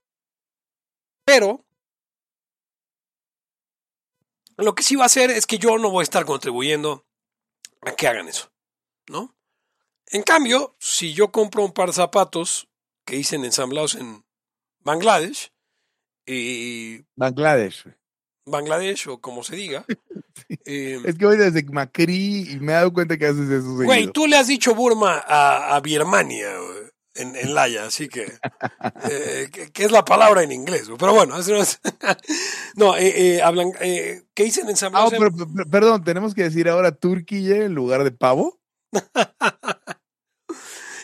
[1.24, 1.64] Pero
[4.56, 7.04] lo que sí va a hacer es que yo no voy a estar contribuyendo
[7.82, 8.50] a que hagan eso,
[9.08, 9.34] ¿no?
[10.12, 12.68] En cambio, si yo compro un par de zapatos
[13.06, 14.24] que dicen ensamblados en
[14.84, 15.50] Bangladesh,
[16.26, 17.84] y Bangladesh.
[17.84, 17.96] güey.
[18.46, 19.84] Bangladesh o como se diga,
[20.66, 23.88] eh, Es que voy desde Macri y me he dado cuenta que haces eso Güey,
[24.00, 24.12] seguido.
[24.12, 26.50] tú le has dicho Burma a, a Birmania
[27.14, 28.22] en, en Laya, así que,
[29.10, 31.80] eh, que, que es la palabra en inglés, pero bueno, eso no es.
[32.76, 36.42] no, eh, eh, hablan, eh, ¿qué dicen en San Ah, pero, pero- perdón, tenemos que
[36.44, 38.58] decir ahora turquille en lugar de pavo.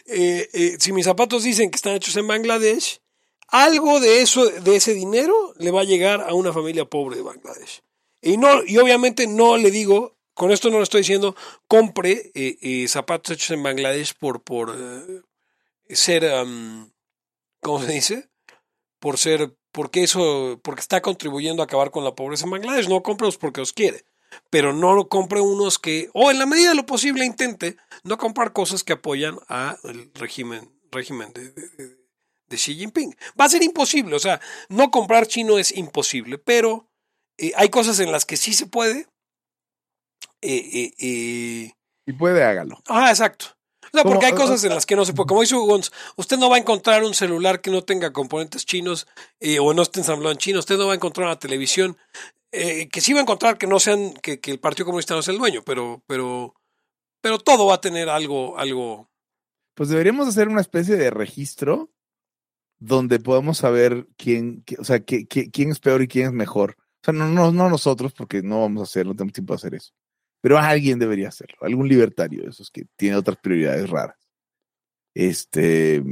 [0.08, 3.00] Eh, eh, si mis zapatos dicen que están hechos en Bangladesh,
[3.48, 7.22] algo de eso, de ese dinero, le va a llegar a una familia pobre de
[7.22, 7.82] Bangladesh.
[8.20, 11.36] Y no, y obviamente no le digo, con esto no le estoy diciendo,
[11.66, 14.76] compre eh, eh, zapatos hechos en Bangladesh por, por
[15.88, 16.30] ser,
[17.60, 18.28] ¿cómo se dice?
[18.98, 22.88] Por ser, porque eso, porque está contribuyendo a acabar con la pobreza en Bangladesh.
[22.88, 24.04] No cómprelos porque los quiere.
[24.50, 28.18] Pero no lo compre unos que, o en la medida de lo posible intente no
[28.18, 29.78] comprar cosas que apoyan al
[30.14, 31.98] régimen, régimen de, de- de-
[32.48, 33.14] de Xi Jinping.
[33.38, 36.88] Va a ser imposible, o sea, no comprar chino es imposible, pero
[37.36, 39.06] eh, hay cosas en las que sí se puede.
[40.40, 41.72] Eh, eh,
[42.06, 42.82] Si puede, hágalo.
[42.88, 43.46] Ah, exacto.
[43.84, 45.26] O sea, Como- porque hay cosas en las que no se puede.
[45.28, 48.66] Como dice Hugo Gonz, usted no va a encontrar un celular que no tenga componentes
[48.66, 49.06] chinos
[49.40, 50.58] eh, o no esté ensamblado en China.
[50.58, 51.96] Usted no va a encontrar una televisión
[52.52, 55.32] eh, que sí va a encontrar que no sean, que, el Partido Comunista no sea
[55.32, 56.54] el dueño, pero, pero,
[57.20, 59.10] pero todo va a tener algo, algo.
[59.74, 61.90] Pues deberíamos hacer una especie de registro
[62.78, 66.76] donde podamos saber quién, qui- o sea, quién es peor y quién es mejor.
[66.78, 69.56] O sea, no, no, no nosotros, porque no vamos a hacerlo, no tenemos tiempo de
[69.56, 69.92] hacer eso.
[70.40, 74.16] Pero alguien debería hacerlo, algún libertario de esos que tiene otras prioridades raras.
[75.14, 76.02] Este,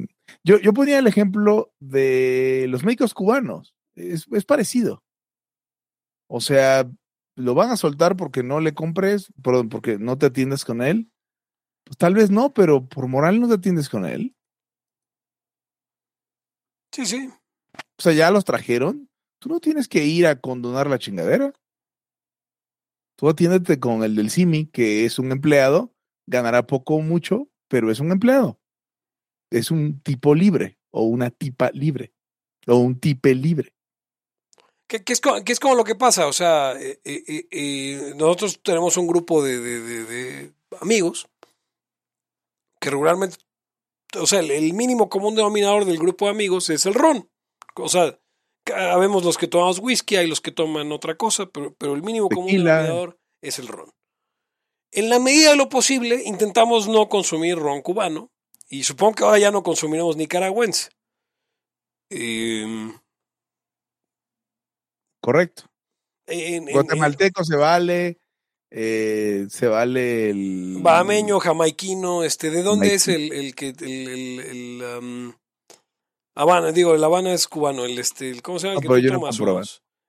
[0.42, 3.74] yo, yo ponía el ejemplo de los médicos cubanos.
[3.94, 5.04] Es, es parecido.
[6.28, 6.90] O sea,
[7.36, 11.10] lo van a soltar porque no le compres, perdón, porque no te atiendes con él.
[11.84, 14.34] Pues tal vez no, pero por moral no te atiendes con él.
[16.92, 17.30] Sí, sí.
[17.98, 19.08] O sea, ya los trajeron.
[19.38, 21.52] Tú no tienes que ir a condonar la chingadera.
[23.16, 25.94] Tú atiéndete con el del CIMI, que es un empleado,
[26.26, 28.58] ganará poco o mucho, pero es un empleado.
[29.50, 32.12] Es un tipo libre, o una tipa libre,
[32.66, 33.75] o un tipe libre.
[34.88, 38.12] Que, que es, que es como lo que pasa, o sea, eh, eh, eh, eh,
[38.16, 41.26] nosotros tenemos un grupo de, de- de- de amigos
[42.80, 43.36] que regularmente,
[44.18, 47.28] o sea, el, el mínimo común denominador del grupo de amigos es el ron.
[47.74, 48.16] O sea,
[48.74, 52.28] habemos los que tomamos whisky, hay los que toman otra cosa, pero, pero el mínimo
[52.28, 52.50] común
[52.82, 53.90] denominador es el ron.
[54.92, 58.30] En la medida de lo posible, intentamos no consumir ron cubano,
[58.68, 60.90] y supongo que ahora ya no consumiremos nicaragüense.
[62.10, 62.96] Em,
[65.26, 65.64] Correcto.
[66.28, 68.18] en- en- Guatemalteco se vale,
[68.70, 70.76] eh, se vale el.
[70.80, 75.32] Bahameño, jamaiquino, este, ¿de dónde es el, el que el, el, um,
[76.36, 76.70] Habana?
[76.70, 78.76] Digo, el Habana es cubano, el este, el- ¿cómo se llama?
[78.76, 79.62] No, pero yo no?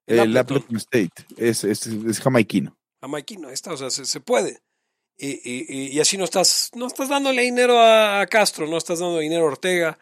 [0.06, 1.10] El El Appleton, State.
[1.36, 2.78] Es, es, es jamaiquino.
[3.02, 4.60] jamaiquino, está, o sea, se, se puede.
[5.18, 9.18] Y, y- y- así no estás, no estás dándole dinero a Castro, no estás dando
[9.18, 9.98] dinero a Ortega,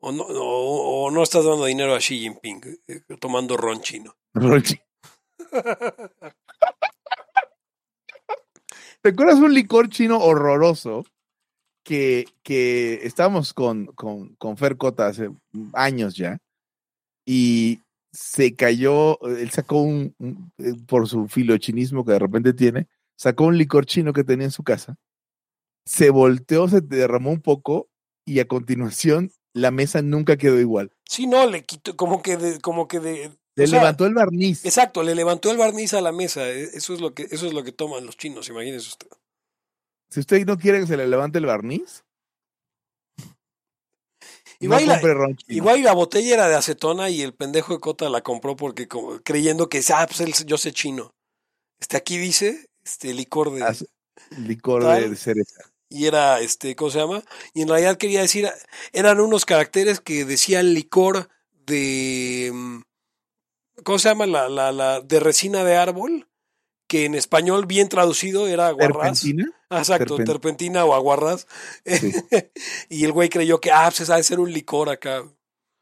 [0.00, 4.14] o no, o, no estás dando dinero a Xi Jinping, eh, tomando ron chino.
[4.34, 4.78] Rochi.
[9.02, 11.04] ¿Te acuerdas un licor chino horroroso
[11.84, 15.30] que, que estábamos con, con, con Fer Cota hace
[15.72, 16.38] años ya
[17.24, 17.80] y
[18.12, 23.44] se cayó, él sacó un, un- eh, por su filochinismo que de repente tiene, sacó
[23.44, 24.96] un licor chino que tenía en su casa,
[25.84, 27.88] se volteó, se derramó un poco
[28.24, 30.92] y a continuación la mesa nunca quedó igual.
[31.08, 34.64] Sí, no, le quitó, como que de, como que de, Le sea, levantó el barniz.
[34.66, 36.46] Exacto, le levantó el barniz a la mesa.
[36.48, 39.08] e- Eso es lo que, eso es lo que toman los chinos, imagínese usted.
[40.10, 42.04] Si usted no quiere que se le levante el barniz,
[44.58, 48.22] Igual, no la, igual la botella era de acetona y el pendejo de Cota la
[48.22, 51.10] compró porque como- creyendo que ah, pues él- yo sé chino.
[51.78, 53.86] Este aquí dice este licor de
[54.38, 55.10] licor Tal.
[55.10, 55.60] de cereza.
[55.88, 57.22] Y era este ¿cómo se llama?
[57.54, 58.48] Y en realidad quería decir
[58.92, 61.28] eran unos caracteres que decían licor
[61.66, 62.80] de mm,
[63.84, 64.26] ¿cómo se llama?
[64.26, 66.28] La, la, la de resina de árbol
[66.88, 69.20] que en español bien traducido era aguarrás.
[69.20, 69.50] ¿Terpentina?
[69.70, 71.48] Ah, Exacto, Terpen- terpentina o aguarrás.
[71.84, 72.12] Sí.
[72.88, 75.24] y el güey creyó que, ah, pues ha de ser un licor acá.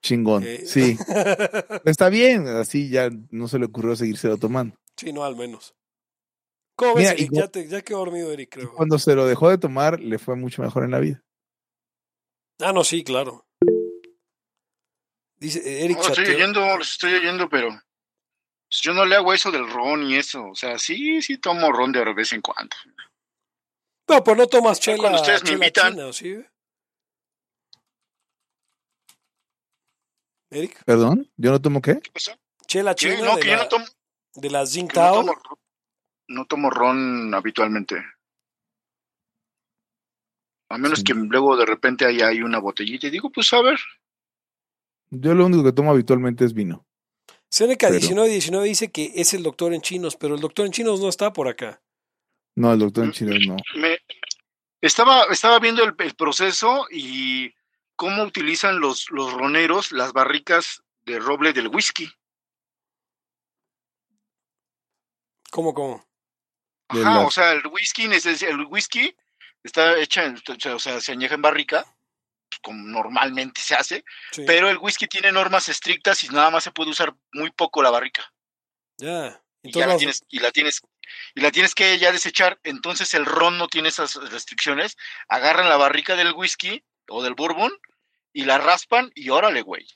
[0.03, 0.43] Chingón.
[0.47, 0.97] Eh, Sí.
[1.85, 4.77] Está bien, así ya no se le ocurrió seguírselo tomando.
[4.97, 5.75] sí, no, al menos.
[6.77, 8.75] ¿Cómo Mira, ves, y Ya, te, ya quedó dormido, Eric, creo.
[8.75, 11.23] Cuando se lo dejó de tomar, le fue mucho mejor en la vida.
[12.61, 13.47] Ah, no, sí, claro.
[15.37, 19.33] Dice eh, Eric No, estoy oyendo, los estoy oyendo, pero pues, yo no le hago
[19.33, 20.47] eso del ron y eso.
[20.47, 22.75] O sea, sí, sí tomo ron de vez en cuando.
[24.09, 25.93] No, pues no tomas chela, cuando ustedes me chela invitan.
[25.93, 26.45] china, ¿o ¿sí?
[30.51, 31.31] Eric, ¿Perdón?
[31.37, 32.01] ¿Yo no tomo qué?
[32.01, 32.39] ¿Qué pasa?
[32.67, 33.87] chela china No, de, que yo no tomo,
[34.35, 35.39] de la que no
[36.29, 38.05] no tomo ron habitualmente.
[40.71, 41.05] A menos Sí.
[41.05, 43.79] que luego de repente ahí hay una botellita y digo, pues a ver.
[45.11, 46.87] Yo lo único que tomo habitualmente es vino.
[47.51, 51.01] Seneca Pero- 1919 dice que es el doctor en chinos, pero el doctor en chinos
[51.01, 51.81] no está por acá.
[52.57, 53.57] No, el doctor en Mm, Chile no.
[53.77, 53.99] Me,
[54.81, 57.55] estaba, estaba viendo el, el proceso y
[57.95, 62.11] cómo utilizan los, los roneros las barricas de roble del whisky.
[65.53, 66.05] ¿Cómo, cómo?
[67.03, 69.15] Ajá, o sea, el whisky, el whisky
[69.63, 70.43] está hecha, en-
[70.75, 71.85] o sea, se añeja en barrica,
[72.49, 74.45] pues, como normalmente se hace, Sí.
[74.47, 77.91] pero el whisky tiene normas estrictas y nada más se puede usar muy poco la
[77.91, 78.33] barrica.
[78.99, 79.41] Ya.
[79.63, 80.83] Y ya la tienes, y la tienes,
[81.35, 82.61] y la tienes que ya desechar.
[82.65, 84.97] Entonces el ron no tiene esas restricciones.
[85.29, 87.73] Agarran la barrica del whisky o del bourbon
[88.35, 89.87] y la raspan y órale, güey.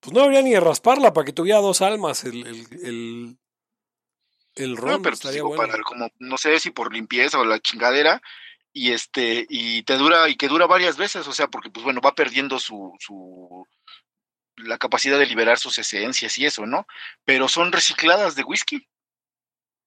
[0.00, 3.38] pues no habría ni de rasparla para que tuviera dos almas el, el, el,
[4.56, 5.02] el No, ron.
[5.02, 5.72] pero pues estaría digo, bueno.
[5.72, 8.20] para como, no sé si por limpieza o la chingadera,
[8.72, 12.00] y este, y te dura, y que dura varias veces, o sea, porque pues bueno,
[12.00, 13.66] va perdiendo su, su
[14.56, 16.86] la capacidad de liberar sus esencias y eso, ¿no?
[17.24, 18.88] Pero son recicladas de whisky,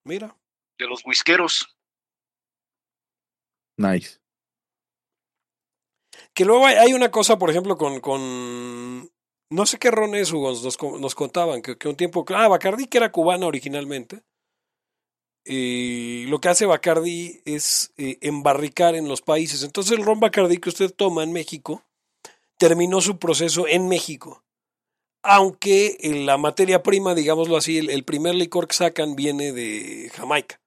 [0.05, 0.35] Mira.
[0.77, 1.67] de los whiskeros.
[3.77, 4.19] Nice.
[6.33, 9.09] Que luego hay, hay una cosa, por ejemplo, con, con
[9.51, 12.87] no sé qué ron es, Hugo, nos, nos contaban que, que un tiempo, ah, Bacardi
[12.87, 14.23] que era cubana originalmente,
[15.45, 19.63] y lo que hace Bacardi es eh, embarricar en los países.
[19.63, 21.83] Entonces el ron Bacardi que usted toma en México
[22.57, 24.43] terminó su proceso en México.
[25.23, 30.11] Aunque eh, la materia prima, digámoslo así, el, el primer licor que sacan viene de
[30.15, 30.61] Jamaica,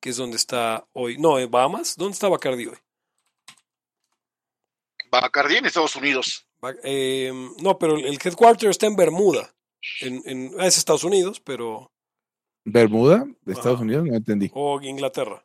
[0.00, 1.18] que es donde está hoy.
[1.18, 1.96] No, en Bahamas.
[1.96, 2.78] ¿Dónde está Bacardi hoy?
[5.10, 6.46] Bacardi en Estados Unidos.
[6.82, 7.32] Eh,
[7.62, 9.54] no, pero el el headquarter está en Bermuda.
[10.00, 11.90] En, en- es Estados Unidos, pero.
[12.72, 13.26] ¿Bermuda?
[13.44, 13.84] ¿De Estados Ajá.
[13.84, 14.06] Unidos?
[14.06, 14.50] No entendí.
[14.54, 15.44] O Inglaterra.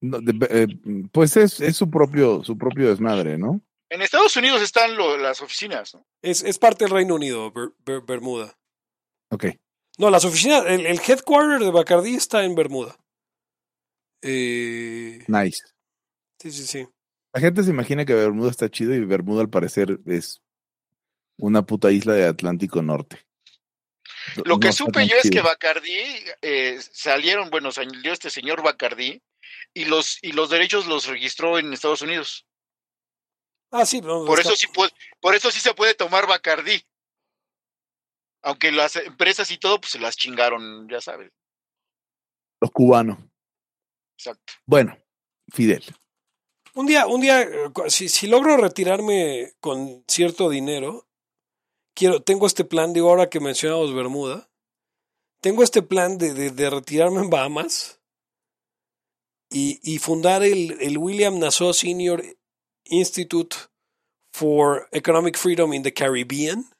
[0.00, 0.66] No, de- eh,
[1.12, 3.60] pues es, es su propio, su propio desmadre, ¿no?
[3.90, 6.04] En Estados Unidos están lo- las oficinas, ¿no?
[6.22, 8.58] Es, es parte del Reino Unido, Ber- Ber- Bermuda.
[9.30, 9.46] Ok.
[9.98, 12.96] No, las oficinas, el, el headquarter de Bacardi está en Bermuda.
[14.22, 15.58] Eh, Nice.
[16.40, 16.88] sí, sí, sí.
[17.32, 20.42] La gente se imagina que Bermuda está chido y Bermuda al parecer es
[21.38, 23.18] una puta isla de Atlántico Norte.
[24.44, 25.44] Lo que No supe yo es que chido.
[25.44, 25.96] Bacardi
[26.42, 29.22] eh, salieron, bueno, salió este señor Bacardi
[29.74, 32.46] y los y los derechos los registró en Estados Unidos.
[33.70, 36.82] Ah, sí, no, Por está- eso sí puede, por eso sí se puede tomar Bacardi.
[38.42, 41.32] Aunque las empresas y todo pues se las chingaron, ya sabes.
[42.60, 43.18] Los cubanos.
[44.18, 44.52] Exacto.
[44.66, 44.96] Bueno,
[45.52, 45.82] Fidel.
[46.74, 51.08] Un día, un día, eh, si, si logro retirarme con cierto dinero,
[51.94, 54.50] quiero, tengo este plan, digo, ahora que mencionamos Bermuda,
[55.40, 58.00] tengo este plan de, retirarme en Bahamas
[59.50, 62.24] y, fundar el, William Nassau Senior
[62.84, 63.56] Institute
[64.32, 66.70] for Economic Freedom in the Caribbean.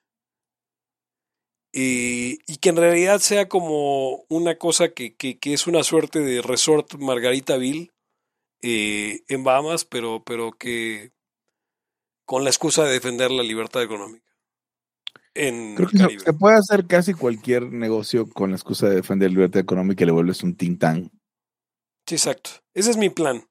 [1.76, 6.94] Y, y que en realidad sea como una cosa que es una suerte de resort
[6.94, 7.90] Margaritaville
[8.62, 11.12] eh, en Bahamas, pero, pero que
[12.24, 14.23] con la excusa de defender la libertad económica
[15.34, 16.20] en Creo que se, Caribe.
[16.24, 20.06] se puede hacer casi cualquier negocio con la excusa de defender la libertad económica y
[20.06, 21.10] le vuelves un tintán.
[22.06, 22.50] Sí, exacto.
[22.74, 23.44] Ese es mi plan.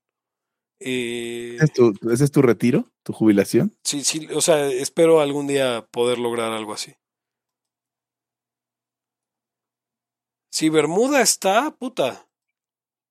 [0.80, 2.92] Eh, ¿Ese es tu, ese es tu retiro?
[3.04, 3.76] ¿Tu jubilación?
[3.84, 6.94] sí, sí, o sea, espero algún día poder lograr algo así.
[10.52, 12.28] Si Bermuda está, puta.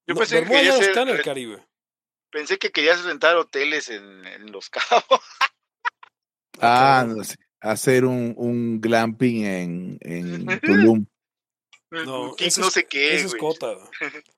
[0.06, 1.66] Yo No, pensé que Bermuda ya querías no está en el Caribe.
[2.30, 5.20] Pensé que querías rentar hoteles en, en Los Cabos.
[6.60, 7.18] Ah, cabrón.
[7.18, 7.36] no sé.
[7.62, 11.06] Hacer un, un glamping en, en Tulum.
[11.90, 13.76] No, ese no sé qué, Ese es cota.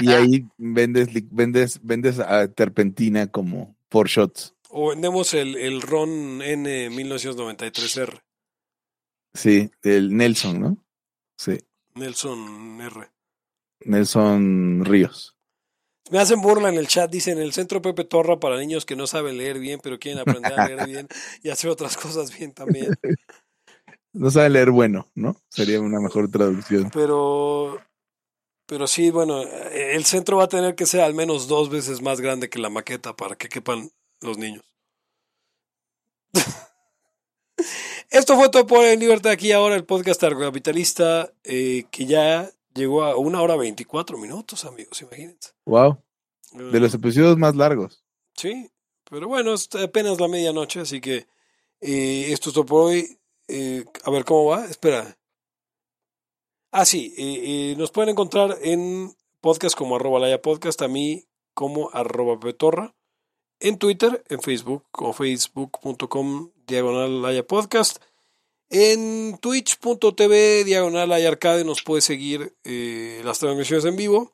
[0.00, 4.54] Y ahí vendes, vendes, vendes a terpentina como por shots.
[4.70, 8.22] O vendemos el, el Ron N 1993R.
[9.34, 10.84] Sí, el Nelson, ¿no?
[11.36, 11.58] Sí,
[11.94, 13.10] Nelson R.
[13.80, 15.36] Nelson Ríos.
[16.10, 19.06] Me hacen burla en el chat, dicen el centro Pepe Torra para niños que no
[19.06, 21.08] saben leer bien, pero quieren aprender a leer bien
[21.42, 22.94] y hacer otras cosas bien también.
[24.14, 25.36] No sabe leer bueno, ¿no?
[25.48, 26.90] Sería una mejor traducción.
[26.92, 27.78] Pero,
[28.66, 32.20] pero sí, bueno, el centro va a tener que ser al menos dos veces más
[32.20, 33.90] grande que la maqueta para que quepan
[34.20, 34.64] los niños.
[38.10, 43.02] Esto fue todo por En Libertad aquí ahora, el podcast capitalista eh, que ya llegó
[43.04, 45.50] a una hora 24 minutos, amigos, imagínense.
[45.66, 46.02] Wow.
[46.52, 48.02] De los episodios más largos.
[48.34, 48.70] Sí,
[49.04, 51.26] pero bueno, es apenas la medianoche, así que
[51.80, 53.18] eh, esto es todo por hoy.
[53.48, 54.64] Eh, a ver cómo va.
[54.64, 55.18] Espera.
[56.70, 61.24] Ah, sí, eh, nos pueden encontrar en podcast como arroba laya podcast, a mí
[61.54, 62.94] como arroba petorra,
[63.60, 68.02] en Twitter, en Facebook como facebook.com diagonal laya podcast.
[68.70, 72.54] En twitch.tv diagonal arcade nos puede seguir
[73.24, 74.32] las transmisiones en vivo.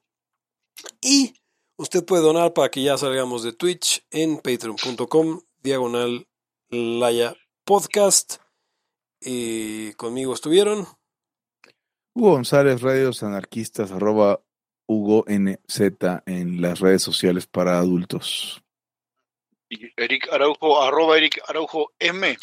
[1.01, 1.35] Y
[1.77, 6.29] Usted puede donar para que ya salgamos de Twitch en patreon.com diagonal
[6.71, 7.35] Laya
[7.65, 8.37] Podcast.
[9.21, 10.87] Y conmigo estuvieron
[12.15, 14.41] Hugo González, Radios Anarquistas, arroba
[14.87, 15.81] Hugo NZ
[16.27, 18.63] en las redes sociales para adultos.
[19.69, 22.37] Y Eric Araujo, arroba Eric Araujo M.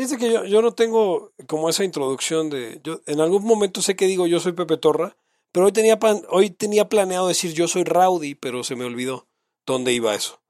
[0.00, 2.80] Fíjense que yo, yo no tengo como esa introducción de.
[2.82, 5.14] Yo, en algún momento sé que digo yo soy Pepe Torra,
[5.52, 5.98] pero hoy tenía,
[6.30, 9.28] hoy tenía planeado decir yo soy Rowdy, pero se me olvidó
[9.66, 10.40] dónde iba eso.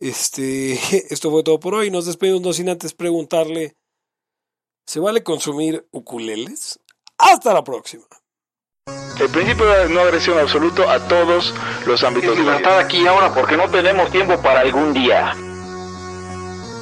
[0.00, 0.72] Este,
[1.10, 1.90] esto fue todo por hoy.
[1.90, 3.74] Nos despedimos no sin antes preguntarle,
[4.84, 6.78] ¿se vale consumir ukuleles?
[7.16, 8.04] Hasta la próxima.
[9.18, 11.54] El principio de no agresión absoluto a todos
[11.86, 12.36] los ámbitos.
[12.36, 15.34] de libertad aquí ahora porque no tenemos tiempo para algún día.